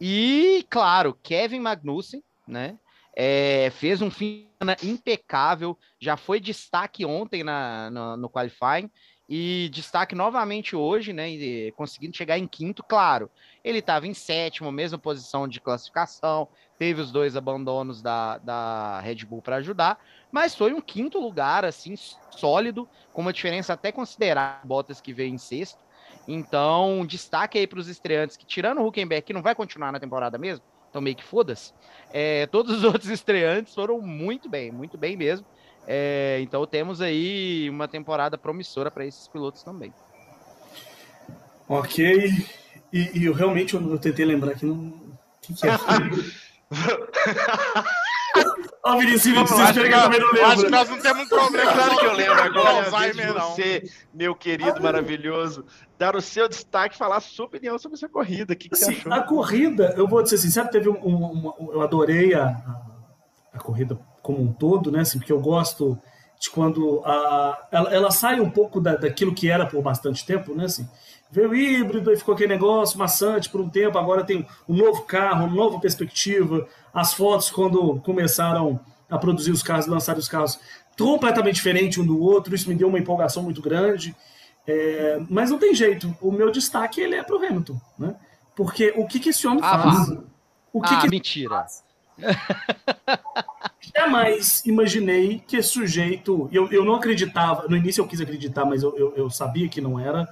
E, 0.00 0.64
claro, 0.70 1.16
Kevin 1.22 1.60
Magnussen, 1.60 2.22
né? 2.46 2.76
É, 3.16 3.70
fez 3.70 4.02
um 4.02 4.10
fim 4.10 4.48
impecável, 4.82 5.78
já 6.00 6.16
foi 6.16 6.40
destaque 6.40 7.04
ontem 7.04 7.44
na, 7.44 7.90
no, 7.90 8.16
no 8.16 8.30
qualifying 8.30 8.90
e 9.28 9.70
destaque 9.72 10.14
novamente 10.14 10.76
hoje, 10.76 11.12
né? 11.12 11.28
conseguindo 11.76 12.16
chegar 12.16 12.38
em 12.38 12.46
quinto, 12.46 12.82
claro. 12.82 13.30
Ele 13.62 13.78
estava 13.78 14.06
em 14.06 14.14
sétimo, 14.14 14.70
mesma 14.70 14.98
posição 14.98 15.48
de 15.48 15.60
classificação, 15.60 16.48
teve 16.78 17.00
os 17.00 17.10
dois 17.10 17.36
abandonos 17.36 18.02
da, 18.02 18.38
da 18.38 19.00
Red 19.00 19.24
Bull 19.24 19.40
para 19.40 19.56
ajudar, 19.56 19.98
mas 20.30 20.54
foi 20.54 20.72
um 20.72 20.80
quinto 20.80 21.18
lugar, 21.18 21.64
assim, 21.64 21.94
sólido, 22.30 22.88
com 23.12 23.22
uma 23.22 23.32
diferença 23.32 23.72
até 23.72 23.92
considerável, 23.92 24.66
Bottas 24.66 25.00
que 25.00 25.12
veio 25.12 25.32
em 25.32 25.38
sexto. 25.38 25.82
Então, 26.26 27.04
destaque 27.06 27.58
aí 27.58 27.66
para 27.66 27.78
os 27.78 27.88
estreantes, 27.88 28.36
que 28.36 28.46
tirando 28.46 28.80
o 28.80 28.86
Huckenberg, 28.86 29.24
que 29.24 29.32
não 29.32 29.42
vai 29.42 29.54
continuar 29.54 29.92
na 29.92 30.00
temporada 30.00 30.38
mesmo, 30.38 30.64
então 30.94 31.02
meio 31.02 31.16
que 31.16 31.24
foda-se, 31.24 31.72
é, 32.12 32.46
todos 32.46 32.78
os 32.78 32.84
outros 32.86 33.08
estreantes 33.08 33.74
foram 33.74 34.00
muito 34.00 34.48
bem, 34.48 34.70
muito 34.70 34.96
bem 34.96 35.16
mesmo. 35.16 35.44
É, 35.88 36.38
então 36.40 36.64
temos 36.68 37.00
aí 37.00 37.68
uma 37.68 37.88
temporada 37.88 38.38
promissora 38.38 38.92
para 38.92 39.04
esses 39.04 39.26
pilotos 39.26 39.64
também. 39.64 39.92
Ok. 41.68 42.30
E, 42.92 43.18
e 43.18 43.24
eu 43.24 43.34
realmente 43.34 43.74
eu, 43.74 43.90
eu 43.90 43.98
tentei 43.98 44.24
lembrar 44.24 44.52
aqui. 44.52 44.64
Não... 44.64 44.76
O 44.76 45.18
que, 45.42 45.54
que 45.54 45.66
é? 45.66 45.72
Ó, 48.86 48.98
Vinicius, 48.98 49.38
Acho 49.38 49.54
desespero 49.56 49.88
que, 49.88 49.94
eu 50.16 50.20
não 50.20 50.34
eu 50.36 50.46
acho 50.46 50.64
que 50.64 50.70
nós 50.70 50.88
não 50.90 50.98
temos 51.00 51.24
um 51.24 51.28
problema 51.28 51.72
Claro 51.72 51.96
que 51.96 52.04
eu 52.04 52.12
lembro 52.12 52.42
agora, 52.42 52.84
Alzheimer, 52.94 53.32
não. 53.34 53.50
você, 53.50 53.82
meu 54.12 54.34
querido 54.34 54.82
maravilhoso, 54.82 55.64
dar 55.98 56.14
o 56.14 56.20
seu 56.20 56.46
destaque 56.48 56.94
e 56.94 56.98
falar 56.98 57.16
a 57.16 57.20
sua 57.20 57.46
opinião 57.46 57.78
sobre 57.78 57.96
essa 57.96 58.08
corrida. 58.08 58.52
O 58.52 58.56
que, 58.56 58.68
que 58.68 58.76
você 58.76 58.84
Assim, 58.84 58.94
achou? 58.98 59.12
a 59.12 59.22
corrida, 59.22 59.94
eu 59.96 60.06
vou 60.06 60.22
dizer 60.22 60.36
sincero, 60.36 60.68
teve 60.68 60.88
um, 60.90 60.98
um- 61.02 61.32
uma- 61.32 61.54
eu 61.72 61.80
adorei 61.80 62.34
a, 62.34 62.44
a, 62.48 62.82
a 63.54 63.58
corrida 63.58 63.98
como 64.22 64.42
um 64.42 64.52
todo, 64.52 64.90
né? 64.92 65.00
Assim, 65.00 65.18
porque 65.18 65.32
eu 65.32 65.40
gosto 65.40 65.98
de 66.38 66.50
quando 66.50 67.00
a, 67.06 67.66
ela, 67.72 67.94
ela 67.94 68.10
sai 68.10 68.38
um 68.38 68.50
pouco 68.50 68.82
da, 68.82 68.96
daquilo 68.96 69.34
que 69.34 69.48
era 69.48 69.64
por 69.64 69.80
bastante 69.80 70.26
tempo, 70.26 70.54
né? 70.54 70.66
Assim, 70.66 70.86
veio 71.34 71.54
híbrido 71.54 72.12
e 72.12 72.16
ficou 72.16 72.34
aquele 72.34 72.52
negócio 72.52 72.98
maçante 72.98 73.50
por 73.50 73.60
um 73.60 73.68
tempo, 73.68 73.98
agora 73.98 74.24
tem 74.24 74.46
um 74.68 74.74
novo 74.76 75.02
carro, 75.02 75.46
uma 75.46 75.54
nova 75.54 75.80
perspectiva. 75.80 76.66
As 76.92 77.12
fotos, 77.12 77.50
quando 77.50 78.00
começaram 78.00 78.78
a 79.10 79.18
produzir 79.18 79.50
os 79.50 79.62
carros, 79.62 79.86
lançar 79.86 80.16
os 80.16 80.28
carros 80.28 80.58
completamente 80.96 81.56
diferente 81.56 82.00
um 82.00 82.06
do 82.06 82.20
outro, 82.20 82.54
isso 82.54 82.68
me 82.68 82.74
deu 82.76 82.88
uma 82.88 82.98
empolgação 82.98 83.42
muito 83.42 83.60
grande. 83.60 84.14
É, 84.66 85.20
mas 85.28 85.50
não 85.50 85.58
tem 85.58 85.74
jeito, 85.74 86.16
o 86.22 86.30
meu 86.30 86.50
destaque 86.50 87.00
ele 87.00 87.16
é 87.16 87.22
para 87.22 87.36
o 87.36 87.44
Hamilton, 87.44 87.78
né? 87.98 88.14
Porque 88.56 88.94
o 88.96 89.06
que, 89.06 89.18
que 89.18 89.30
esse 89.30 89.46
homem 89.46 89.60
Ah, 89.62 89.78
faz? 89.78 90.08
vá. 90.08 90.22
O 90.72 90.80
que, 90.80 90.94
ah, 90.94 90.98
que 91.00 91.08
mentira. 91.10 91.66
jamais 93.96 94.62
imaginei 94.64 95.42
que 95.46 95.56
esse 95.56 95.68
sujeito. 95.70 96.48
Eu, 96.52 96.70
eu 96.72 96.84
não 96.84 96.94
acreditava, 96.94 97.66
no 97.68 97.76
início 97.76 98.00
eu 98.00 98.06
quis 98.06 98.20
acreditar, 98.20 98.64
mas 98.64 98.82
eu, 98.82 98.96
eu, 98.96 99.12
eu 99.16 99.30
sabia 99.30 99.68
que 99.68 99.80
não 99.80 99.98
era. 99.98 100.28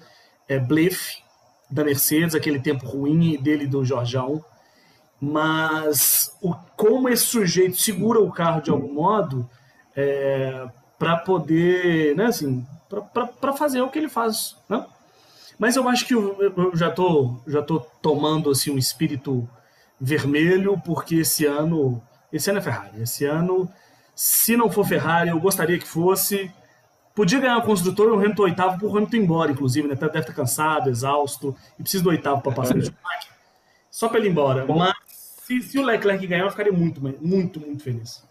É 0.53 0.59
blefe 0.59 1.23
da 1.71 1.85
Mercedes, 1.85 2.35
aquele 2.35 2.61
tempo 2.61 2.87
ruim 2.87 3.37
dele 3.37 3.67
do 3.67 3.85
Jorjão. 3.85 4.45
Mas 5.21 6.37
o, 6.43 6.55
como 6.77 7.09
esse 7.09 7.25
sujeito 7.25 7.77
segura 7.77 8.21
o 8.21 8.33
carro 8.33 8.61
de 8.61 8.71
algum 8.71 8.93
modo 8.93 9.49
é, 9.97 10.67
para 10.99 11.17
poder, 11.17 12.17
né, 12.17 12.27
assim, 12.27 12.67
para 13.41 13.53
fazer 13.53 13.81
o 13.81 13.89
que 13.89 13.99
ele 13.99 14.09
faz, 14.09 14.57
né? 14.69 14.85
Mas 15.59 15.77
eu 15.77 15.89
acho 15.89 16.07
que 16.07 16.15
eu, 16.15 16.37
eu 16.41 16.77
já 16.77 16.91
tô 16.91 17.37
já 17.47 17.63
tô 17.63 17.79
tomando 18.01 18.51
assim 18.51 18.71
um 18.71 18.79
espírito 18.79 19.49
vermelho 20.01 20.81
porque 20.85 21.17
esse 21.17 21.47
ano 21.47 22.03
esse 22.33 22.51
ano 22.51 22.59
é 22.59 22.63
Ferrari. 22.63 23.03
Esse 23.03 23.25
ano, 23.25 23.71
se 24.15 24.57
não 24.57 24.71
for 24.71 24.87
Ferrari, 24.87 25.29
eu 25.31 25.39
gostaria 25.39 25.79
que 25.79 25.87
fosse. 25.87 26.51
Podia 27.15 27.39
ganhar 27.39 27.59
o 27.59 27.63
construtor 27.63 28.09
e 28.09 28.11
o 28.11 28.15
Hamilton 28.15 28.43
oitavo 28.43 28.79
por 28.79 28.97
Hamilton 28.97 29.17
ir 29.17 29.21
embora, 29.21 29.53
inclusive, 29.53 29.87
né? 29.87 29.95
Deve 29.95 30.19
estar 30.19 30.33
cansado, 30.33 30.89
exausto, 30.89 31.55
e 31.79 31.83
precisa 31.83 32.03
do 32.03 32.11
oitavo 32.11 32.41
para 32.41 32.53
passar 32.53 32.75
de 32.75 32.87
Schumacher. 32.87 33.33
Só 33.91 34.09
para 34.09 34.19
ele 34.19 34.29
ir 34.29 34.31
embora. 34.31 34.67
Mas 34.67 34.95
se, 35.07 35.61
se 35.61 35.79
o 35.79 35.85
Leclerc 35.85 36.27
ganhar, 36.27 36.45
eu 36.45 36.51
ficaria 36.51 36.73
muito, 36.73 37.03
muito, 37.21 37.61
muito 37.61 37.83
feliz. 37.83 38.27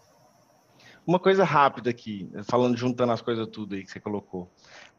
Uma 1.06 1.18
coisa 1.18 1.44
rápida 1.44 1.90
aqui, 1.90 2.30
falando, 2.44 2.76
juntando 2.76 3.12
as 3.12 3.20
coisas 3.20 3.46
tudo 3.48 3.74
aí 3.74 3.84
que 3.84 3.90
você 3.90 4.00
colocou. 4.00 4.50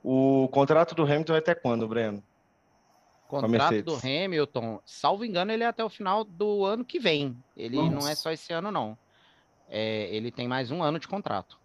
O 0.03 0.47
contrato 0.49 0.95
do 0.95 1.03
Hamilton 1.03 1.35
é 1.35 1.37
até 1.37 1.55
quando, 1.55 1.87
Breno? 1.87 2.23
Contrato 3.27 3.51
Mercedes. 3.51 3.85
do 3.85 3.95
Hamilton, 3.95 4.79
salvo 4.85 5.25
engano, 5.25 5.51
ele 5.51 5.63
é 5.63 5.67
até 5.67 5.83
o 5.83 5.89
final 5.89 6.23
do 6.23 6.65
ano 6.65 6.85
que 6.85 6.99
vem. 6.99 7.35
Ele 7.55 7.77
não 7.77 7.85
é 7.85 7.89
Nossa. 7.91 8.15
só 8.15 8.31
esse 8.31 8.53
ano, 8.53 8.71
não. 8.71 8.97
É, 9.69 10.13
ele 10.15 10.29
tem 10.29 10.47
mais 10.47 10.71
um 10.71 10.83
ano 10.83 10.99
de 10.99 11.07
contrato. 11.07 11.57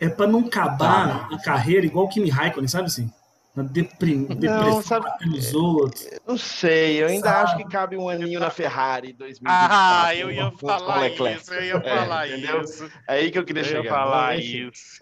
É 0.00 0.08
para 0.08 0.26
não 0.26 0.40
acabar 0.40 1.28
a 1.32 1.38
carreira 1.42 1.86
igual 1.86 2.06
o 2.06 2.08
Kimi 2.08 2.28
Raikkonen, 2.30 2.68
sabe 2.68 2.86
assim? 2.86 3.10
Na 3.54 3.62
deprim, 3.62 4.24
depressão 4.24 4.82
sabe- 4.82 5.18
pelos 5.18 5.54
outros. 5.54 6.04
Não 6.26 6.36
sei, 6.36 7.00
eu 7.00 7.06
ainda 7.06 7.40
acho 7.42 7.56
que 7.56 7.64
cabe 7.68 7.96
um 7.96 8.08
aninho 8.08 8.40
na 8.40 8.50
Ferrari 8.50 9.12
2024. 9.12 9.76
Ah, 9.76 10.12
eu 10.16 10.30
ia 10.32 10.42
junto 10.42 10.58
com 10.58 10.66
o 10.66 10.68
falar 10.68 11.00
Leclerc. 11.02 11.40
isso, 11.42 11.54
eu 11.54 11.62
ia 11.64 11.74
É, 11.76 11.80
falar 11.98 12.28
entendeu? 12.28 12.60
isso. 12.62 12.90
É 13.08 13.14
aí 13.14 13.30
que 13.30 13.38
eu 13.38 13.44
queria 13.44 13.62
Eu 13.62 13.66
ia 13.66 13.76
chegar. 13.82 13.94
falar 13.94 14.36
isso. 14.40 14.98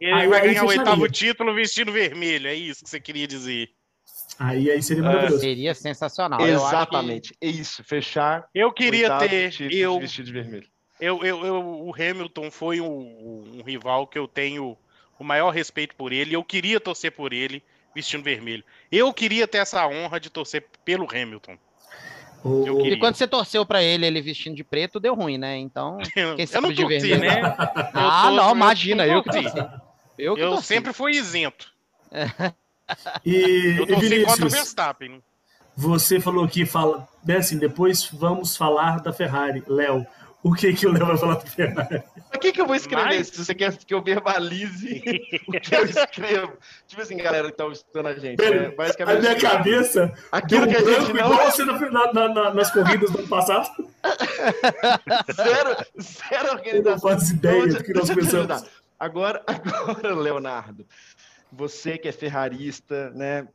Ele 0.00 0.12
Aí- 0.12 0.26
vai 0.28 0.40
aí 0.40 0.48
ganhar 0.48 0.64
o 0.64 0.68
oitavo 0.68 1.08
título 1.08 1.54
vestindo 1.54 1.92
vermelho, 1.92 2.48
é 2.48 2.54
isso 2.54 2.82
que 2.82 2.90
você 2.90 2.98
queria 2.98 3.28
dizer. 3.28 3.68
Aí, 4.40 4.68
aí 4.68 4.82
seria 4.82 5.02
É. 5.02 5.06
maravilhoso. 5.06 5.38
Seria 5.40 5.74
sensacional. 5.74 6.40
Eu 6.40 6.56
acho 6.56 6.68
que- 6.70 6.74
Exatamente. 6.76 7.36
É 7.40 7.46
isso. 7.46 7.84
Fechar. 7.84 8.44
Eu 8.52 8.72
queria 8.72 9.02
oitavo 9.04 9.28
ter. 9.28 9.50
título 9.52 9.72
Eu, 9.72 10.00
vestido 10.00 10.26
de 10.26 10.32
vermelho. 10.32 10.66
Eu, 11.04 11.24
eu, 11.24 11.44
eu- 11.44 11.84
o 11.88 11.94
Hamilton 11.94 12.50
foi 12.50 12.80
um, 12.80 13.58
um 13.58 13.62
rival 13.62 14.06
que 14.06 14.18
eu 14.18 14.26
tenho 14.28 14.76
o 15.18 15.24
maior 15.24 15.50
respeito 15.50 15.94
por 15.94 16.12
ele. 16.12 16.34
Eu 16.34 16.42
queria 16.44 16.80
torcer 16.80 17.12
por 17.12 17.32
ele 17.32 17.62
vestindo 17.94 18.22
vermelho. 18.24 18.64
Eu 18.90 19.12
queria 19.12 19.46
ter 19.46 19.58
essa 19.58 19.86
honra 19.86 20.18
de 20.18 20.30
torcer 20.30 20.64
pelo 20.84 21.06
Hamilton. 21.10 21.56
O- 22.44 22.66
Eu 22.66 22.86
E 22.86 22.98
quando 22.98 23.14
você 23.16 23.26
torceu 23.28 23.64
pra 23.64 23.82
ele, 23.82 24.06
ele 24.06 24.20
vestindo 24.20 24.56
de 24.56 24.64
preto, 24.64 24.98
deu 24.98 25.14
ruim, 25.14 25.38
né? 25.38 25.56
Então. 25.58 25.98
Quem 26.14 26.40
eu 26.40 26.46
sabe 26.46 26.66
não 26.66 26.72
de 26.72 26.82
torci, 26.82 26.98
vermelho. 27.08 27.42
né? 27.42 27.54
ah, 27.94 28.22
torço, 28.22 28.36
não, 28.36 28.48
eu 28.48 28.54
imagina, 28.56 29.06
não 29.06 29.14
eu 29.14 29.22
que 29.22 29.30
torci. 29.30 29.56
Eu 30.18 30.34
que 30.34 30.40
Eu 30.42 30.50
torci. 30.50 30.66
sempre 30.66 30.92
fui 30.92 31.12
isento. 31.12 31.72
E, 33.24 33.76
Eu 33.78 33.84
e 33.84 33.86
torci 33.86 34.24
contra 34.24 34.46
o 34.46 34.50
Verstappen. 34.50 35.22
você 35.74 36.20
falou 36.20 36.46
que 36.46 36.66
fala, 36.66 37.08
né, 37.24 37.36
assim, 37.38 37.58
depois 37.58 38.04
vamos 38.12 38.54
falar 38.56 39.00
da 39.00 39.12
Ferrari. 39.12 39.62
Léo, 39.66 40.06
o 40.42 40.52
que 40.54 40.72
que 40.74 40.86
o 40.86 40.92
Léo 40.92 41.06
vai 41.06 41.16
falar 41.16 41.34
da 41.34 41.40
Ferrari? 41.40 42.02
Pra 42.30 42.38
que, 42.40 42.50
que 42.52 42.60
eu 42.60 42.66
vou 42.66 42.74
escrever 42.74 43.04
Mas- 43.04 43.28
se 43.28 43.44
você 43.44 43.54
quer 43.54 43.76
que 43.76 43.94
eu 43.94 44.02
verbalize 44.02 45.02
o 45.48 45.52
que 45.52 45.74
eu 45.74 45.84
escrevo? 45.84 46.52
Tipo 46.88 47.02
assim, 47.02 47.16
galera 47.16 47.50
que 47.50 47.56
tá 47.56 47.66
escutando 47.68 48.06
a 48.08 48.14
gente. 48.14 48.36
Pera, 48.38 48.74
É, 48.76 49.02
A 49.04 49.14
minha 49.20 49.38
cabeça 49.38 50.06
deu 50.06 50.16
aquilo 50.32 50.64
um 50.64 50.68
que 50.68 50.76
a 50.76 50.80
branco 50.82 51.00
gente 51.00 51.12
não. 51.12 51.32
igual 51.32 51.50
você 51.50 51.64
na- 51.64 51.78
na- 51.90 52.12
na- 52.12 52.28
na- 52.28 52.54
nas 52.54 52.70
corridas 52.72 53.10
do 53.10 53.18
ano 53.18 53.28
passado. 53.28 53.70
Zero, 55.34 55.76
zero 56.00 56.36
Eu 56.40 56.44
não 56.44 56.52
organização. 56.54 57.10
faço 57.10 57.32
ideia 57.34 57.58
Então, 57.64 57.78
do 57.78 57.84
que 57.84 57.92
nós 57.94 58.10
pensamos. 58.10 58.64
Agora, 58.98 59.42
agora, 59.46 60.14
Leonardo, 60.14 60.86
você 61.52 61.98
que 61.98 62.08
é 62.08 62.12
ferrarista, 62.12 63.10
né? 63.10 63.46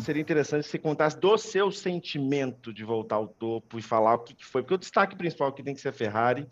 Seria 0.00 0.20
interessante 0.22 0.64
se 0.64 0.70
você 0.70 0.78
contasse 0.78 1.18
do 1.18 1.36
seu 1.36 1.70
sentimento 1.72 2.72
de 2.72 2.84
voltar 2.84 3.16
ao 3.16 3.26
topo 3.28 3.78
e 3.78 3.82
falar 3.82 4.14
o 4.14 4.18
que, 4.20 4.34
que 4.34 4.44
foi, 4.44 4.62
porque 4.62 4.74
o 4.74 4.78
destaque 4.78 5.16
principal 5.16 5.52
que 5.52 5.62
tem 5.62 5.74
que 5.74 5.80
ser 5.80 5.88
a 5.88 5.92
Ferrari, 5.92 6.46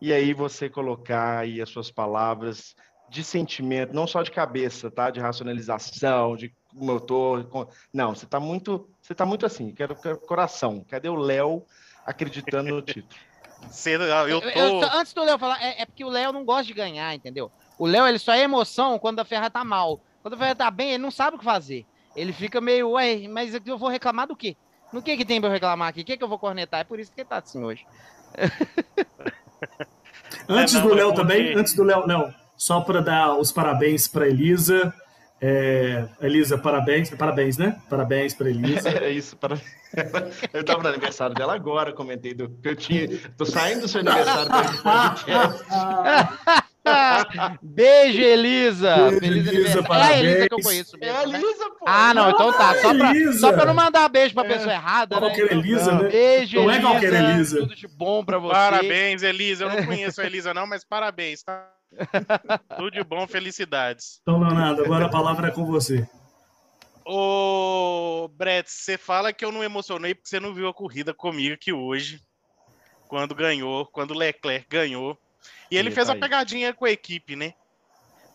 e 0.00 0.12
aí 0.12 0.32
você 0.34 0.68
colocar 0.68 1.38
aí 1.38 1.60
as 1.60 1.68
suas 1.70 1.90
palavras 1.90 2.74
de 3.08 3.24
sentimento, 3.24 3.92
não 3.94 4.06
só 4.06 4.22
de 4.22 4.30
cabeça, 4.30 4.90
tá? 4.90 5.10
De 5.10 5.18
racionalização, 5.18 6.36
de 6.36 6.54
motor. 6.72 7.48
Não, 7.92 8.14
você 8.14 8.24
está 8.24 8.38
muito, 8.38 8.88
você 9.02 9.14
tá 9.14 9.26
muito 9.26 9.44
assim. 9.44 9.74
Quero, 9.74 9.96
quero 9.96 10.18
coração. 10.20 10.84
Cadê 10.88 11.08
o 11.08 11.16
Léo 11.16 11.64
acreditando 12.06 12.70
no 12.70 12.82
título? 12.82 13.20
Eu 14.30 14.40
tô. 14.40 14.58
Eu- 14.58 14.80
eu- 14.80 14.90
antes 14.94 15.12
do 15.12 15.22
Léo 15.22 15.38
falar, 15.38 15.62
é, 15.62 15.82
é 15.82 15.86
porque 15.86 16.04
o 16.04 16.08
Léo 16.08 16.32
não 16.32 16.44
gosta 16.44 16.64
de 16.64 16.72
ganhar, 16.72 17.14
entendeu? 17.14 17.52
O 17.78 17.86
Léo, 17.86 18.06
ele 18.06 18.18
só 18.18 18.32
é 18.32 18.40
emoção 18.40 18.98
quando 18.98 19.18
a 19.20 19.24
Ferrari 19.24 19.52
tá 19.52 19.64
mal. 19.64 20.00
Quando 20.22 20.34
a 20.34 20.36
Ferrari 20.36 20.56
tá 20.58 20.70
bem, 20.70 20.92
ele 20.92 21.02
não 21.02 21.10
sabe 21.10 21.36
o 21.36 21.38
que 21.38 21.44
fazer. 21.44 21.84
Ele 22.16 22.32
fica 22.32 22.60
meio, 22.60 22.90
ué, 22.92 23.26
mas 23.28 23.54
eu 23.66 23.78
vou 23.78 23.88
reclamar 23.88 24.26
do 24.26 24.36
quê? 24.36 24.56
No 24.92 25.00
que 25.02 25.16
que 25.16 25.24
tem 25.24 25.40
pra 25.40 25.48
eu 25.48 25.52
reclamar 25.54 25.88
aqui? 25.88 26.00
O 26.00 26.04
que 26.04 26.16
que 26.16 26.24
eu 26.24 26.28
vou 26.28 26.38
cornetar? 26.38 26.80
É 26.80 26.84
por 26.84 26.98
isso 26.98 27.12
que 27.12 27.20
ele 27.20 27.28
tá 27.28 27.36
assim 27.38 27.62
hoje. 27.62 27.86
Antes 30.48 30.74
não, 30.74 30.82
do 30.82 30.92
é 30.92 30.94
Léo 30.96 31.08
porque- 31.08 31.20
também, 31.22 31.56
antes 31.56 31.74
do 31.74 31.84
Léo, 31.84 32.06
Léo, 32.06 32.34
só 32.56 32.80
para 32.80 33.00
dar 33.00 33.34
os 33.36 33.52
parabéns 33.52 34.08
para 34.08 34.26
Elisa. 34.28 34.92
É, 35.40 36.06
Elisa, 36.20 36.58
parabéns, 36.58 37.08
parabéns, 37.10 37.56
né? 37.56 37.80
Parabéns 37.88 38.34
para 38.34 38.50
Elisa. 38.50 38.88
É 39.00 39.10
isso, 39.10 39.36
para... 39.36 39.56
eu 40.52 40.60
estava 40.60 40.82
no 40.82 40.88
aniversário 40.88 41.34
dela 41.34 41.54
agora, 41.54 41.92
comentei 41.92 42.34
do 42.34 42.48
que 42.48 42.68
eu 42.68 42.76
tinha. 42.76 43.08
Tô 43.36 43.44
saindo 43.46 43.82
do 43.82 43.88
seu 43.88 44.00
aniversário 44.00 44.50
para. 44.82 45.14
Beijo, 47.62 48.20
Elisa! 48.20 48.96
Beijo, 48.96 49.20
Feliz 49.20 49.46
Elisa, 49.48 49.78
aniversário. 49.78 49.92
É 49.92 50.04
a 50.14 50.18
Elisa 50.18 50.36
que 50.48 50.54
eu 50.54 50.58
parabéns. 50.58 50.64
conheço 50.66 50.96
É 51.00 51.10
a 51.10 51.14
mesmo. 51.26 51.32
né? 51.32 51.38
Lisa, 51.38 51.70
pô. 51.70 51.84
Ah, 51.86 52.14
não, 52.14 52.30
então 52.30 52.52
tá. 52.52 52.74
Só 52.80 52.94
pra, 52.94 53.10
Elisa. 53.10 53.38
só 53.38 53.52
pra 53.52 53.64
não 53.66 53.74
mandar 53.74 54.08
beijo 54.08 54.34
pra 54.34 54.44
pessoa 54.44 54.72
errada, 54.72 55.16
né? 55.16 55.20
Qualquer 55.20 55.52
Elisa, 55.52 55.92
né? 55.92 56.08
Beijo, 56.08 56.56
Não 56.62 56.70
é 56.70 56.80
qualquer 56.80 57.12
Elisa. 57.12 57.58
Tudo 57.60 57.74
de 57.76 57.88
bom 57.88 58.24
pra 58.24 58.38
você. 58.38 58.54
Parabéns, 58.54 59.22
Elisa. 59.22 59.64
Eu 59.64 59.70
não 59.70 59.84
conheço 59.86 60.20
a 60.20 60.24
Elisa, 60.24 60.52
não, 60.54 60.66
mas 60.66 60.84
parabéns, 60.84 61.42
tá? 61.42 61.68
Tudo 62.76 62.90
de 62.92 63.02
bom, 63.02 63.26
felicidades. 63.26 64.20
Então, 64.22 64.38
Leonardo, 64.40 64.84
agora 64.84 65.06
a 65.06 65.08
palavra 65.08 65.48
é 65.48 65.50
com 65.50 65.64
você. 65.66 66.06
Ô, 67.04 68.28
Brett, 68.36 68.70
você 68.70 68.96
fala 68.96 69.32
que 69.32 69.44
eu 69.44 69.50
não 69.50 69.64
emocionei 69.64 70.14
porque 70.14 70.28
você 70.28 70.38
não 70.38 70.54
viu 70.54 70.68
a 70.68 70.74
corrida 70.74 71.12
comigo 71.12 71.54
aqui 71.54 71.72
hoje, 71.72 72.20
quando 73.08 73.34
ganhou, 73.34 73.86
quando 73.86 74.12
o 74.12 74.16
Leclerc 74.16 74.66
ganhou. 74.70 75.18
E 75.70 75.76
ele 75.76 75.90
fez 75.90 76.06
tá 76.06 76.12
a 76.12 76.16
aí. 76.16 76.20
pegadinha 76.20 76.72
com 76.74 76.84
a 76.84 76.90
equipe, 76.90 77.36
né? 77.36 77.52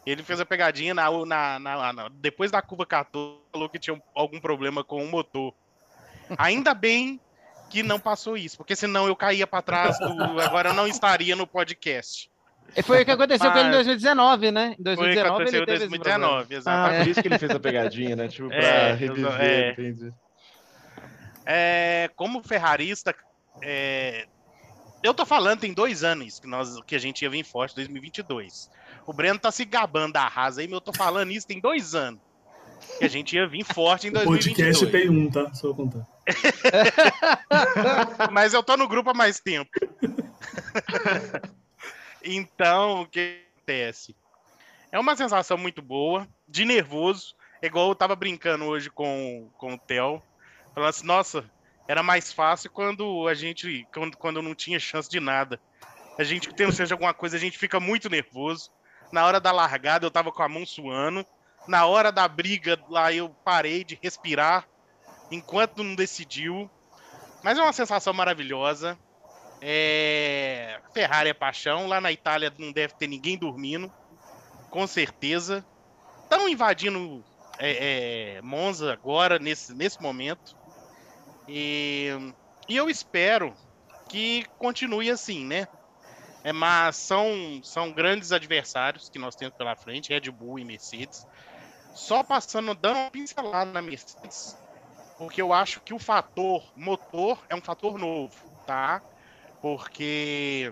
Ele 0.06 0.22
fez 0.24 0.40
a 0.40 0.46
pegadinha 0.46 0.94
na, 0.94 1.10
na, 1.26 1.60
na- 1.60 1.94
na- 1.94 2.10
depois 2.10 2.52
da 2.52 2.62
curva 2.62 2.86
14, 2.86 3.40
falou 3.52 3.68
que 3.70 3.80
tinha 3.80 4.00
algum 4.14 4.40
problema 4.40 4.84
com 4.84 5.04
o 5.04 5.08
motor. 5.10 5.54
Ainda 6.38 6.74
bem 6.74 7.20
que 7.70 7.82
não 7.82 8.00
passou 8.00 8.38
isso, 8.38 8.56
porque 8.58 8.76
senão 8.76 9.08
eu 9.08 9.16
caía 9.16 9.48
pra 9.48 9.62
trás, 9.62 9.98
do, 10.00 10.06
agora 10.42 10.70
eu 10.70 10.74
não 10.74 10.88
estaria 10.88 11.36
no 11.36 11.48
podcast. 11.48 12.30
E 12.78 12.82
Foi 12.84 13.02
o 13.02 13.06
que 13.06 13.12
aconteceu 13.12 13.52
com 13.52 13.58
ele 13.58 13.68
em 13.68 13.72
Mas- 13.72 13.86
2019, 13.86 14.52
né? 14.52 14.76
Em 14.80 14.84
Foi 14.84 14.94
o 14.94 14.96
que 14.96 14.96
2019 14.96 15.28
aconteceu 15.36 15.58
ele 15.58 15.64
em 15.64 15.66
teve 15.66 15.86
esse 15.86 15.90
problema. 15.90 16.28
2019, 16.38 16.56
Ah, 16.56 16.58
exatamente. 16.58 17.04
por 17.04 17.10
isso 17.10 17.22
que 17.22 17.28
ele 17.28 17.40
fez 17.40 17.52
a 17.52 17.60
pegadinha, 17.60 18.16
né? 18.16 18.28
Tipo, 18.28 18.48
pra 18.50 18.58
É, 18.58 18.94
reviver, 18.94 19.42
é. 19.42 19.72
entendi. 19.72 20.14
É, 21.46 22.10
como 22.16 22.44
ferrarista, 22.44 23.14
é, 23.62 24.26
eu 25.06 25.14
tô 25.14 25.26
falando 25.26 25.60
tem 25.60 25.74
dois 25.74 26.04
anos 26.04 26.40
que, 26.40 26.48
nós, 26.48 26.80
que 26.82 26.96
a 26.96 27.00
gente 27.00 27.22
ia 27.22 27.30
vir 27.30 27.44
forte, 27.44 27.76
2022. 27.76 28.70
O 29.06 29.14
Breno 29.14 29.40
tá 29.40 29.52
se 29.52 29.66
gabando 29.66 30.14
da 30.14 30.26
Haas 30.26 30.58
aí, 30.58 30.68
mas 30.68 30.76
eu 30.76 30.82
tô 30.82 30.94
falando 30.94 31.32
isso 31.32 31.48
tem 31.48 31.60
dois 31.60 31.94
anos. 31.94 32.20
Que 32.98 33.06
a 33.06 33.10
gente 33.10 33.36
ia 33.36 33.48
vir 33.48 33.64
forte 33.64 34.08
em 34.08 34.10
O 34.10 34.14
2022. 34.14 34.80
podcast 34.80 34.92
tem 34.92 35.10
um, 35.10 35.30
tá? 35.30 35.54
Só 35.54 35.74
contar. 35.74 36.06
Mas 38.32 38.54
eu 38.54 38.62
tô 38.62 38.78
no 38.78 38.88
grupo 38.88 39.10
há 39.10 39.14
mais 39.14 39.40
tempo. 39.40 39.70
então, 42.24 43.02
o 43.02 43.08
que 43.08 43.42
acontece? 43.56 44.16
É 44.92 45.00
uma 45.00 45.16
sensação 45.16 45.58
muito 45.58 45.82
boa, 45.82 46.28
de 46.48 46.66
nervoso. 46.66 47.36
É 47.62 47.68
igual 47.68 47.90
eu 47.90 47.96
tava 47.96 48.16
brincando 48.16 48.66
hoje 48.66 48.90
com, 48.90 49.50
com 49.58 49.74
o 49.74 49.78
Theo. 49.78 50.22
Falando 50.74 50.90
assim, 50.90 51.06
nossa, 51.06 51.50
era 51.88 52.02
mais 52.02 52.32
fácil 52.34 52.72
quando 52.72 53.28
a 53.28 53.34
gente. 53.34 53.88
Quando, 53.94 54.18
quando 54.18 54.42
não 54.42 54.56
tinha 54.56 54.80
chance 54.80 55.10
de 55.10 55.20
nada. 55.20 55.60
A 56.18 56.24
gente 56.24 56.54
tendo 56.54 56.72
chance 56.72 56.88
de 56.88 56.94
alguma 56.94 57.14
coisa, 57.14 57.36
a 57.36 57.40
gente 57.40 57.58
fica 57.58 57.80
muito 57.80 58.10
nervoso. 58.10 58.72
Na 59.12 59.26
hora 59.26 59.40
da 59.40 59.52
largada, 59.52 60.06
eu 60.06 60.12
tava 60.12 60.32
com 60.32 60.42
a 60.42 60.50
mão 60.50 60.66
suando. 60.66 61.26
Na 61.68 61.86
hora 61.86 62.12
da 62.12 62.28
briga, 62.28 62.80
lá 62.90 63.12
eu 63.12 63.30
parei 63.44 63.84
de 63.84 64.00
respirar 64.02 64.68
enquanto 65.30 65.84
não 65.84 65.96
decidiu. 65.96 66.70
Mas 67.44 67.58
é 67.58 67.62
uma 67.62 67.74
sensação 67.74 68.14
maravilhosa. 68.14 68.98
É... 69.62 70.80
Ferrari 70.94 71.30
é 71.30 71.34
paixão. 71.34 71.88
Lá 71.88 72.02
na 72.02 72.12
Itália 72.12 72.52
não 72.58 72.72
deve 72.72 72.96
ter 72.96 73.08
ninguém 73.08 73.38
dormindo. 73.38 73.92
Com 74.70 74.88
certeza. 74.88 75.66
Estão 76.24 76.50
invadindo 76.50 77.24
é, 77.60 78.38
é, 78.38 78.42
Monza 78.42 78.92
agora, 78.94 79.38
nesse, 79.38 79.74
nesse 79.74 80.02
momento. 80.02 80.56
E, 81.48 82.10
e 82.68 82.76
eu 82.76 82.90
espero 82.90 83.56
que 84.10 84.46
continue 84.58 85.10
assim, 85.10 85.46
né? 85.46 85.68
É, 86.44 86.54
mas 86.54 86.96
são, 86.98 87.60
são 87.64 87.92
grandes 87.92 88.32
adversários 88.32 89.10
que 89.10 89.18
nós 89.18 89.36
temos 89.36 89.56
pela 89.56 89.76
frente, 89.76 90.14
Red 90.14 90.30
Bull 90.32 90.60
e 90.60 90.66
Mercedes. 90.66 91.26
Só 91.96 92.24
passando, 92.24 92.76
dando 92.76 92.98
uma 92.98 93.10
pincelada 93.10 93.72
na 93.72 93.82
Mercedes, 93.82 94.56
porque 95.18 95.42
eu 95.42 95.54
acho 95.54 95.80
que 95.82 95.94
o 95.94 96.00
fator 96.00 96.64
motor 96.76 97.44
é 97.50 97.56
um 97.56 97.62
fator 97.62 97.98
novo, 97.98 98.36
tá? 98.68 99.02
Porque 99.62 100.72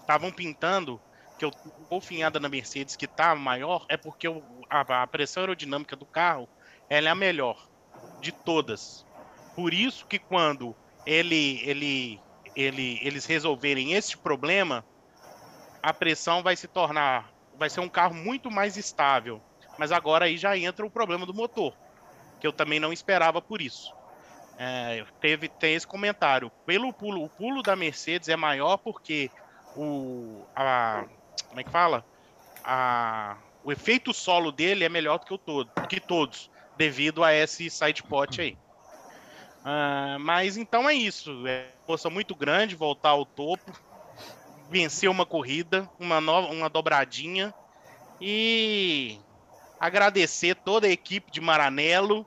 estavam 0.00 0.32
pintando 0.32 1.00
que 1.38 1.44
eu 1.44 1.50
confiada 1.88 2.40
na 2.40 2.48
Mercedes 2.48 2.96
que 2.96 3.06
tá 3.06 3.34
maior 3.34 3.84
é 3.88 3.96
porque 3.96 4.26
a, 4.68 5.02
a 5.02 5.06
pressão 5.06 5.42
aerodinâmica 5.42 5.94
do 5.94 6.06
carro 6.06 6.48
ela 6.88 7.08
é 7.08 7.12
a 7.12 7.14
melhor 7.14 7.68
de 8.20 8.32
todas. 8.32 9.04
Por 9.54 9.72
isso 9.72 10.06
que 10.06 10.18
quando 10.18 10.74
ele, 11.06 11.60
ele, 11.64 12.20
ele, 12.56 12.98
eles 13.02 13.26
resolverem 13.26 13.92
esse 13.92 14.16
problema, 14.16 14.84
a 15.82 15.92
pressão 15.92 16.42
vai 16.42 16.56
se 16.56 16.66
tornar, 16.66 17.30
vai 17.56 17.70
ser 17.70 17.80
um 17.80 17.88
carro 17.88 18.14
muito 18.14 18.50
mais 18.50 18.76
estável. 18.76 19.40
Mas 19.78 19.92
agora 19.92 20.26
aí 20.26 20.36
já 20.36 20.56
entra 20.56 20.86
o 20.86 20.90
problema 20.90 21.26
do 21.26 21.34
motor, 21.34 21.74
que 22.40 22.46
eu 22.46 22.52
também 22.52 22.80
não 22.80 22.92
esperava 22.92 23.40
por 23.40 23.60
isso. 23.60 23.92
É, 24.56 25.04
teve 25.20 25.48
tem 25.48 25.74
esse 25.74 25.86
comentário. 25.86 26.50
Pelo 26.64 26.92
pulo, 26.92 27.24
o 27.24 27.28
pulo 27.28 27.62
da 27.62 27.74
Mercedes 27.74 28.28
é 28.28 28.36
maior 28.36 28.76
porque 28.76 29.30
o 29.76 30.44
a, 30.54 31.04
como 31.48 31.60
é 31.60 31.64
que 31.64 31.70
fala? 31.70 32.04
A, 32.64 33.36
o 33.64 33.72
efeito 33.72 34.14
solo 34.14 34.52
dele 34.52 34.84
é 34.84 34.88
melhor 34.88 35.18
do 35.18 35.26
que 35.26 35.34
o 35.34 35.38
todo, 35.38 35.70
que 35.88 35.98
todos, 35.98 36.50
devido 36.76 37.24
a 37.24 37.32
esse 37.32 37.68
side 37.68 38.02
pot 38.02 38.40
aí. 38.40 38.56
Ah, 39.64 40.18
mas 40.20 40.56
então 40.56 40.88
é 40.88 40.94
isso. 40.94 41.46
É 41.46 41.68
emoção 41.88 42.10
muito 42.10 42.34
grande 42.34 42.76
voltar 42.76 43.10
ao 43.10 43.24
topo, 43.24 43.72
vencer 44.70 45.08
uma 45.08 45.24
corrida, 45.24 45.88
uma 45.98 46.20
nova, 46.20 46.48
uma 46.48 46.68
dobradinha 46.68 47.54
E 48.20 49.18
agradecer 49.80 50.54
toda 50.54 50.86
a 50.86 50.90
equipe 50.90 51.30
de 51.30 51.40
Maranello, 51.40 52.26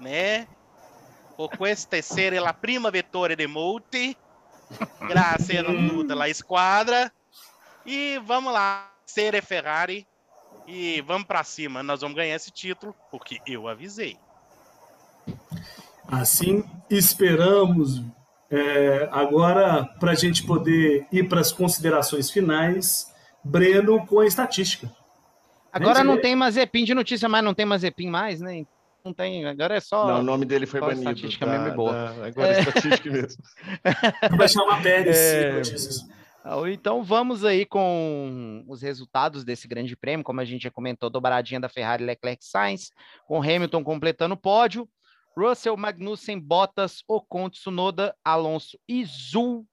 né? 0.00 0.46
Por 1.36 1.50
questa 1.50 1.96
essere 1.96 2.40
la 2.40 2.52
prima 2.52 2.90
vittoria 2.90 3.36
de 3.36 3.46
Multi. 3.46 4.16
Graças 5.00 5.56
a 5.56 5.88
tutta 5.88 6.14
la 6.14 6.32
squadra. 6.32 7.12
E 7.86 8.18
vamos 8.24 8.52
lá, 8.52 8.90
ser 9.06 9.40
Ferrari. 9.42 10.06
E 10.66 11.00
vamos 11.02 11.26
pra 11.26 11.44
cima. 11.44 11.82
Nós 11.82 12.00
vamos 12.00 12.16
ganhar 12.16 12.34
esse 12.34 12.50
título, 12.50 12.94
porque 13.10 13.40
eu 13.46 13.68
avisei. 13.68 14.18
Assim 16.10 16.64
esperamos. 16.90 18.02
É, 18.50 19.08
agora, 19.12 19.84
para 20.00 20.12
a 20.12 20.14
gente 20.14 20.42
poder 20.46 21.06
ir 21.12 21.28
para 21.28 21.40
as 21.40 21.52
considerações 21.52 22.30
finais, 22.30 23.12
Breno 23.44 24.06
com 24.06 24.20
a 24.20 24.26
estatística. 24.26 24.90
Agora 25.70 26.02
não 26.02 26.18
tem 26.18 26.34
Mazepin 26.34 26.84
de 26.84 26.94
notícia, 26.94 27.28
mas 27.28 27.44
não 27.44 27.52
tem 27.52 27.66
Mazepin 27.66 28.08
mais, 28.08 28.40
né? 28.40 28.64
Não 29.04 29.12
tem, 29.12 29.44
agora 29.46 29.76
é 29.76 29.80
só. 29.80 30.06
Não, 30.08 30.20
o 30.20 30.22
nome 30.22 30.44
dele 30.46 30.66
foi 30.66 30.80
banido. 30.80 31.10
estatística 31.10 31.44
da- 31.46 31.52
mesmo 31.52 31.68
é 31.68 31.70
boa. 31.70 31.92
da- 31.92 32.26
agora 32.26 32.48
é 32.56 32.60
estatística 32.60 33.10
mesmo. 33.10 33.42
Vai 34.36 34.48
chamar 34.48 34.82
Pérez. 34.82 35.16
É. 35.16 35.52
notícias. 35.52 36.06
Então 36.72 37.02
vamos 37.04 37.44
aí 37.44 37.66
com 37.66 38.64
os 38.66 38.80
resultados 38.80 39.44
desse 39.44 39.68
grande 39.68 39.94
prêmio, 39.94 40.24
como 40.24 40.40
a 40.40 40.44
gente 40.46 40.62
já 40.62 40.70
comentou, 40.70 41.10
dobradinha 41.10 41.60
da 41.60 41.68
Ferrari 41.68 42.02
Leclerc 42.04 42.42
e 42.42 42.46
Sainz, 42.46 42.90
com 43.26 43.42
Hamilton 43.42 43.84
completando 43.84 44.34
o 44.34 44.38
pódio, 44.38 44.88
Russell, 45.38 45.76
Magnussen, 45.76 46.38
Bottas, 46.40 47.02
Ocon, 47.06 47.48
Tsunoda, 47.48 48.14
Alonso 48.24 48.78
e 48.88 49.04
Zul 49.04 49.64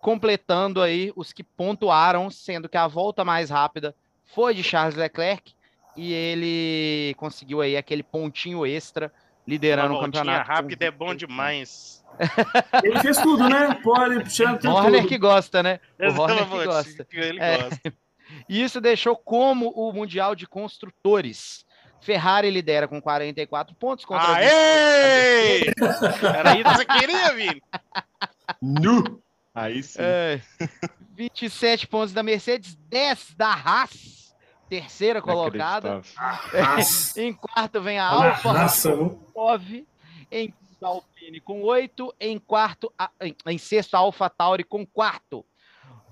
completando 0.00 0.80
aí 0.82 1.12
os 1.14 1.32
que 1.32 1.44
pontuaram, 1.44 2.28
sendo 2.30 2.68
que 2.68 2.76
a 2.76 2.88
volta 2.88 3.24
mais 3.24 3.50
rápida 3.50 3.94
foi 4.34 4.54
de 4.54 4.62
Charles 4.64 4.96
Leclerc 4.96 5.52
e 5.96 6.12
ele 6.12 7.14
conseguiu 7.16 7.60
aí 7.60 7.76
aquele 7.76 8.02
pontinho 8.02 8.66
extra 8.66 9.12
liderando 9.46 9.94
Uma 9.94 9.98
o 9.98 10.02
campeonato. 10.04 10.46
com 10.46 10.52
rápida 10.54 10.84
é 10.86 10.90
bom 10.90 11.10
28 11.10 11.18
demais. 11.28 12.04
Ele 12.84 13.00
fez 13.00 13.16
tudo, 13.18 13.48
né? 13.48 13.74
Pode 13.82 14.20
puxar 14.22 14.58
tudo. 14.58 14.72
Horner 14.72 15.06
que 15.06 15.18
gosta, 15.18 15.62
né? 15.62 15.80
O 15.98 16.20
Horner 16.20 16.48
que 16.48 16.64
gosta. 16.64 17.06
Ele 17.12 17.40
É. 17.40 17.58
gosta. 17.62 17.92
E 18.48 18.62
isso 18.62 18.80
deixou 18.80 19.14
como 19.14 19.68
o 19.70 19.92
Mundial 19.92 20.34
de 20.34 20.46
Construtores. 20.46 21.66
Ferrari 22.02 22.50
lidera 22.50 22.86
com 22.88 23.00
44 23.00 23.74
pontos 23.76 24.04
contra 24.04 24.34
Aê! 24.34 25.64
Era 26.36 26.54
isso 26.58 26.64
que 26.64 26.76
você 26.76 26.84
queria, 26.84 27.32
Vini? 27.34 27.62
Nu! 28.60 29.22
Aí 29.54 29.82
sim. 29.82 29.98
É, 30.00 30.40
27 31.14 31.86
pontos 31.86 32.12
da 32.14 32.22
Mercedes, 32.22 32.74
10 32.88 33.34
da 33.36 33.52
Haas, 33.52 34.34
terceira 34.68 35.20
colocada. 35.20 36.00
Em 37.16 37.32
quarto 37.34 37.80
vem 37.82 37.98
a 37.98 38.06
Alfa 38.06 38.52
raça, 38.52 38.96
viu? 38.96 39.22
9, 39.36 39.86
em 40.30 40.46
quinto 40.48 40.84
a 40.84 40.88
Alpine 40.88 41.40
com 41.40 41.62
8, 41.62 42.14
em 42.18 42.38
quarto, 42.38 42.90
a- 42.98 43.10
em, 43.20 43.36
em 43.46 43.58
sexto 43.58 43.94
a 43.94 43.98
Alfa 43.98 44.30
Tauri 44.30 44.64
com 44.64 44.86
quarto. 44.86 45.44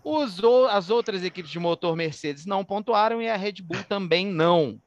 Os, 0.05 0.43
ou- 0.43 0.69
as 0.69 0.91
outras 0.91 1.25
equipes 1.25 1.51
de 1.51 1.59
motor 1.59 1.97
Mercedes 1.97 2.45
não 2.47 2.63
pontuaram 2.65 3.21
e 3.23 3.29
a 3.29 3.37
Red 3.37 3.55
Bull 3.63 3.83
também 3.85 4.27
não. 4.27 4.79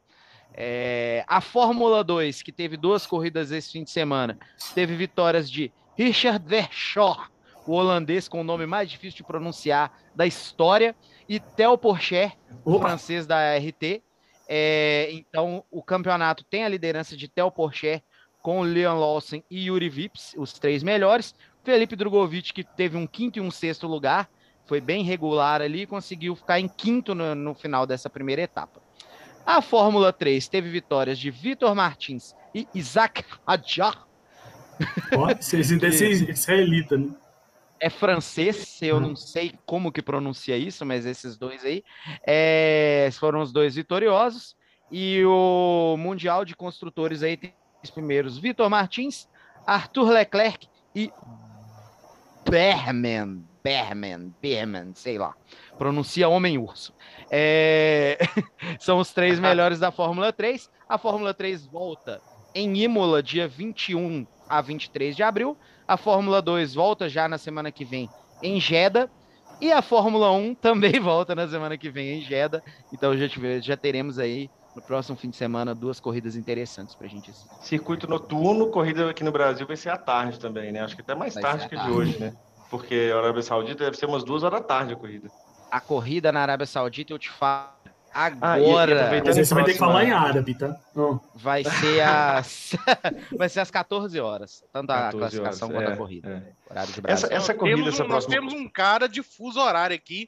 É, 0.54 1.26
a 1.28 1.42
Fórmula 1.42 2.04
2, 2.04 2.42
que 2.42 2.52
teve 2.52 2.78
duas 2.78 3.08
corridas 3.08 3.52
esse 3.52 3.72
fim 3.72 3.84
de 3.84 3.90
semana, 3.90 4.38
teve 4.76 4.96
vitórias 4.96 5.50
de 5.50 5.72
Richard 5.98 6.48
Verschoor, 6.48 7.30
o 7.66 7.74
holandês 7.74 8.28
com 8.28 8.42
o 8.42 8.44
nome 8.44 8.66
mais 8.66 8.90
difícil 8.90 9.18
de 9.18 9.24
pronunciar 9.24 9.92
da 10.16 10.28
história, 10.28 10.96
e 11.28 11.40
Theo 11.40 11.78
Porcher, 11.78 12.34
o 12.66 12.80
francês 12.80 13.26
da 13.26 13.58
RT. 13.58 14.04
É, 14.48 15.10
então, 15.12 15.64
o 15.72 15.82
campeonato 15.82 16.44
tem 16.44 16.66
a 16.66 16.70
liderança 16.70 17.16
de 17.16 17.28
Theo 17.28 17.50
Porcher 17.50 18.04
com 18.42 18.62
Leon 18.62 19.00
Lawson 19.00 19.42
e 19.50 19.68
Yuri 19.68 19.90
Vips, 19.90 20.36
os 20.38 20.54
três 20.54 20.84
melhores. 20.84 21.34
Felipe 21.64 21.96
Drogovic, 21.96 22.52
que 22.52 22.64
teve 22.64 22.98
um 22.98 23.08
quinto 23.08 23.40
e 23.40 23.42
um 23.42 23.50
sexto 23.50 23.88
lugar, 23.88 24.30
foi 24.66 24.82
bem 24.82 25.04
regular 25.04 25.62
ali, 25.62 25.86
conseguiu 25.86 26.36
ficar 26.36 26.60
em 26.60 26.68
quinto 26.68 27.16
no, 27.16 27.34
no 27.34 27.54
final 27.54 27.88
dessa 27.88 28.10
primeira 28.10 28.42
etapa. 28.42 28.82
A 29.46 29.62
Fórmula 29.62 30.14
3 30.14 30.48
teve 30.48 30.70
vitórias 30.70 31.20
de 31.20 31.30
Vitor 31.30 31.76
Martins 31.76 32.36
e 32.54 32.68
Isaac 32.74 33.26
Hadjar, 33.46 34.08
desse 35.80 36.26
israelita, 36.32 36.98
né? 36.98 37.10
é 37.84 37.90
francês, 37.90 38.82
eu 38.82 38.98
não 38.98 39.14
sei 39.14 39.54
como 39.66 39.92
que 39.92 40.02
pronuncia 40.02 40.56
isso, 40.56 40.86
mas 40.86 41.06
esses 41.06 41.38
dois 41.38 41.66
aí 41.66 41.84
é, 42.26 43.10
foram 43.20 43.42
os 43.42 43.52
dois 43.52 43.76
vitoriosos. 43.76 44.56
E 44.90 45.22
o 45.26 45.98
Mundial 45.98 46.46
de 46.46 46.56
Construtores 46.56 47.22
aí 47.24 47.36
tem 47.36 47.54
os 47.84 47.90
primeiros 47.90 48.38
Vitor 48.38 48.70
Martins, 48.70 49.28
Arthur 49.68 50.12
Leclerc 50.12 50.66
e 50.96 51.12
Berman, 52.50 53.44
Berman, 53.64 54.34
Berman, 54.42 54.92
sei 54.94 55.18
lá, 55.18 55.34
pronuncia 55.78 56.28
Homem-Urso. 56.28 56.94
É, 57.32 58.18
São 58.80 59.00
os 59.00 59.12
três 59.14 59.40
melhores 59.40 59.80
da 59.80 59.92
Fórmula 59.92 60.34
3. 60.34 60.70
A 60.88 60.98
Fórmula 60.98 61.34
3 61.34 61.66
volta 61.66 62.22
em 62.54 62.78
Imola, 62.84 63.24
dia 63.24 63.48
21 63.48 64.28
a 64.50 64.62
23 64.62 65.16
de 65.16 65.24
abril. 65.24 65.58
A 65.88 65.98
Fórmula 65.98 66.42
2 66.42 66.74
volta 66.74 67.08
já 67.10 67.28
na 67.28 67.38
semana 67.38 67.72
que 67.72 67.86
vem 67.86 68.10
em 68.42 68.60
Jeddah. 68.60 69.10
E 69.62 69.72
a 69.72 69.82
Fórmula 69.82 70.32
1 70.32 70.56
também 70.60 71.00
volta 71.00 71.34
na 71.34 71.48
semana 71.48 71.78
que 71.78 71.90
vem 71.90 72.20
em 72.20 72.22
Jeddah. 72.22 72.62
Então 72.92 73.16
já, 73.18 73.30
tive- 73.30 73.62
já 73.62 73.78
teremos 73.78 74.20
aí 74.20 74.50
no 74.76 74.82
próximo 74.82 75.16
fim 75.16 75.30
de 75.30 75.36
semana 75.38 75.74
duas 75.74 76.00
corridas 76.00 76.36
interessantes 76.36 76.96
pra 76.96 77.08
gente 77.08 77.30
assistir. 77.32 77.50
Circuito 77.66 78.08
noturno, 78.10 78.70
corrida 78.72 79.10
aqui 79.10 79.24
no 79.24 79.32
Brasil 79.32 79.66
vai 79.68 79.78
ser 79.78 79.90
à 79.90 79.98
tarde 79.98 80.40
também, 80.40 80.72
né? 80.72 80.82
Acho 80.82 80.96
que 80.96 81.02
até 81.02 81.16
mais 81.16 81.34
Vai 81.36 81.44
tarde 81.44 81.70
que 81.70 81.76
tarde. 81.76 81.92
de 81.92 81.98
hoje, 81.98 82.20
né? 82.20 82.34
Porque 82.74 83.12
a 83.14 83.20
Arábia 83.20 83.44
Saudita 83.44 83.84
deve 83.84 83.96
ser 83.96 84.08
umas 84.08 84.24
duas 84.24 84.42
horas 84.42 84.60
da 84.60 84.66
tarde 84.66 84.94
a 84.94 84.96
corrida. 84.96 85.30
A 85.70 85.80
corrida 85.80 86.32
na 86.32 86.42
Arábia 86.42 86.66
Saudita, 86.66 87.14
eu 87.14 87.20
te 87.20 87.30
falo 87.30 87.70
Ah, 88.12 88.30
e- 88.32 88.64
e 88.64 88.66
agora. 88.66 89.22
você 89.32 89.54
vai 89.54 89.64
ter 89.64 89.74
que 89.74 89.78
falar 89.78 90.04
em 90.06 90.12
árabe, 90.12 90.56
tá? 90.56 90.76
Vai 91.36 91.64
ser 91.64 92.02
às 92.02 92.72
vai 93.38 93.48
ser 93.48 93.60
às 93.60 93.70
14 93.70 94.20
horas, 94.20 94.64
tanto 94.74 94.90
a 94.92 94.96
14 95.04 95.18
classificação 95.20 95.68
horas, 95.70 95.82
quanto 95.82 95.90
é, 95.92 95.94
a 95.94 95.98
corrida. 95.98 96.30
é. 96.30 96.72
Horário 96.72 96.94
de 96.94 97.00
Brasil. 97.02 97.28
Essa, 97.28 97.36
essa 97.36 97.54
corrida, 97.54 97.78
Temos 97.78 97.94
essa 97.94 98.04
um- 98.04 98.08
nós 98.08 98.26
próxima. 98.26 98.34
temos 98.50 98.54
um 98.60 98.68
cara 98.68 99.08
de 99.08 99.22
fuso 99.22 99.60
horário 99.60 99.96
aqui, 99.96 100.28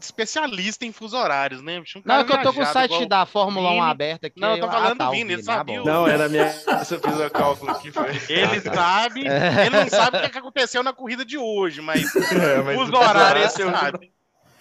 especialista 0.00 0.84
em 0.84 0.92
fuso 0.92 1.16
horários, 1.16 1.62
né? 1.62 1.80
Um 1.80 2.02
Não, 2.04 2.20
é 2.20 2.24
que 2.24 2.32
eu 2.32 2.42
tô 2.42 2.52
com 2.52 2.62
o 2.62 2.66
site 2.66 2.92
igual- 2.92 3.06
da 3.08 3.26
Fórmula 3.26 3.68
1 3.70 3.72
Vini. 3.74 3.90
aberto 3.90 4.26
aqui. 4.26 4.40
Não, 4.40 4.50
eu 4.54 4.60
tô 4.60 4.66
aí 4.66 4.72
falando 4.72 4.92
ah, 4.92 4.96
tá, 4.96 5.04
do 5.06 5.10
Vini, 5.10 5.32
ele 5.32 5.42
ah, 5.42 5.44
sabia 5.44 5.76
bom. 5.78 5.82
o- 5.82 5.86
Não, 5.86 6.06
era 6.06 6.28
minha. 6.28 6.44
Eu 6.44 6.84
fiz 6.84 7.20
o 7.20 7.30
cálculo 7.30 7.70
aqui. 7.72 7.90
Foi... 7.90 8.08
Ele 8.28 8.60
tá. 8.60 8.74
sabe, 8.74 9.26
É. 9.28 9.66
ele 9.66 9.76
não 9.80 9.88
sabe 9.88 10.18
o 10.18 10.20
que 10.22 10.28
que 10.30 10.38
aconteceu 10.38 10.82
na 10.82 10.92
corrida 10.92 11.24
de 11.24 11.36
hoje, 11.38 11.80
mas 11.80 12.02
É, 12.32 12.62
mas 12.62 12.78
fuso 12.78 12.92
o 12.92 12.96
horário 12.98 13.42
ele 13.42 13.44
eu- 13.46 13.50
sabe. 13.72 14.12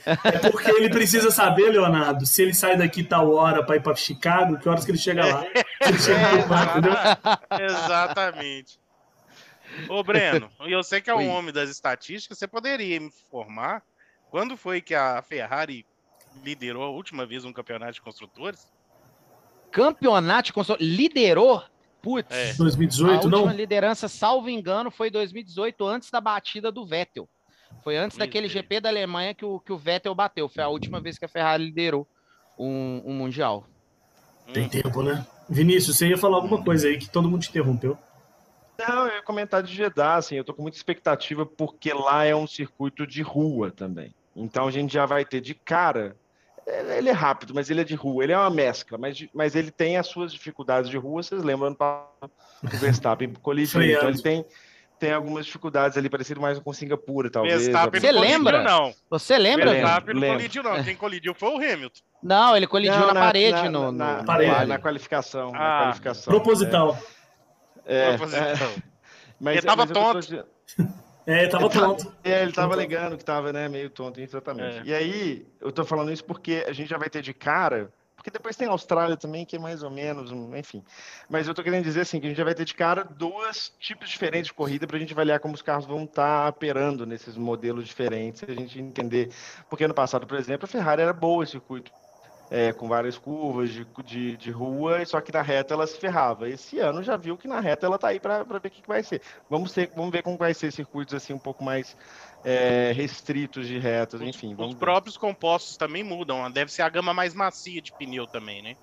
É 0.06 0.50
porque 0.50 0.72
ele 0.72 0.90
precisa 0.90 1.30
saber, 1.30 1.70
Leonardo, 1.70 2.26
se 2.26 2.42
ele 2.42 2.54
sai 2.54 2.78
daqui 2.78 3.04
tal 3.04 3.30
hora 3.34 3.62
pra 3.62 3.76
ir 3.76 3.82
pra 3.82 3.94
Chicago, 3.94 4.58
que 4.58 4.70
horas 4.70 4.86
que 4.86 4.92
ele 4.92 4.98
chega 4.98 5.26
lá. 5.26 5.44
Ele 5.82 6.00
chega 6.00 6.18
É, 6.20 6.46
lá, 6.46 6.64
entendeu? 6.78 6.94
Exatamente. 7.68 8.80
Ô, 9.90 10.02
Breno, 10.04 10.50
eu 10.62 10.82
sei 10.82 11.02
que 11.02 11.10
é 11.10 11.14
Oi. 11.14 11.26
um 11.26 11.30
homem 11.30 11.54
das 11.54 11.70
estatísticas, 11.70 12.38
você 12.38 12.48
poderia 12.48 13.00
me 13.02 13.08
informar 13.08 13.84
quando 14.30 14.58
foi 14.58 14.82
que 14.82 14.94
a 14.94 15.22
Ferrari 15.22 15.86
liderou 16.44 16.84
a 16.84 16.90
última 16.90 17.26
vez 17.26 17.46
um 17.46 17.54
campeonato 17.54 17.94
de 17.94 18.02
construtores? 18.02 18.72
Campeonato 19.72 20.48
de 20.48 20.54
construção 20.54 20.78
liderou. 20.80 21.64
Putz. 22.02 22.32
É. 22.32 22.52
a 22.52 22.54
2018, 22.54 23.26
última 23.26 23.30
não? 23.30 23.52
liderança, 23.52 24.08
salvo 24.08 24.50
engano, 24.50 24.92
foi 24.92 25.10
2018, 25.10 25.86
antes 25.86 26.12
da 26.12 26.22
batida 26.22 26.72
do 26.72 26.86
Vettel. 26.86 27.28
Foi 27.84 27.98
antes 27.98 28.18
Pois 28.18 28.28
daquele 28.28 28.46
é. 28.46 28.50
GP 28.50 28.82
da 28.82 28.90
Alemanha 28.90 29.34
que 29.34 29.44
o, 29.44 29.60
que 29.60 29.74
o 29.74 29.78
Vettel 29.78 30.16
bateu. 30.16 30.48
Foi 30.48 30.64
a 30.64 30.70
última 30.70 31.02
vez 31.02 31.18
que 31.18 31.26
a 31.26 31.28
Ferrari 31.28 31.66
liderou 31.66 32.08
um, 32.58 33.02
um 33.06 33.14
Mundial. 33.14 33.66
Tem 34.54 34.70
tempo, 34.70 35.02
né? 35.02 35.26
Vinícius, 35.50 35.98
você 35.98 36.08
ia 36.08 36.18
falar 36.18 36.38
alguma 36.38 36.64
coisa 36.64 36.88
aí 36.88 36.98
que 36.98 37.10
todo 37.10 37.30
mundo 37.30 37.42
te 37.42 37.50
interrompeu. 37.50 37.98
Não, 38.80 39.08
eu 39.08 39.16
ia 39.16 39.22
comentar 39.24 39.64
de 39.64 39.74
Jeddah, 39.74 40.16
assim, 40.16 40.36
eu 40.36 40.44
tô 40.44 40.54
com 40.54 40.62
muita 40.62 40.78
expectativa 40.78 41.46
porque 41.46 41.92
lá 41.94 42.26
é 42.26 42.36
um 42.36 42.46
circuito 42.48 43.08
de 43.08 43.22
rua 43.22 43.72
também. 43.72 44.14
Então 44.36 44.68
a 44.68 44.72
gente 44.72 44.94
já 44.94 45.06
vai 45.06 45.26
ter 45.26 45.42
de 45.42 45.54
cara. 45.56 46.16
Ele 46.98 47.08
é 47.10 47.14
rápido, 47.14 47.54
mas 47.56 47.70
ele 47.70 47.80
é 47.82 47.84
de 47.84 47.96
rua, 47.96 48.24
ele 48.24 48.34
é 48.34 48.38
uma 48.38 48.50
mescla, 48.50 48.98
mas, 48.98 49.26
mas 49.34 49.56
ele 49.56 49.72
tem 49.72 49.98
as 49.98 50.06
suas 50.08 50.34
dificuldades 50.34 50.90
de 50.90 50.98
rua. 50.98 51.24
Vocês 51.24 51.42
lembram 51.42 51.68
ano 51.68 51.76
passado, 51.78 52.30
o 52.62 52.78
Verstappen 52.78 53.34
colidiu, 53.42 53.82
então 53.82 54.10
ele 54.10 54.22
tem, 54.22 54.46
tem 55.00 55.14
algumas 55.14 55.46
dificuldades 55.46 55.98
ali, 55.98 56.10
parecido 56.10 56.42
mais 56.42 56.60
com 56.60 56.74
Singapura, 56.74 57.30
talvez. 57.32 57.64
Verstappen 57.68 58.02
Você 58.02 58.12
lembra? 58.12 58.64
não. 58.64 58.94
Você 59.10 59.38
lembra? 59.38 59.72
Verstappen 59.72 60.14
não 60.16 60.28
colidiu, 60.28 60.62
não. 60.62 60.84
Quem 60.84 60.96
colidiu 60.98 61.34
foi 61.34 61.50
o 61.50 61.56
Hamilton. 61.56 62.02
Não, 62.22 62.58
ele 62.58 62.68
colidiu 62.68 63.00
Não, 63.00 63.14
na, 63.14 63.22
parede 63.22 63.70
no, 63.70 63.84
no, 63.84 63.92
na, 63.94 64.18
no 64.18 64.26
parede. 64.26 64.52
na- 64.52 64.66
na 64.66 64.78
qualificação. 64.80 65.52
na 65.54 65.60
Ah, 65.60 65.84
qualificação. 65.84 66.34
Proposital. 66.34 66.98
É, 67.02 67.17
é, 67.88 68.18
Proposital. 68.18 68.70
mas, 69.40 69.58
Ele 69.58 69.66
tava 69.66 69.86
mas 69.86 69.92
tonto. 69.92 70.46
É, 71.26 71.48
tava 71.48 71.66
Ele 71.66 71.74
tá- 71.74 71.80
pronto. 71.80 72.14
É, 72.24 72.42
ele 72.42 72.52
tava 72.54 72.74
alegando 72.74 73.18
que 73.18 73.26
tava, 73.26 73.52
né, 73.52 73.68
meio 73.68 73.90
tonto, 73.90 74.22
exatamente. 74.22 74.78
É. 74.80 74.84
E 74.86 74.94
aí, 74.94 75.48
eu 75.60 75.72
tô 75.72 75.84
falando 75.84 76.12
isso 76.12 76.24
porque 76.24 76.64
a 76.68 76.72
gente 76.72 76.90
já 76.90 76.98
vai 76.98 77.10
ter 77.10 77.22
de 77.22 77.34
cara, 77.34 77.92
porque 78.16 78.32
depois 78.32 78.56
tem 78.56 78.66
a 78.68 78.72
Austrália 78.72 79.18
também, 79.18 79.46
que 79.46 79.58
é 79.58 79.60
mais 79.60 79.84
ou 79.84 79.90
menos, 79.90 80.32
enfim. 80.58 80.82
Mas 81.30 81.46
eu 81.48 81.54
tô 81.54 81.62
querendo 81.64 81.84
dizer 81.84 82.02
assim, 82.02 82.20
que 82.22 82.28
a 82.28 82.30
gente 82.30 82.38
já 82.38 82.46
vai 82.46 82.56
ter 82.56 82.64
de 82.64 82.74
cara 82.74 83.04
dois 83.04 83.74
tipos 83.78 84.10
diferentes 84.10 84.48
de 84.48 84.54
corrida 84.54 84.88
para 84.88 84.96
a 84.96 85.00
gente 85.00 85.12
avaliar 85.12 85.40
como 85.42 85.54
os 85.54 85.62
carros 85.62 85.86
vão 85.86 86.06
estar 86.06 86.48
operando 86.50 87.06
nesses 87.06 87.36
modelos 87.36 87.86
diferentes, 87.86 88.44
a 88.48 88.54
gente 88.54 88.80
entender. 88.80 89.30
Porque 89.70 89.84
ano 89.84 89.94
passado, 89.94 90.26
por 90.26 90.38
exemplo, 90.38 90.64
a 90.64 90.68
Ferrari 90.68 91.02
era 91.02 91.14
boa 91.14 91.44
esse 91.44 91.52
circuito. 91.52 91.92
É, 92.50 92.72
com 92.72 92.88
várias 92.88 93.18
curvas 93.18 93.70
de, 93.70 93.86
de, 94.06 94.38
de 94.38 94.52
rua, 94.52 95.06
só 95.06 95.20
que 95.20 95.32
na 95.32 95.42
reta 95.42 95.74
ela 95.74 95.86
se 95.86 96.00
ferrava. 96.00 96.50
Esse 96.50 96.80
ano 96.80 97.04
já 97.04 97.18
viu 97.18 97.38
que 97.38 97.48
na 97.48 97.60
reta 97.60 97.86
ela 97.86 97.98
tá 97.98 98.10
aí 98.10 98.20
para 98.20 98.44
ver 98.44 98.58
o 98.58 98.62
que, 98.62 98.82
que 98.82 98.88
vai 98.88 99.04
ser. 99.04 99.22
Vamos, 99.50 99.74
ter, 99.74 99.92
vamos 99.96 100.12
ver 100.12 100.24
como 100.24 100.38
vai 100.38 100.54
ser 100.54 100.72
circuitos 100.72 101.14
assim 101.14 101.34
um 101.34 101.40
pouco 101.40 101.64
mais 101.64 101.98
é, 102.46 102.92
restritos 102.96 103.68
de 103.68 103.78
retas, 103.78 104.22
enfim. 104.22 104.56
Os 104.58 104.74
ver. 104.74 104.80
próprios 104.80 105.18
compostos 105.18 105.76
também 105.76 106.04
mudam. 106.04 106.50
Deve 106.50 106.72
ser 106.72 106.84
a 106.84 106.90
gama 106.90 107.14
mais 107.14 107.34
macia 107.34 107.82
de 107.82 107.92
pneu 107.92 108.26
também, 108.26 108.62
né? 108.62 108.76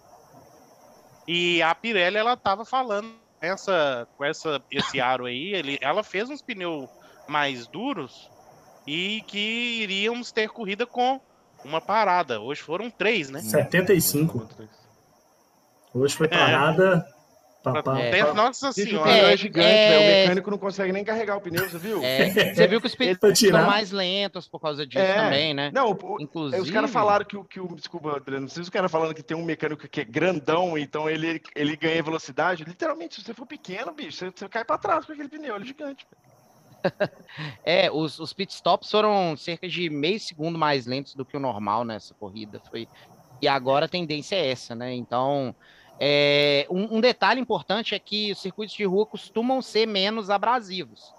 E 1.26 1.62
a 1.62 1.74
Pirelli, 1.74 2.18
ela 2.18 2.36
tava 2.36 2.66
falando 2.66 3.10
essa, 3.40 4.06
com 4.16 4.24
essa, 4.24 4.62
esse 4.70 5.00
aro 5.00 5.24
aí, 5.24 5.54
ele, 5.54 5.78
ela 5.80 6.02
fez 6.02 6.28
uns 6.28 6.42
pneus 6.42 6.88
mais 7.26 7.66
duros 7.66 8.30
e 8.86 9.22
que 9.26 9.80
iríamos 9.82 10.30
ter 10.32 10.50
corrida 10.50 10.86
com 10.86 11.20
uma 11.64 11.80
parada. 11.80 12.40
Hoje 12.40 12.60
foram 12.62 12.90
três, 12.90 13.30
né? 13.30 13.40
75. 13.40 14.48
Hoje 15.94 16.16
foi 16.16 16.28
parada. 16.28 17.06
pá, 17.62 17.82
pá, 17.82 17.98
É. 17.98 18.22
pá. 18.24 18.34
Nossa 18.34 18.72
senhora. 18.72 19.04
pneu 19.10 19.26
é, 19.26 19.32
É, 19.32 19.36
gigante, 19.38 19.66
é- 19.66 19.88
velho. 19.98 20.02
O 20.02 20.20
mecânico 20.22 20.50
não 20.50 20.58
consegue 20.58 20.92
nem 20.92 21.02
carregar 21.04 21.36
o 21.36 21.40
pneu, 21.40 21.66
você 21.68 21.78
viu? 21.78 22.02
É, 22.04 22.28
você 22.54 22.66
viu 22.66 22.78
que 22.80 22.86
os 22.88 22.94
pneus 22.94 23.16
são 23.18 23.32
tirar. 23.32 23.66
mais 23.66 23.90
lentos 23.90 24.46
por 24.46 24.60
causa 24.60 24.86
disso 24.86 24.98
É. 24.98 25.14
também, 25.14 25.54
né? 25.54 25.70
Não, 25.72 25.92
o- 25.92 26.20
Inclusive. 26.20 26.60
os 26.60 26.70
caras 26.70 26.90
falaram 26.90 27.24
que 27.24 27.36
o, 27.36 27.44
que 27.44 27.58
o. 27.60 27.74
Desculpa, 27.74 28.16
Adriano, 28.16 28.42
não 28.42 28.48
sei 28.48 28.56
se 28.56 28.60
os 28.62 28.68
caras 28.70 28.90
falando 28.90 29.14
que 29.14 29.22
tem 29.22 29.36
um 29.36 29.44
mecânico 29.44 29.88
que 29.88 30.00
é 30.00 30.04
grandão, 30.04 30.76
então 30.76 31.08
ele, 31.08 31.40
ele 31.54 31.74
ganha 31.76 32.02
velocidade. 32.02 32.64
Literalmente, 32.64 33.14
se 33.14 33.22
você 33.24 33.32
for 33.32 33.46
pequeno, 33.46 33.92
bicho, 33.92 34.18
você, 34.18 34.30
você 34.34 34.46
cai 34.48 34.64
pra 34.64 34.76
trás 34.76 35.06
com 35.06 35.12
aquele 35.12 35.28
pneu, 35.30 35.54
ele 35.54 35.64
é 35.64 35.66
gigante. 35.66 36.06
É, 37.64 37.90
os, 37.90 38.20
os 38.20 38.32
pit 38.32 38.52
stops 38.52 38.90
foram 38.90 39.36
cerca 39.36 39.68
de 39.68 39.90
meio 39.90 40.20
segundo 40.20 40.58
mais 40.58 40.86
lentos 40.86 41.14
do 41.14 41.24
que 41.24 41.36
o 41.36 41.40
normal 41.40 41.84
nessa 41.84 42.14
corrida. 42.14 42.60
Foi... 42.70 42.88
E 43.42 43.48
agora 43.48 43.86
a 43.86 43.88
tendência 43.88 44.36
é 44.36 44.50
essa, 44.50 44.74
né? 44.74 44.94
Então, 44.94 45.54
é, 45.98 46.66
um, 46.70 46.96
um 46.96 47.00
detalhe 47.00 47.40
importante 47.40 47.94
é 47.94 47.98
que 47.98 48.32
os 48.32 48.40
circuitos 48.40 48.74
de 48.74 48.84
rua 48.84 49.06
costumam 49.06 49.60
ser 49.60 49.86
menos 49.86 50.30
abrasivos. 50.30 51.12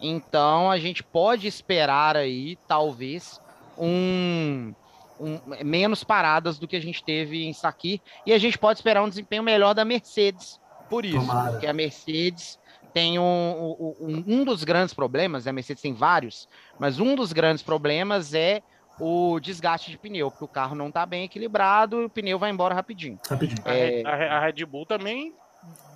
Então, 0.00 0.70
a 0.70 0.78
gente 0.78 1.02
pode 1.02 1.46
esperar 1.46 2.16
aí, 2.16 2.56
talvez, 2.68 3.40
um, 3.76 4.72
um- 5.20 5.40
menos 5.64 6.04
paradas 6.04 6.58
do 6.58 6.68
que 6.68 6.76
a 6.76 6.80
gente 6.80 7.02
teve 7.02 7.44
em 7.44 7.52
Saki. 7.52 8.00
E 8.24 8.32
a 8.32 8.38
gente 8.38 8.56
pode 8.56 8.78
esperar 8.78 9.02
um 9.02 9.08
desempenho 9.08 9.42
melhor 9.42 9.74
da 9.74 9.84
Mercedes 9.84 10.60
por 10.88 11.04
isso. 11.04 11.18
Tomara. 11.18 11.52
Porque 11.52 11.66
a 11.66 11.72
Mercedes 11.72 12.58
tem 12.92 13.18
um, 13.18 13.94
um, 14.00 14.24
um- 14.26 14.44
dos 14.44 14.64
grandes 14.64 14.94
problemas, 14.94 15.44
né, 15.44 15.50
a 15.50 15.52
Mercedes 15.52 15.82
tem 15.82 15.92
vários, 15.94 16.48
mas 16.78 16.98
um 16.98 17.14
dos 17.14 17.32
grandes 17.32 17.62
problemas 17.62 18.34
é 18.34 18.62
o 19.00 19.38
desgaste 19.40 19.90
de 19.90 19.98
pneu, 19.98 20.30
porque 20.30 20.44
o 20.44 20.48
carro 20.48 20.74
não 20.74 20.88
está 20.88 21.06
bem 21.06 21.24
equilibrado 21.24 22.02
e 22.02 22.04
o 22.06 22.10
pneu 22.10 22.38
vai 22.38 22.50
embora 22.50 22.74
rapidinho. 22.74 23.18
Rapidinho. 23.28 23.62
A, 23.64 23.72
Red, 23.72 24.02
a 24.04 24.36
a 24.38 24.40
Red 24.40 24.64
Bull 24.64 24.84
também 24.86 25.32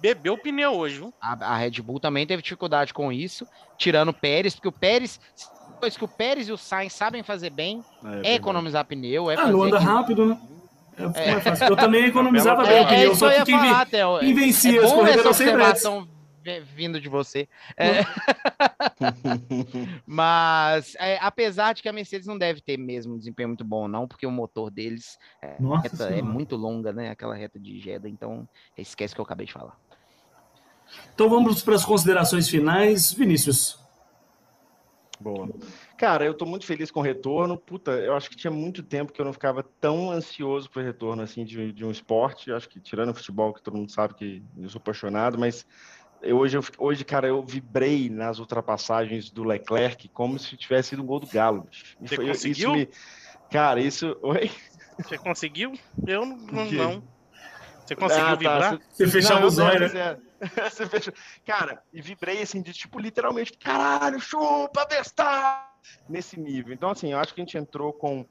bebeu 0.00 0.34
o 0.34 0.38
pneu 0.38 0.72
hoje, 0.72 0.98
viu? 0.98 1.14
A, 1.20 1.32
a 1.54 1.56
Red 1.56 1.80
Bull 1.82 1.98
também 1.98 2.26
teve 2.26 2.42
dificuldade 2.42 2.92
com 2.94 3.10
isso, 3.12 3.46
tirando 3.76 4.10
o 4.10 4.14
Pérez, 4.14 4.54
porque 4.54 4.68
o 4.68 4.72
Pérez, 4.72 5.18
coisa 5.80 5.98
que 5.98 6.04
o 6.04 6.08
Pérez 6.08 6.48
e 6.48 6.52
o 6.52 6.56
Sainz 6.58 6.92
sabem 6.92 7.22
fazer 7.24 7.50
bem, 7.50 7.82
é 8.22 8.34
economizar 8.34 8.84
pneu, 8.84 9.30
é 9.30 9.34
Ah, 9.36 9.46
não 9.48 9.62
anda 9.64 9.78
que- 9.78 9.84
rápido, 9.84 10.26
né? 10.26 10.38
É, 11.14 11.32
mais 11.32 11.42
fácil. 11.44 11.66
Eu 11.68 11.76
também 11.76 12.04
economizava 12.06 12.62
É, 12.64 12.66
bem 12.66 12.74
o 12.74 12.76
É, 12.76 12.82
é 12.82 12.96
pneu, 13.00 13.14
só 13.16 13.30
que 13.30 13.44
quem 13.44 13.58
falar, 13.58 13.86
quem 14.20 14.34
vencia 14.34 14.80
é 14.80 14.84
as 14.84 14.90
bom 14.92 14.98
corridas 14.98 15.36
sempre 15.36 15.62
vindo 16.74 17.00
de 17.00 17.08
você. 17.08 17.48
É, 17.76 18.00
mas, 20.06 20.94
é, 20.96 21.18
apesar 21.20 21.72
de 21.72 21.82
que 21.82 21.88
a 21.88 21.92
Mercedes 21.92 22.26
não 22.26 22.38
deve 22.38 22.60
ter 22.60 22.76
mesmo 22.76 23.14
um 23.14 23.18
desempenho 23.18 23.50
muito 23.50 23.64
bom, 23.64 23.88
não, 23.88 24.06
porque 24.06 24.26
o 24.26 24.30
motor 24.30 24.70
deles 24.70 25.18
Nossa 25.58 25.82
reta 25.82 26.04
é 26.14 26.22
muito 26.22 26.56
longa, 26.56 26.92
né? 26.92 27.10
Aquela 27.10 27.34
reta 27.34 27.58
de 27.58 27.80
Jeddah, 27.80 28.08
então 28.08 28.48
esquece 28.76 29.12
o 29.12 29.16
que 29.16 29.20
eu 29.20 29.24
acabei 29.24 29.46
de 29.46 29.52
falar. 29.52 29.76
Então 31.14 31.28
vamos 31.28 31.62
para 31.62 31.74
as 31.74 31.84
considerações 31.84 32.48
finais. 32.48 33.12
Vinícius. 33.12 33.82
Boa. 35.22 35.48
Cara, 35.96 36.24
eu 36.24 36.34
tô 36.34 36.44
muito 36.44 36.66
feliz 36.66 36.90
com 36.90 36.98
o 36.98 37.02
retorno. 37.02 37.56
Puta, 37.56 37.92
eu 37.92 38.14
acho 38.14 38.28
que 38.28 38.36
tinha 38.36 38.50
muito 38.50 38.82
tempo 38.82 39.12
que 39.12 39.20
eu 39.20 39.24
não 39.24 39.32
ficava 39.32 39.62
tão 39.62 40.10
ansioso 40.10 40.68
pro 40.68 40.82
retorno 40.82 41.22
assim 41.22 41.44
de, 41.44 41.72
de 41.72 41.84
um 41.84 41.92
esporte. 41.92 42.50
Eu 42.50 42.56
acho 42.56 42.68
que 42.68 42.80
tirando 42.80 43.10
o 43.10 43.14
futebol, 43.14 43.54
que 43.54 43.62
todo 43.62 43.76
mundo 43.76 43.92
sabe 43.92 44.14
que 44.14 44.42
eu 44.58 44.68
sou 44.68 44.80
apaixonado, 44.80 45.38
mas 45.38 45.64
eu, 46.22 46.38
hoje, 46.38 46.56
eu, 46.56 46.62
hoje, 46.78 47.04
cara, 47.04 47.26
eu 47.26 47.42
vibrei 47.44 48.08
nas 48.08 48.38
ultrapassagens 48.38 49.30
do 49.30 49.44
Leclerc 49.44 50.08
como 50.10 50.38
se 50.38 50.56
tivesse 50.56 50.90
sido 50.90 51.02
um 51.02 51.06
gol 51.06 51.20
do 51.20 51.26
Galo. 51.26 51.64
bicho. 51.64 51.96
E 52.00 52.08
Você 52.08 52.16
foi- 52.16 52.24
isso 52.30 52.32
conseguiu? 52.34 52.72
me- 52.72 52.88
Cara, 53.50 53.80
isso. 53.80 54.16
Oi? 54.22 54.50
Você 54.98 55.18
conseguiu? 55.18 55.72
Eu 56.06 56.24
não. 56.24 56.70
não. 56.70 57.04
Você 57.84 57.96
conseguiu 57.96 58.24
Ah, 58.24 58.30
tá, 58.30 58.36
vibrar? 58.36 58.78
Você 58.90 59.06
fechava 59.08 59.40
Não, 59.40 59.48
os 59.48 59.58
olhos, 59.58 59.92
né? 59.92 60.16
Você 60.70 60.86
fechou. 60.86 61.12
Cara, 61.44 61.82
e 61.92 62.00
vibrei 62.00 62.40
assim, 62.42 62.62
de 62.62 62.72
tipo, 62.72 62.98
literalmente, 62.98 63.52
caralho, 63.58 64.18
chupa, 64.20 64.86
Verstappen! 64.88 65.70
Nesse 66.08 66.38
nível. 66.38 66.72
Então, 66.72 66.90
assim, 66.90 67.12
eu 67.12 67.18
acho 67.18 67.34
que 67.34 67.40
a 67.40 67.44
gente 67.44 67.58
entrou 67.58 67.92
com 67.92 68.24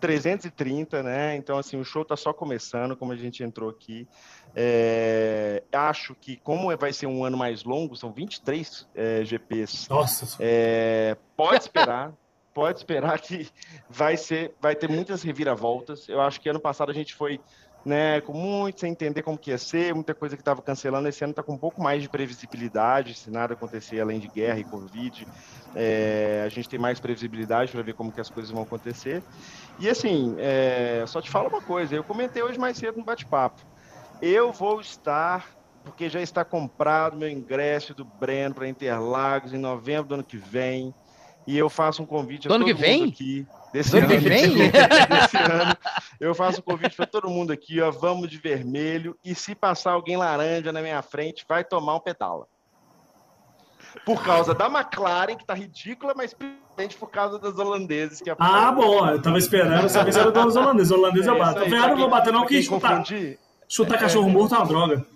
330, 0.00 1.02
né? 1.02 1.36
Então, 1.36 1.58
assim, 1.58 1.78
o 1.78 1.84
show 1.84 2.04
tá 2.04 2.16
só 2.16 2.32
começando, 2.32 2.96
como 2.96 3.12
a 3.12 3.16
gente 3.16 3.42
entrou 3.42 3.70
aqui. 3.70 4.08
É, 4.54 5.62
Acho 5.72 6.14
que, 6.14 6.36
como 6.36 6.76
vai 6.76 6.92
ser 6.92 7.06
um 7.06 7.24
ano 7.24 7.36
mais 7.36 7.64
longo, 7.64 7.94
são 7.94 8.12
23 8.12 8.88
é, 8.94 9.24
GPs 9.24 9.88
Nossa 9.88 10.36
é, 10.40 11.16
pode 11.36 11.62
esperar, 11.62 12.12
pode 12.54 12.78
esperar 12.78 13.20
que 13.20 13.48
vai 13.88 14.16
ser, 14.16 14.54
vai 14.60 14.74
ter 14.74 14.88
muitas 14.88 15.22
reviravoltas. 15.22 16.08
Eu 16.08 16.20
acho 16.20 16.40
que 16.40 16.48
ano 16.48 16.60
passado 16.60 16.90
a 16.90 16.94
gente 16.94 17.14
foi, 17.14 17.40
né, 17.84 18.20
com 18.20 18.32
muito 18.32 18.80
sem 18.80 18.92
entender 18.92 19.22
como 19.22 19.38
que 19.38 19.50
ia 19.50 19.58
ser, 19.58 19.94
muita 19.94 20.14
coisa 20.14 20.36
que 20.36 20.42
estava 20.42 20.60
cancelando. 20.62 21.08
Esse 21.08 21.24
ano 21.24 21.32
está 21.32 21.42
com 21.42 21.54
um 21.54 21.58
pouco 21.58 21.82
mais 21.82 22.02
de 22.02 22.08
previsibilidade, 22.08 23.14
se 23.14 23.30
nada 23.30 23.54
acontecer 23.54 24.00
além 24.00 24.18
de 24.18 24.28
guerra 24.28 24.58
e 24.58 24.64
covid, 24.64 25.26
é, 25.74 26.42
a 26.44 26.48
gente 26.48 26.68
tem 26.68 26.78
mais 26.78 27.00
previsibilidade 27.00 27.72
para 27.72 27.82
ver 27.82 27.94
como 27.94 28.12
que 28.12 28.20
as 28.20 28.30
coisas 28.30 28.50
vão 28.50 28.62
acontecer. 28.62 29.22
E 29.78 29.88
assim, 29.88 30.34
é, 30.38 31.04
só 31.06 31.20
te 31.20 31.30
falo 31.30 31.48
uma 31.48 31.62
coisa, 31.62 31.94
eu 31.94 32.04
comentei 32.04 32.42
hoje 32.42 32.58
mais 32.58 32.76
cedo 32.76 32.98
no 32.98 33.04
bate-papo. 33.04 33.62
Eu 34.20 34.52
vou 34.52 34.80
estar 34.80 35.60
porque 35.82 36.08
já 36.08 36.20
está 36.20 36.44
comprado 36.44 37.16
meu 37.16 37.28
ingresso 37.28 37.94
do 37.94 38.04
Breno 38.04 38.54
para 38.54 38.68
Interlagos 38.68 39.52
em 39.52 39.58
novembro 39.58 40.08
do 40.08 40.14
ano 40.14 40.24
que 40.24 40.36
vem. 40.36 40.94
E 41.46 41.56
eu 41.58 41.68
faço 41.68 42.02
um 42.02 42.06
convite 42.06 42.46
a 42.46 42.54
ano 42.54 42.64
todo 42.64 42.74
que 42.74 42.80
vem? 42.80 43.00
mundo 43.00 43.10
aqui. 43.12 43.46
Desse 43.72 43.90
Do 43.92 43.98
ano 43.98 44.08
que 44.08 44.16
vem? 44.18 44.56
desse 44.70 45.36
ano. 45.36 45.76
Eu 46.20 46.34
faço 46.34 46.60
um 46.60 46.62
convite 46.62 46.94
para 46.96 47.06
todo 47.06 47.28
mundo 47.30 47.52
aqui, 47.52 47.80
ó. 47.80 47.90
Vamos 47.90 48.28
de 48.28 48.36
vermelho. 48.36 49.16
E 49.24 49.34
se 49.34 49.54
passar 49.54 49.92
alguém 49.92 50.16
laranja 50.16 50.72
na 50.72 50.80
minha 50.82 51.00
frente, 51.02 51.44
vai 51.48 51.64
tomar 51.64 51.96
um 51.96 52.00
pedala. 52.00 52.46
Por 54.04 54.22
causa 54.22 54.54
da 54.54 54.66
McLaren, 54.66 55.34
que 55.36 55.44
tá 55.44 55.54
ridícula, 55.54 56.14
mas 56.16 56.32
principalmente 56.32 56.96
por 56.96 57.10
causa 57.10 57.38
das 57.38 57.58
holandeses. 57.58 58.20
Que 58.20 58.30
Ah, 58.38 58.70
bom, 58.70 59.08
eu 59.08 59.20
tava 59.20 59.38
esperando 59.38 59.88
saber 59.88 60.12
se 60.12 60.20
era 60.20 60.30
dos 60.30 60.54
holandeses. 60.56 60.92
Holandês 60.92 61.26
eu 61.26 61.34
É 61.34 61.38
bato. 61.38 61.50
isso 61.50 61.58
A 61.58 61.62
aí, 61.64 61.70
Ferrari 61.70 61.90
eu 61.90 61.94
pra 61.96 62.00
não 62.02 62.08
vou 62.08 62.10
bater, 62.10 62.32
não, 62.32 62.46
que 62.46 62.62
chutar, 62.62 63.02
chutar 63.68 63.98
cachorro 63.98 64.28
morto 64.30 64.54
é 64.54 64.58
uma 64.58 64.66
droga. 64.66 65.06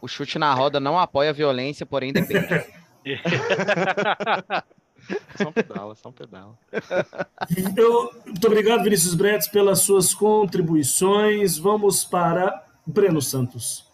O 0.00 0.06
chute 0.08 0.38
na 0.38 0.52
roda 0.54 0.78
não 0.78 0.98
apoia 0.98 1.30
a 1.30 1.32
violência, 1.32 1.84
porém 1.84 2.12
depende. 2.12 2.64
Só 5.36 5.48
um 5.48 5.52
pedala, 5.52 5.94
só 5.94 6.08
um 6.08 6.12
pedala. 6.12 6.58
Eu, 7.76 8.10
muito 8.26 8.46
obrigado, 8.46 8.82
Vinícius 8.82 9.14
Bretes, 9.14 9.48
pelas 9.48 9.80
suas 9.80 10.14
contribuições. 10.14 11.58
Vamos 11.58 12.04
para 12.04 12.64
Breno 12.86 13.20
Santos. 13.22 13.86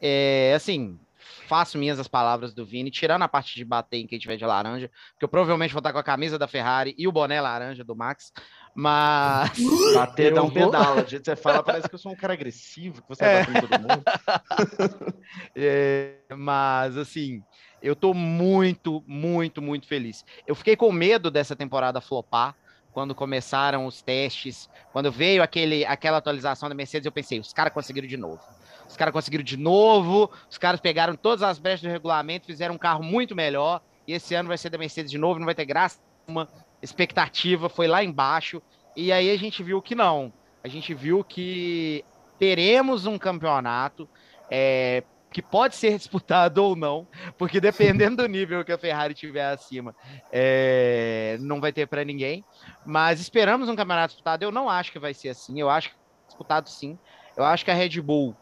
É, 0.00 0.52
assim, 0.56 0.98
faço 1.46 1.76
minhas 1.76 1.98
as 1.98 2.08
palavras 2.08 2.54
do 2.54 2.64
Vini, 2.64 2.90
tirando 2.90 3.22
a 3.22 3.28
parte 3.28 3.54
de 3.54 3.64
bater 3.64 3.98
em 3.98 4.06
quem 4.06 4.18
tiver 4.18 4.36
de 4.36 4.44
laranja, 4.44 4.90
porque 5.12 5.24
eu 5.24 5.28
provavelmente 5.28 5.72
vou 5.74 5.80
estar 5.80 5.92
com 5.92 5.98
a 5.98 6.02
camisa 6.02 6.38
da 6.38 6.48
Ferrari 6.48 6.94
e 6.96 7.06
o 7.06 7.12
boné 7.12 7.40
laranja 7.40 7.84
do 7.84 7.94
Max, 7.94 8.32
mas 8.74 9.50
Bater 9.94 10.32
dá 10.32 10.42
um 10.42 10.50
pedala. 10.50 11.02
Do 11.02 11.10
jeito 11.10 11.22
que 11.24 11.30
você 11.30 11.36
fala, 11.36 11.62
parece 11.62 11.88
que 11.88 11.94
eu 11.94 11.98
sou 11.98 12.12
um 12.12 12.16
cara 12.16 12.32
agressivo, 12.32 13.02
que 13.02 13.08
você 13.08 13.24
É. 13.24 13.44
bate 13.44 13.58
em 13.58 13.60
todo 13.68 13.80
mundo. 13.80 14.02
É, 15.54 16.14
mas 16.36 16.96
assim, 16.96 17.42
eu 17.82 17.96
tô 17.96 18.12
muito, 18.14 19.02
muito, 19.06 19.62
muito 19.62 19.86
feliz. 19.86 20.24
Eu 20.46 20.54
fiquei 20.54 20.76
com 20.76 20.92
medo 20.92 21.30
dessa 21.30 21.56
temporada 21.56 22.00
flopar 22.00 22.54
quando 22.92 23.14
começaram 23.14 23.86
os 23.86 24.02
testes, 24.02 24.68
quando 24.92 25.10
veio 25.12 25.42
aquele, 25.42 25.84
aquela 25.84 26.18
atualização 26.18 26.68
da 26.68 26.74
Mercedes, 26.74 27.06
eu 27.06 27.12
pensei, 27.12 27.38
os 27.38 27.52
caras 27.52 27.72
conseguiram 27.72 28.08
de 28.08 28.16
novo. 28.16 28.40
Os 28.88 28.96
caras 28.96 29.12
conseguiram 29.12 29.44
de 29.44 29.56
novo, 29.56 30.30
os 30.50 30.58
caras 30.58 30.80
pegaram 30.80 31.14
todas 31.14 31.42
as 31.42 31.58
brechas 31.58 31.82
do 31.82 31.88
regulamento, 31.88 32.46
fizeram 32.46 32.74
um 32.74 32.78
carro 32.78 33.02
muito 33.02 33.36
melhor, 33.36 33.80
e 34.06 34.12
esse 34.12 34.34
ano 34.34 34.48
vai 34.48 34.58
ser 34.58 34.70
da 34.70 34.78
Mercedes 34.78 35.10
de 35.10 35.18
novo, 35.18 35.38
não 35.38 35.46
vai 35.46 35.54
ter 35.54 35.64
graça 35.64 36.00
nenhuma. 36.26 36.48
Expectativa 36.82 37.68
foi 37.68 37.86
lá 37.86 38.02
embaixo, 38.02 38.60
e 38.96 39.12
aí 39.12 39.30
a 39.30 39.38
gente 39.38 39.62
viu 39.62 39.80
que 39.80 39.94
não. 39.94 40.32
A 40.64 40.68
gente 40.68 40.92
viu 40.92 41.22
que 41.22 42.04
teremos 42.38 43.06
um 43.06 43.16
campeonato 43.16 44.08
é, 44.50 45.04
que 45.32 45.40
pode 45.40 45.76
ser 45.76 45.96
disputado 45.96 46.58
ou 46.58 46.74
não, 46.74 47.06
porque 47.38 47.60
dependendo 47.60 48.22
do 48.22 48.28
nível 48.28 48.64
que 48.64 48.72
a 48.72 48.78
Ferrari 48.78 49.14
tiver 49.14 49.46
acima, 49.46 49.94
é, 50.32 51.36
não 51.40 51.60
vai 51.60 51.72
ter 51.72 51.86
para 51.86 52.04
ninguém. 52.04 52.44
Mas 52.84 53.20
esperamos 53.20 53.68
um 53.68 53.76
campeonato 53.76 54.14
disputado. 54.14 54.42
Eu 54.42 54.50
não 54.50 54.68
acho 54.68 54.90
que 54.90 54.98
vai 54.98 55.14
ser 55.14 55.28
assim. 55.28 55.60
Eu 55.60 55.70
acho 55.70 55.90
que 55.90 55.96
disputado 56.26 56.68
sim. 56.68 56.98
Eu 57.36 57.44
acho 57.44 57.64
que 57.64 57.70
a 57.70 57.74
Red 57.74 58.00
Bull 58.00 58.36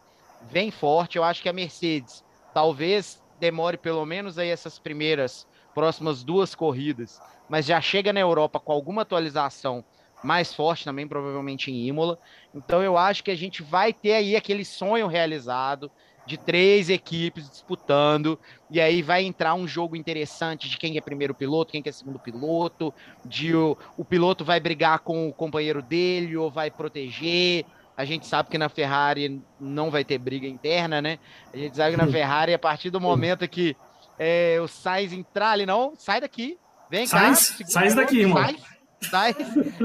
vem 0.49 0.71
forte. 0.71 1.17
Eu 1.17 1.23
acho 1.23 1.41
que 1.41 1.49
a 1.49 1.53
Mercedes 1.53 2.23
talvez 2.53 3.21
demore 3.39 3.77
pelo 3.77 4.05
menos 4.05 4.37
aí 4.37 4.49
essas 4.49 4.79
primeiras 4.79 5.47
próximas 5.73 6.23
duas 6.23 6.55
corridas, 6.55 7.21
mas 7.47 7.65
já 7.65 7.79
chega 7.79 8.11
na 8.11 8.19
Europa 8.19 8.59
com 8.59 8.73
alguma 8.73 9.03
atualização 9.03 9.85
mais 10.21 10.53
forte 10.53 10.83
também, 10.83 11.07
provavelmente 11.07 11.71
em 11.71 11.87
Imola. 11.87 12.19
Então 12.53 12.83
eu 12.83 12.97
acho 12.97 13.23
que 13.23 13.31
a 13.31 13.35
gente 13.35 13.63
vai 13.63 13.93
ter 13.93 14.13
aí 14.13 14.35
aquele 14.35 14.65
sonho 14.65 15.07
realizado 15.07 15.89
de 16.29 16.37
três 16.37 16.91
equipes 16.91 17.49
disputando, 17.49 18.39
e 18.69 18.79
aí 18.79 19.01
vai 19.01 19.23
entrar 19.23 19.55
um 19.55 19.67
jogo 19.67 19.95
interessante 19.95 20.69
de 20.69 20.77
quem 20.77 20.95
é 20.95 21.01
primeiro 21.01 21.33
piloto, 21.33 21.71
quem 21.71 21.81
é 21.83 21.91
segundo 21.91 22.19
piloto, 22.19 22.93
de 23.25 23.55
o, 23.55 23.75
o 23.97 24.05
piloto 24.05 24.45
vai 24.45 24.59
brigar 24.59 24.99
com 24.99 25.27
o 25.27 25.33
companheiro 25.33 25.81
dele 25.81 26.37
ou 26.37 26.51
vai 26.51 26.69
proteger. 26.69 27.65
A 27.97 28.05
gente 28.05 28.27
sabe 28.27 28.47
que 28.47 28.59
na 28.59 28.69
Ferrari 28.69 29.41
não 29.59 29.89
vai 29.89 30.05
ter 30.05 30.19
briga 30.19 30.47
interna, 30.47 31.01
né? 31.01 31.17
A 31.51 31.57
gente 31.57 31.75
sabe 31.75 31.95
que 31.95 31.97
na 31.97 32.05
Ferrari, 32.11 32.53
a 32.53 32.59
partir 32.59 32.91
do 32.91 33.01
momento 33.01 33.47
que 33.47 33.75
é, 34.19 34.59
o 34.61 34.67
Sainz 34.67 35.11
entrar 35.11 35.51
ali, 35.53 35.65
não, 35.65 35.93
sai 35.97 36.21
daqui, 36.21 36.59
vem 36.91 37.07
Sainz, 37.07 37.49
cá. 37.49 37.65
Sainz 37.65 37.95
daqui, 37.95 38.19
irmão. 38.19 38.37
Sainz, 38.37 38.61
Sainz, 39.01 39.37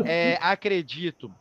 é, 0.04 0.38
acredito 0.42 1.32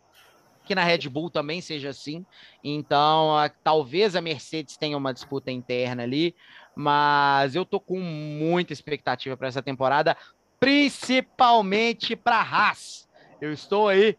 que 0.63 0.75
na 0.75 0.83
Red 0.83 1.09
Bull 1.09 1.29
também 1.29 1.61
seja 1.61 1.89
assim. 1.89 2.25
Então, 2.63 3.37
a, 3.37 3.49
talvez 3.49 4.15
a 4.15 4.21
Mercedes 4.21 4.77
tenha 4.77 4.97
uma 4.97 5.13
disputa 5.13 5.51
interna 5.51 6.03
ali, 6.03 6.35
mas 6.75 7.55
eu 7.55 7.65
tô 7.65 7.79
com 7.79 7.99
muita 7.99 8.73
expectativa 8.73 9.35
para 9.37 9.47
essa 9.47 9.61
temporada, 9.61 10.17
principalmente 10.59 12.15
para 12.15 12.41
Haas. 12.41 13.07
Eu 13.41 13.51
estou 13.51 13.89
aí 13.89 14.17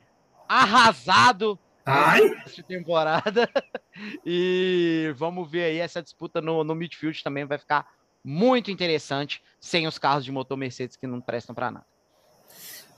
arrasado 0.49 1.59
Ai. 1.85 2.21
essa 2.45 2.63
temporada 2.63 3.49
e 4.25 5.13
vamos 5.17 5.51
ver 5.51 5.65
aí 5.65 5.79
essa 5.79 6.03
disputa 6.03 6.41
no, 6.41 6.63
no 6.63 6.75
midfield 6.75 7.23
também 7.23 7.45
vai 7.45 7.59
ficar 7.59 7.87
muito 8.23 8.71
interessante 8.71 9.43
sem 9.61 9.87
os 9.87 9.99
carros 9.99 10.25
de 10.25 10.33
motor 10.33 10.57
Mercedes 10.57 10.97
que 10.97 11.07
não 11.07 11.21
prestam 11.21 11.55
para 11.55 11.71
nada. 11.71 11.87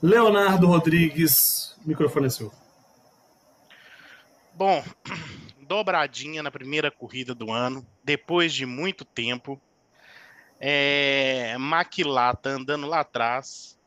Leonardo 0.01 0.67
Rodrigues, 0.67 1.75
microfone 1.85 2.27
é 2.27 2.29
seu. 2.29 2.51
Bom, 4.57 4.83
dobradinha 5.67 6.41
na 6.41 6.49
primeira 6.49 6.89
corrida 6.89 7.35
do 7.35 7.51
ano, 7.51 7.85
depois 8.03 8.51
de 8.51 8.65
muito 8.65 9.05
tempo. 9.05 9.61
É, 10.59 11.55
Maquilata 11.59 12.49
andando 12.49 12.87
lá 12.87 13.01
atrás. 13.01 13.77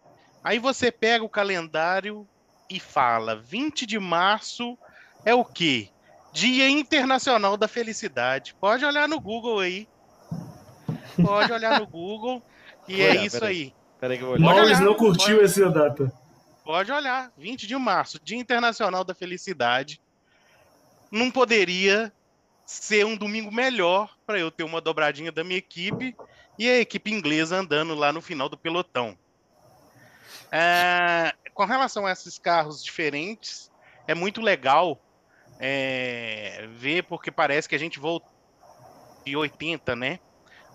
Aí 0.45 0.61
você 0.61 0.93
pega 0.93 1.25
o 1.25 1.29
calendário 1.29 2.25
e 2.71 2.79
fala: 2.79 3.35
20 3.35 3.85
de 3.85 3.99
março 3.99 4.79
é 5.25 5.35
o 5.35 5.45
quê? 5.45 5.89
Dia 6.33 6.71
Internacional 6.71 7.57
da 7.57 7.67
Felicidade. 7.67 8.55
Pode 8.55 8.85
olhar 8.85 9.09
no 9.09 9.19
Google 9.19 9.59
aí. 9.59 9.89
Pode 11.21 11.53
olhar 11.53 11.81
no 11.81 11.87
Google. 11.89 12.41
E 12.87 13.03
é 13.03 13.25
isso 13.25 13.41
peraí. 13.41 13.57
aí. 13.57 13.75
Peraí 13.99 14.19
que 14.19 14.23
eu 14.23 14.29
vou 14.29 14.37
olhar. 14.37 14.47
Pode 14.47 14.61
Norris 14.61 14.79
olhar, 14.79 14.87
não 14.87 14.95
curtiu 14.95 15.37
pode. 15.39 15.45
essa 15.45 15.69
data. 15.69 16.13
Pode 16.65 16.93
olhar, 16.93 17.33
20 17.37 17.67
de 17.67 17.75
março, 17.75 18.21
Dia 18.23 18.39
Internacional 18.39 19.03
da 19.03 19.13
Felicidade. 19.13 20.01
Não 21.11 21.31
poderia 21.31 22.13
ser 22.65 23.05
um 23.05 23.17
domingo 23.17 23.51
melhor 23.51 24.17
para 24.25 24.39
eu 24.39 24.51
ter 24.51 24.63
uma 24.63 24.81
dobradinha 24.81 25.33
da 25.33 25.43
minha 25.43 25.59
equipe 25.59 26.17
e 26.59 26.69
a 26.69 26.79
equipe 26.79 27.11
inglesa 27.11 27.57
andando 27.57 27.95
lá 27.95 28.13
no 28.13 28.21
final 28.21 28.49
do 28.49 28.57
pelotão. 28.57 29.19
É, 30.53 31.35
com 31.55 31.65
relação 31.65 32.07
a 32.07 32.13
esses 32.13 32.39
carros 32.39 32.83
diferentes, 32.85 33.71
é 34.07 34.15
muito 34.15 34.41
legal 34.41 35.01
é, 35.59 36.69
ver, 36.75 37.05
porque 37.05 37.31
parece 37.31 37.69
que 37.69 37.75
a 37.75 37.79
gente 37.79 37.99
voltou 37.99 38.31
de 39.25 39.37
80, 39.37 39.97
né? 39.97 40.19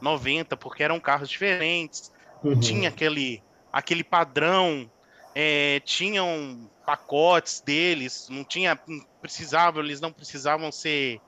90, 0.02 0.58
porque 0.58 0.84
eram 0.84 1.00
carros 1.00 1.30
diferentes, 1.30 2.12
Uhum. 2.46 2.60
tinha 2.60 2.90
aquele, 2.90 3.42
aquele 3.74 4.04
padrão, 4.04 4.90
é, 5.36 5.82
tinham 5.82 6.70
pacotes 6.86 7.60
deles, 7.60 8.28
não 8.30 8.44
tinha, 8.44 8.80
não 8.88 9.06
precisava, 9.22 9.82
eles 9.82 10.00
não 10.00 10.12
precisavam 10.12 10.72
ser 10.72 11.20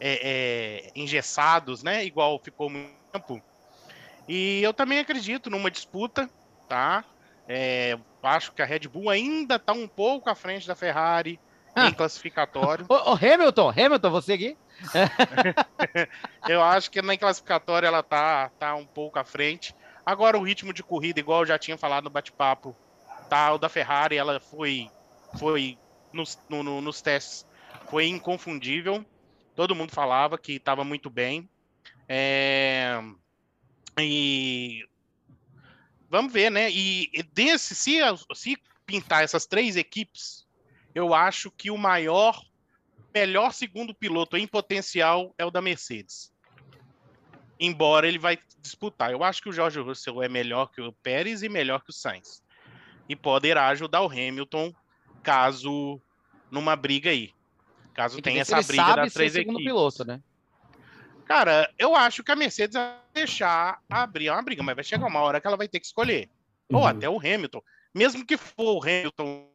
é, 0.00 0.88
é, 0.88 0.90
engessados, 0.94 1.82
né? 1.82 2.04
Igual 2.04 2.38
ficou 2.38 2.70
muito 2.70 2.90
tempo. 3.12 3.40
E 4.26 4.62
eu 4.62 4.72
também 4.72 4.98
acredito 4.98 5.50
numa 5.50 5.70
disputa, 5.70 6.30
tá? 6.68 7.04
É, 7.46 7.98
acho 8.22 8.52
que 8.52 8.62
a 8.62 8.64
Red 8.64 8.80
Bull 8.80 9.10
ainda 9.10 9.56
está 9.56 9.72
um 9.72 9.88
pouco 9.88 10.30
à 10.30 10.34
frente 10.34 10.66
da 10.66 10.74
Ferrari 10.74 11.38
Ah. 11.74 11.88
em 11.88 11.92
classificatório. 11.92 12.86
Ô, 12.88 12.94
ô, 12.94 13.14
Hamilton, 13.14 13.70
Hamilton, 13.70 14.10
você 14.10 14.32
aqui? 14.34 14.56
Eu 16.48 16.62
acho 16.62 16.90
que 16.90 17.02
na 17.02 17.16
classificatória 17.16 17.86
ela 17.86 18.02
tá, 18.02 18.50
tá 18.58 18.74
um 18.74 18.86
pouco 18.86 19.18
à 19.18 19.24
frente. 19.24 19.74
Agora 20.04 20.38
o 20.38 20.42
ritmo 20.42 20.72
de 20.72 20.82
corrida, 20.82 21.20
igual 21.20 21.40
eu 21.40 21.46
já 21.46 21.58
tinha 21.58 21.76
falado 21.76 22.04
no 22.04 22.10
bate-papo, 22.10 22.74
O 23.54 23.58
da 23.58 23.68
Ferrari, 23.68 24.16
ela 24.16 24.40
foi, 24.40 24.88
foi 25.38 25.78
nos, 26.12 26.38
no- 26.48 26.62
no- 26.62 26.80
nos 26.80 27.00
testes, 27.00 27.46
foi 27.88 28.06
inconfundível. 28.06 29.04
Todo 29.54 29.74
mundo 29.74 29.92
falava 29.92 30.38
que 30.38 30.52
estava 30.52 30.84
muito 30.84 31.08
bem. 31.10 31.48
É, 32.08 33.00
E 33.98 34.84
vamos 36.08 36.32
ver, 36.32 36.50
né? 36.50 36.70
E 36.70 37.10
e 37.12 37.22
desse, 37.22 37.74
se, 37.74 37.98
se 38.34 38.56
pintar 38.86 39.22
essas 39.22 39.46
três 39.46 39.76
equipes, 39.76 40.46
eu 40.94 41.14
acho 41.14 41.50
que 41.50 41.70
o 41.70 41.76
maior 41.78 42.42
melhor 43.14 43.52
segundo 43.52 43.94
piloto 43.94 44.36
em 44.36 44.46
potencial 44.46 45.34
é 45.36 45.44
o 45.44 45.50
da 45.50 45.60
Mercedes. 45.60 46.32
Embora 47.58 48.08
ele 48.08 48.18
vai 48.18 48.38
disputar. 48.62 49.10
Eu 49.12 49.22
acho 49.22 49.42
que 49.42 49.48
o 49.48 49.52
George 49.52 49.80
Russell 49.80 50.22
é 50.22 50.28
melhor 50.28 50.70
que 50.70 50.80
o 50.80 50.92
Pérez 50.92 51.42
e 51.42 51.48
melhor 51.48 51.82
que 51.84 51.90
o 51.90 51.92
Sainz. 51.92 52.42
E 53.10 53.16
poderá 53.16 53.66
ajudar 53.66 54.02
o 54.02 54.08
Hamilton 54.08 54.72
caso 55.20 56.00
numa 56.48 56.76
briga 56.76 57.10
aí. 57.10 57.32
Caso 57.92 58.22
tenha 58.22 58.42
essa 58.42 58.62
briga 58.62 58.94
das 58.94 59.12
três 59.12 59.34
equipes. 59.34 59.64
piloto, 59.64 60.04
né? 60.04 60.22
Cara, 61.26 61.68
eu 61.76 61.96
acho 61.96 62.22
que 62.22 62.30
a 62.30 62.36
Mercedes 62.36 62.74
vai 62.74 62.96
deixar 63.12 63.80
abrir 63.90 64.30
uma 64.30 64.40
briga, 64.42 64.62
mas 64.62 64.76
vai 64.76 64.84
chegar 64.84 65.08
uma 65.08 65.18
hora 65.22 65.40
que 65.40 65.46
ela 65.48 65.56
vai 65.56 65.66
ter 65.66 65.80
que 65.80 65.86
escolher. 65.86 66.30
Ou 66.72 66.82
Uhum. 66.82 66.86
até 66.86 67.08
o 67.08 67.18
Hamilton. 67.18 67.60
Mesmo 67.92 68.24
que 68.24 68.36
for 68.36 68.76
o 68.76 68.80
Hamilton 68.80 69.48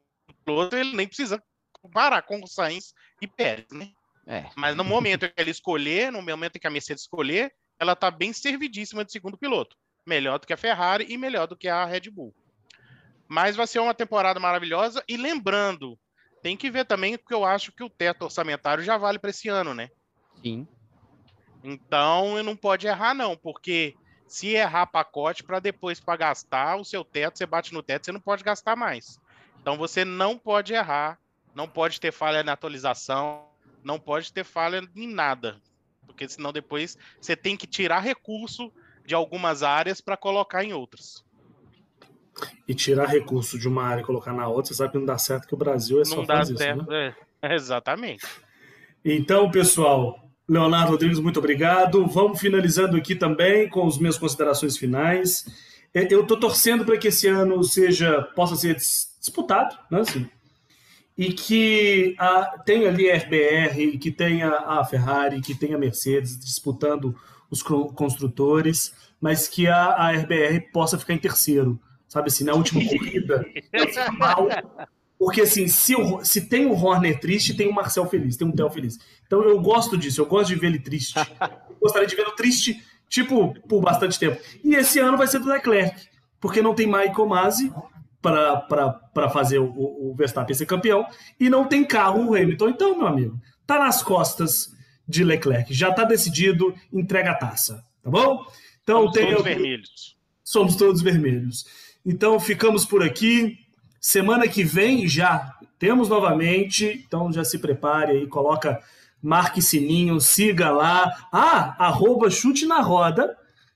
piloto, 0.43 0.75
ele 0.75 0.93
nem 0.93 1.07
precisa 1.07 1.41
comparar 1.71 2.23
com 2.23 2.43
o 2.43 2.47
Sainz 2.47 2.93
e 3.21 3.27
Pérez, 3.27 3.67
né? 3.71 3.89
É. 4.27 4.49
Mas 4.57 4.75
no 4.75 4.83
momento 4.83 5.29
que 5.29 5.41
ele 5.41 5.51
escolher, 5.51 6.11
no 6.11 6.21
momento 6.21 6.59
que 6.59 6.67
a 6.67 6.69
Mercedes 6.69 7.03
escolher, 7.03 7.53
ela 7.79 7.95
tá 7.95 8.11
bem 8.11 8.33
servidíssima 8.33 9.05
de 9.05 9.13
segundo 9.13 9.37
piloto. 9.37 9.77
Melhor 10.05 10.39
do 10.39 10.45
que 10.45 10.51
a 10.51 10.57
Ferrari 10.57 11.05
e 11.07 11.17
melhor 11.17 11.47
do 11.47 11.55
que 11.55 11.69
a 11.69 11.85
Red 11.85 12.09
Bull. 12.11 12.35
Mas 13.27 13.55
vai 13.55 13.67
ser 13.67 13.79
uma 13.79 13.93
temporada 13.93 14.39
maravilhosa. 14.39 15.03
E 15.07 15.17
lembrando, 15.17 15.97
tem 16.41 16.55
que 16.55 16.69
ver 16.69 16.85
também, 16.85 17.17
porque 17.17 17.33
eu 17.33 17.43
acho 17.43 17.71
que 17.71 17.83
o 17.83 17.89
teto 17.89 18.23
orçamentário 18.23 18.83
já 18.83 18.97
vale 18.97 19.17
para 19.17 19.31
esse 19.31 19.49
ano, 19.49 19.73
né? 19.73 19.89
Sim. 20.43 20.67
Então, 21.63 22.43
não 22.43 22.55
pode 22.55 22.85
errar, 22.85 23.15
não, 23.15 23.35
porque 23.35 23.95
se 24.27 24.49
errar 24.49 24.85
pacote 24.85 25.43
para 25.43 25.59
depois 25.59 25.99
para 25.99 26.15
gastar 26.15 26.75
o 26.75 26.85
seu 26.85 27.03
teto, 27.03 27.39
você 27.39 27.45
bate 27.47 27.73
no 27.73 27.81
teto, 27.81 28.05
você 28.05 28.11
não 28.11 28.21
pode 28.21 28.43
gastar 28.43 28.75
mais. 28.75 29.19
Então, 29.59 29.75
você 29.75 30.05
não 30.05 30.37
pode 30.37 30.73
errar, 30.73 31.17
não 31.55 31.67
pode 31.67 31.99
ter 31.99 32.11
falha 32.11 32.43
na 32.43 32.51
atualização, 32.51 33.49
não 33.83 33.99
pode 33.99 34.31
ter 34.31 34.43
falha 34.43 34.87
em 34.95 35.07
nada, 35.07 35.59
porque 36.05 36.29
senão 36.29 36.53
depois 36.53 36.95
você 37.19 37.35
tem 37.35 37.57
que 37.57 37.65
tirar 37.65 37.99
recurso 37.99 38.71
de 39.03 39.15
algumas 39.15 39.63
áreas 39.63 39.99
para 39.99 40.15
colocar 40.15 40.63
em 40.63 40.73
outras. 40.73 41.24
E 42.67 42.73
tirar 42.73 43.05
recurso 43.07 43.57
de 43.57 43.67
uma 43.67 43.83
área 43.83 44.01
e 44.01 44.03
colocar 44.05 44.33
na 44.33 44.47
outra, 44.47 44.65
você 44.65 44.75
sabe 44.75 44.91
que 44.91 44.97
não 44.97 45.05
dá 45.05 45.17
certo, 45.17 45.47
que 45.47 45.53
o 45.53 45.57
Brasil 45.57 46.01
é 46.01 46.05
só 46.05 46.17
não 46.17 46.25
dá 46.25 46.37
faz 46.37 46.49
isso, 46.49 46.57
certo. 46.57 46.85
né? 46.89 47.15
é, 47.41 47.55
exatamente. 47.55 48.25
Então, 49.03 49.49
pessoal, 49.49 50.19
Leonardo 50.47 50.91
Rodrigues, 50.91 51.19
muito 51.19 51.39
obrigado. 51.39 52.05
Vamos 52.07 52.39
finalizando 52.39 52.97
aqui 52.97 53.15
também 53.15 53.69
com 53.69 53.87
as 53.87 53.97
minhas 53.97 54.17
considerações 54.17 54.77
finais. 54.77 55.45
É, 55.93 56.13
Eu 56.13 56.21
estou 56.21 56.37
torcendo 56.37 56.83
para 56.83 56.97
que 56.97 57.07
esse 57.07 57.27
ano 57.27 57.63
seja 57.63 58.21
possa 58.35 58.55
ser 58.55 58.75
dis- 58.75 59.15
disputado, 59.19 59.77
né? 59.89 60.01
Assim, 60.01 60.29
e 61.17 61.31
que 61.31 62.13
a, 62.19 62.57
tenha 62.65 62.89
ali 62.89 63.09
a 63.09 63.15
RBR, 63.15 63.97
que 63.97 64.11
tenha 64.11 64.49
a 64.49 64.83
Ferrari, 64.83 65.41
que 65.41 65.55
tenha 65.55 65.77
a 65.77 65.79
Mercedes 65.79 66.37
disputando 66.37 67.15
os 67.49 67.63
construtores, 67.63 68.93
mas 69.21 69.47
que 69.47 69.67
a, 69.67 69.93
a 69.93 70.11
RBR 70.11 70.59
possa 70.73 70.99
ficar 70.99 71.13
em 71.13 71.17
terceiro, 71.17 71.79
sabe 72.15 72.27
assim, 72.29 72.45
na 72.45 72.53
última 72.53 72.81
corrida, 72.87 73.45
final, 74.09 74.47
Porque 75.19 75.41
assim, 75.41 75.67
se, 75.67 75.93
o- 75.95 76.23
se 76.23 76.47
tem 76.47 76.65
o 76.65 76.71
Horner 76.73 77.19
triste, 77.19 77.53
tem 77.53 77.67
o 77.67 77.73
Marcel 77.73 78.05
feliz, 78.07 78.37
tem 78.37 78.47
um 78.47 78.51
Theo 78.53 78.69
feliz. 78.69 78.97
Então 79.27 79.41
eu 79.43 79.59
gosto 79.59 79.97
disso, 79.97 80.21
eu 80.21 80.25
gosto 80.25 80.47
de 80.47 80.55
ver 80.55 80.67
ele 80.67 80.79
triste. 80.79 81.17
Eu 81.17 81.75
gostaria 81.81 82.07
de 82.07 82.15
vê-lo 82.15 82.31
triste, 82.31 82.81
tipo, 83.09 83.53
por 83.67 83.81
bastante 83.81 84.17
tempo. 84.17 84.41
E 84.63 84.75
esse 84.75 84.97
ano 84.99 85.17
vai 85.17 85.27
ser 85.27 85.39
do 85.39 85.47
Leclerc, 85.49 86.07
porque 86.39 86.61
não 86.61 86.73
tem 86.73 86.85
Michael 86.87 87.25
Masi 87.27 87.69
para 88.21 89.29
fazer 89.31 89.59
o, 89.59 89.65
o 89.75 90.15
Verstappen 90.17 90.55
ser 90.55 90.65
campeão 90.65 91.05
e 91.39 91.49
não 91.49 91.65
tem 91.67 91.83
carro 91.85 92.29
o 92.29 92.35
Hamilton. 92.35 92.69
Então, 92.69 92.97
meu 92.97 93.07
amigo, 93.07 93.39
tá 93.67 93.77
nas 93.79 94.01
costas 94.01 94.73
de 95.07 95.23
Leclerc. 95.23 95.73
Já 95.73 95.91
tá 95.93 96.03
decidido, 96.05 96.73
entrega 96.93 97.31
a 97.31 97.35
taça, 97.35 97.83
tá 98.01 98.09
bom? 98.09 98.45
Então 98.83 98.99
Somos 99.01 99.13
tem 99.13 99.29
todos 99.29 99.43
vermelhos. 99.43 100.15
somos 100.43 100.75
todos 100.75 101.01
vermelhos. 101.01 101.65
Então 102.05 102.39
ficamos 102.39 102.85
por 102.85 103.01
aqui. 103.01 103.57
Semana 103.99 104.47
que 104.47 104.63
vem 104.63 105.07
já 105.07 105.55
temos 105.79 106.09
novamente. 106.09 107.03
Então 107.07 107.33
já 107.33 107.43
se 107.43 107.57
prepare 107.57 108.11
aí, 108.11 108.27
coloca, 108.27 108.79
marque 109.21 109.61
sininho, 109.61 110.21
siga 110.21 110.69
lá. 110.69 111.11
Ah, 111.31 111.75
arroba 111.79 112.29
chute 112.29 112.65
na 112.65 112.81
roda. 112.81 113.35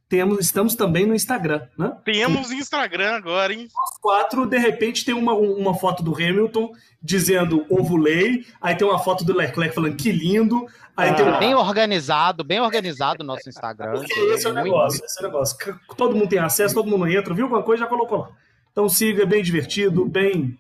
Temos, 0.10 0.40
estamos 0.40 0.74
também 0.74 1.06
no 1.06 1.14
Instagram, 1.14 1.62
né? 1.78 1.96
Temos 2.04 2.52
Instagram 2.52 3.12
agora, 3.12 3.54
hein? 3.54 3.68
Os 3.68 4.00
quatro, 4.02 4.48
de 4.48 4.58
repente, 4.58 5.06
tem 5.06 5.14
uma, 5.14 5.34
uma 5.34 5.76
foto 5.76 6.02
do 6.02 6.16
Hamilton 6.16 6.72
dizendo 7.02 7.64
ovulei, 7.70 8.44
aí 8.60 8.76
tem 8.76 8.88
uma 8.88 8.98
foto 8.98 9.24
do 9.24 9.38
Leclerc 9.38 9.76
falando 9.76 9.96
que 9.96 10.12
lindo, 10.12 10.66
aí 10.98 11.14
tem 11.14 11.24
uma... 11.24 11.38
Bem 11.38 11.54
organizado, 11.54 12.44
bem 12.44 12.60
organizado 12.60 13.24
o 13.24 13.26
nosso 13.26 13.48
Instagram. 13.48 14.04
Esse 14.34 14.48
é 14.48 14.50
o 14.50 14.54
negócio, 14.54 15.06
esse 15.06 15.20
é 15.20 15.22
o 15.22 15.28
negócio. 15.28 15.80
Todo 15.96 16.16
mundo 16.16 16.28
tem 16.28 16.40
acesso, 16.40 16.74
todo 16.74 16.90
mundo 16.90 17.08
entra, 17.08 17.32
viu 17.32 17.46
alguma 17.46 17.62
coisa, 17.62 17.84
já 17.84 17.88
colocou 17.88 18.18
lá. 18.18 18.30
Então 18.72 18.90
siga, 18.90 19.28
bem 19.28 19.44
divertido, 19.44 20.06
bem 20.06 20.58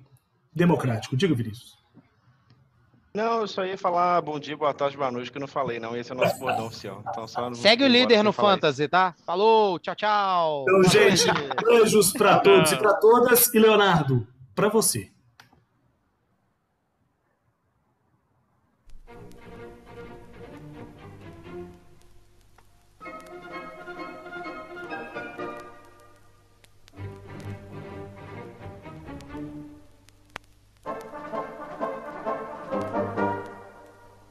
democrático. 0.53 1.17
Diga, 1.17 1.33
Vinícius. 1.33 1.78
Não, 3.13 3.41
eu 3.41 3.47
só 3.47 3.65
ia 3.65 3.77
falar 3.77 4.21
bom 4.21 4.39
dia, 4.39 4.55
boa 4.55 4.73
tarde, 4.73 4.95
boa 4.95 5.11
noite, 5.11 5.31
que 5.31 5.37
eu 5.37 5.41
não 5.41 5.47
falei, 5.47 5.79
não. 5.79 5.95
Esse 5.95 6.11
é 6.11 6.15
o 6.15 6.17
nosso 6.17 6.37
bordão 6.37 6.67
oficial. 6.67 7.03
Então, 7.09 7.27
só 7.27 7.51
Segue 7.53 7.83
o 7.83 7.87
líder 7.87 8.23
no 8.23 8.31
falar 8.31 8.53
isso. 8.53 8.61
Fantasy, 8.61 8.87
tá? 8.87 9.15
Falou, 9.25 9.79
tchau, 9.79 9.95
tchau. 9.95 10.65
Então, 10.67 10.83
gente, 10.83 11.25
beijos 11.65 12.13
para 12.13 12.39
todos 12.39 12.71
e 12.71 12.75
para 12.75 12.93
todas. 12.95 13.53
E 13.53 13.59
Leonardo, 13.59 14.27
para 14.53 14.69
você. 14.69 15.11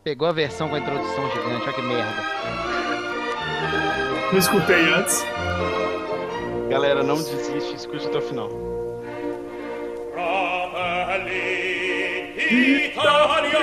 Pegou 0.08 0.26
a 0.26 0.32
versão 0.32 0.70
com 0.70 0.74
a 0.74 0.78
introdução 0.78 1.30
gigante, 1.32 1.64
olha 1.64 1.72
que 1.74 1.82
merda. 1.82 2.22
Não 4.32 4.38
escutei 4.38 4.90
antes. 4.94 5.22
Galera, 6.70 7.02
não 7.02 7.16
desiste, 7.16 7.74
escute 7.74 8.06
até 8.06 8.16
o 8.16 8.22
final. 8.22 8.48
Italia, 12.38 13.58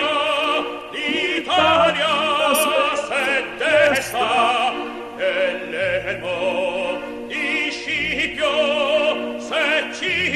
Italia 1.39 2.13
se 3.07 3.41
desta, 3.57 4.71
e 5.17 5.31
l'elmo 5.71 7.01
di 7.27 7.71
Scipio 7.71 9.39
se 9.39 9.93
cinta 9.93 10.34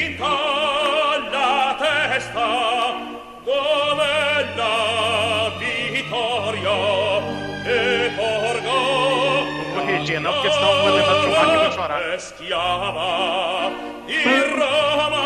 Vou 10.10 10.18
corrigir, 10.18 10.20
não, 10.20 10.32
porque 10.32 10.50
senão 10.50 10.72
eu 10.72 10.82
vou 10.82 10.94
levar 10.94 11.14
churrasco 11.22 11.52
e 11.52 11.58
vou 11.58 11.72
chorar. 11.72 12.14
e 12.14 12.20
schiava 12.20 13.70
di 14.06 14.22
Roma. 14.50 15.20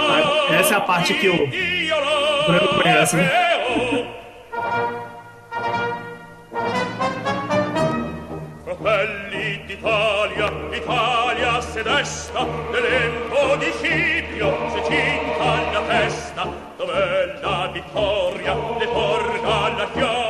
Ah, 0.51 0.55
essa 0.55 0.75
é 0.75 0.77
a 0.77 0.81
parte 0.81 1.15
que 1.15 1.29
o 1.29 1.47
Dio 1.49 1.97
Branco 2.47 2.75
conhece, 2.83 3.17
né? 3.17 3.31
Loreo. 3.67 4.07
Fratelli 8.65 9.57
d'Italia, 9.67 10.53
Italia 10.73 11.63
se 11.63 11.83
desta, 11.83 12.47
nell'empo 12.71 13.57
di 13.57 13.73
Scipio 13.73 14.71
se 14.71 14.83
cinta 14.85 15.73
la 15.73 15.81
testa, 15.89 16.47
dove 16.77 17.39
la 17.41 17.71
vittoria 17.73 18.55
le 18.79 18.87
porga 18.89 19.69
la 19.77 19.89
chiama, 19.95 20.24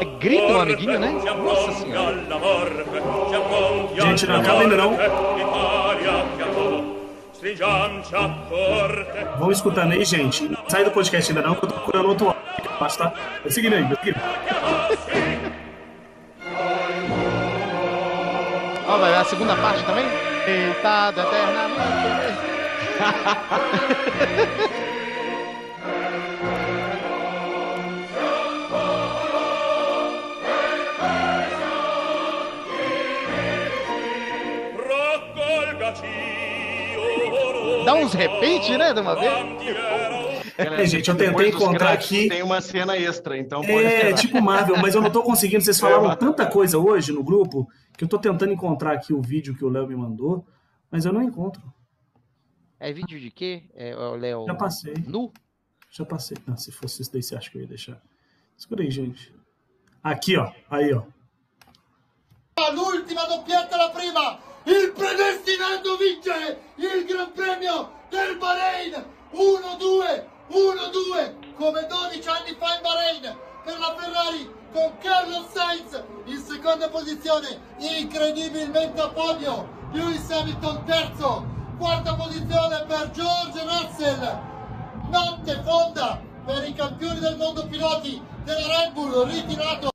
É 0.00 0.04
grito 0.20 0.52
o 0.52 0.60
amiguinho, 0.60 0.98
né? 0.98 1.10
Nossa 1.10 1.72
senhora. 1.72 2.18
Gente, 3.94 4.30
alla 4.30 4.40
acaba 4.40 4.60
ainda 4.60 4.76
não. 4.76 4.96
Vamos 9.38 9.56
escutando 9.56 9.92
aí, 9.92 10.04
gente. 10.04 10.44
Não 10.44 10.58
sai 10.68 10.84
do 10.84 10.90
podcast 10.90 11.30
ainda 11.30 11.46
não, 11.46 11.54
que 11.54 11.64
eu 11.64 11.68
tô 11.68 11.74
procurando 11.74 12.08
outro 12.08 12.26
áudio 12.28 12.42
embaixo, 12.76 12.98
tá? 12.98 13.12
Vai 13.42 13.52
seguindo 13.52 13.74
aí, 13.74 13.82
vai 13.82 13.96
seguindo. 13.96 14.20
Ó, 18.86 18.98
vai 18.98 19.10
ver 19.10 19.18
a 19.18 19.24
segunda 19.24 19.56
parte 19.56 19.84
também? 19.84 20.04
Deitado 20.46 21.20
eternamente. 21.20 21.78
Dá 37.88 37.94
uns 37.94 38.12
repeat, 38.12 38.76
né, 38.76 38.92
de 38.92 39.00
uma 39.00 39.14
vez? 39.14 39.32
É, 40.58 40.84
gente, 40.86 41.08
eu 41.08 41.16
tentei 41.16 41.48
encontrar 41.48 41.92
aqui. 41.92 42.28
Tem 42.28 42.42
uma 42.42 42.60
cena 42.60 42.96
extra, 42.98 43.38
então 43.38 43.62
pode 43.62 43.72
É, 43.72 43.94
esperar. 44.10 44.18
tipo 44.18 44.42
Marvel, 44.42 44.76
mas 44.76 44.94
eu 44.94 45.00
não 45.00 45.10
tô 45.10 45.22
conseguindo. 45.22 45.62
Vocês 45.64 45.80
falaram 45.80 46.14
tanta 46.16 46.44
coisa 46.46 46.78
hoje 46.78 47.12
no 47.12 47.22
grupo 47.24 47.66
que 47.96 48.04
eu 48.04 48.08
tô 48.08 48.18
tentando 48.18 48.52
encontrar 48.52 48.92
aqui 48.92 49.14
o 49.14 49.22
vídeo 49.22 49.56
que 49.56 49.64
o 49.64 49.70
Léo 49.70 49.86
me 49.86 49.96
mandou, 49.96 50.44
mas 50.90 51.06
eu 51.06 51.12
não 51.14 51.22
encontro. 51.22 51.62
É 52.78 52.92
vídeo 52.92 53.18
de 53.18 53.30
quê? 53.30 53.62
É 53.74 53.96
o 53.96 54.16
Léo 54.16 54.44
Já 54.46 54.54
passei. 54.54 54.94
nu? 55.06 55.32
Já 55.90 56.04
passei. 56.04 56.36
Não, 56.46 56.56
se 56.58 56.70
fosse 56.70 57.00
isso 57.00 57.10
daí, 57.12 57.22
você 57.22 57.36
acha 57.36 57.50
que 57.50 57.56
eu 57.56 57.62
ia 57.62 57.68
deixar? 57.68 58.02
Escuta 58.56 58.82
aí, 58.82 58.90
gente. 58.90 59.34
Aqui, 60.02 60.36
ó. 60.36 60.52
Aí, 60.68 60.92
ó. 60.92 61.04
L'ultima 62.74 63.24
doppietta 63.26 63.76
la 63.76 63.88
prima, 63.90 64.38
il 64.68 64.92
predestinato 64.92 65.96
vince 65.96 66.60
il 66.76 67.04
Gran 67.06 67.32
Premio 67.32 67.92
del 68.10 68.36
Bahrain. 68.36 69.16
1-2, 69.32 70.24
1-2 70.50 71.54
come 71.54 71.86
12 71.86 72.28
anni 72.28 72.56
fa 72.58 72.74
in 72.76 72.82
Bahrain 72.82 73.36
per 73.64 73.78
la 73.78 73.94
Ferrari 73.98 74.50
con 74.72 74.96
Carlos 74.98 75.50
Sainz 75.52 76.02
in 76.24 76.38
seconda 76.38 76.88
posizione, 76.88 77.60
incredibilmente 77.78 79.00
a 79.00 79.08
podio, 79.08 79.68
Lewis 79.92 80.30
Hamilton 80.30 80.84
terzo, 80.84 81.46
quarta 81.78 82.14
posizione 82.14 82.84
per 82.86 83.10
George 83.10 83.62
Russell, 83.62 84.40
notte 85.10 85.62
fonda 85.62 86.22
per 86.44 86.66
i 86.66 86.74
campioni 86.74 87.18
del 87.20 87.36
mondo 87.36 87.66
piloti 87.66 88.20
della 88.44 88.66
Red 88.66 88.92
Bull 88.92 89.26
ritirato. 89.26 89.90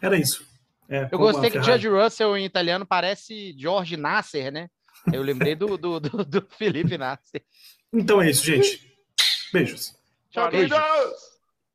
Era 0.00 0.16
isso. 0.16 0.44
É, 0.88 1.08
Eu 1.10 1.18
gostei 1.18 1.50
que. 1.50 1.62
George 1.62 1.88
Russell 1.88 2.36
em 2.36 2.44
italiano 2.44 2.86
parece 2.86 3.54
George 3.58 3.96
Nasser, 3.96 4.50
né? 4.50 4.68
Eu 5.12 5.22
lembrei 5.22 5.54
do, 5.54 5.76
do, 5.76 6.00
do, 6.00 6.24
do 6.24 6.48
Felipe 6.56 6.96
Nasser. 6.96 7.42
Então 7.92 8.20
é 8.20 8.30
isso, 8.30 8.44
gente. 8.44 8.88
Beijos. 9.52 9.94
Tchau, 10.30 10.50
beijo. 10.50 10.74
Amigos! 10.74 11.37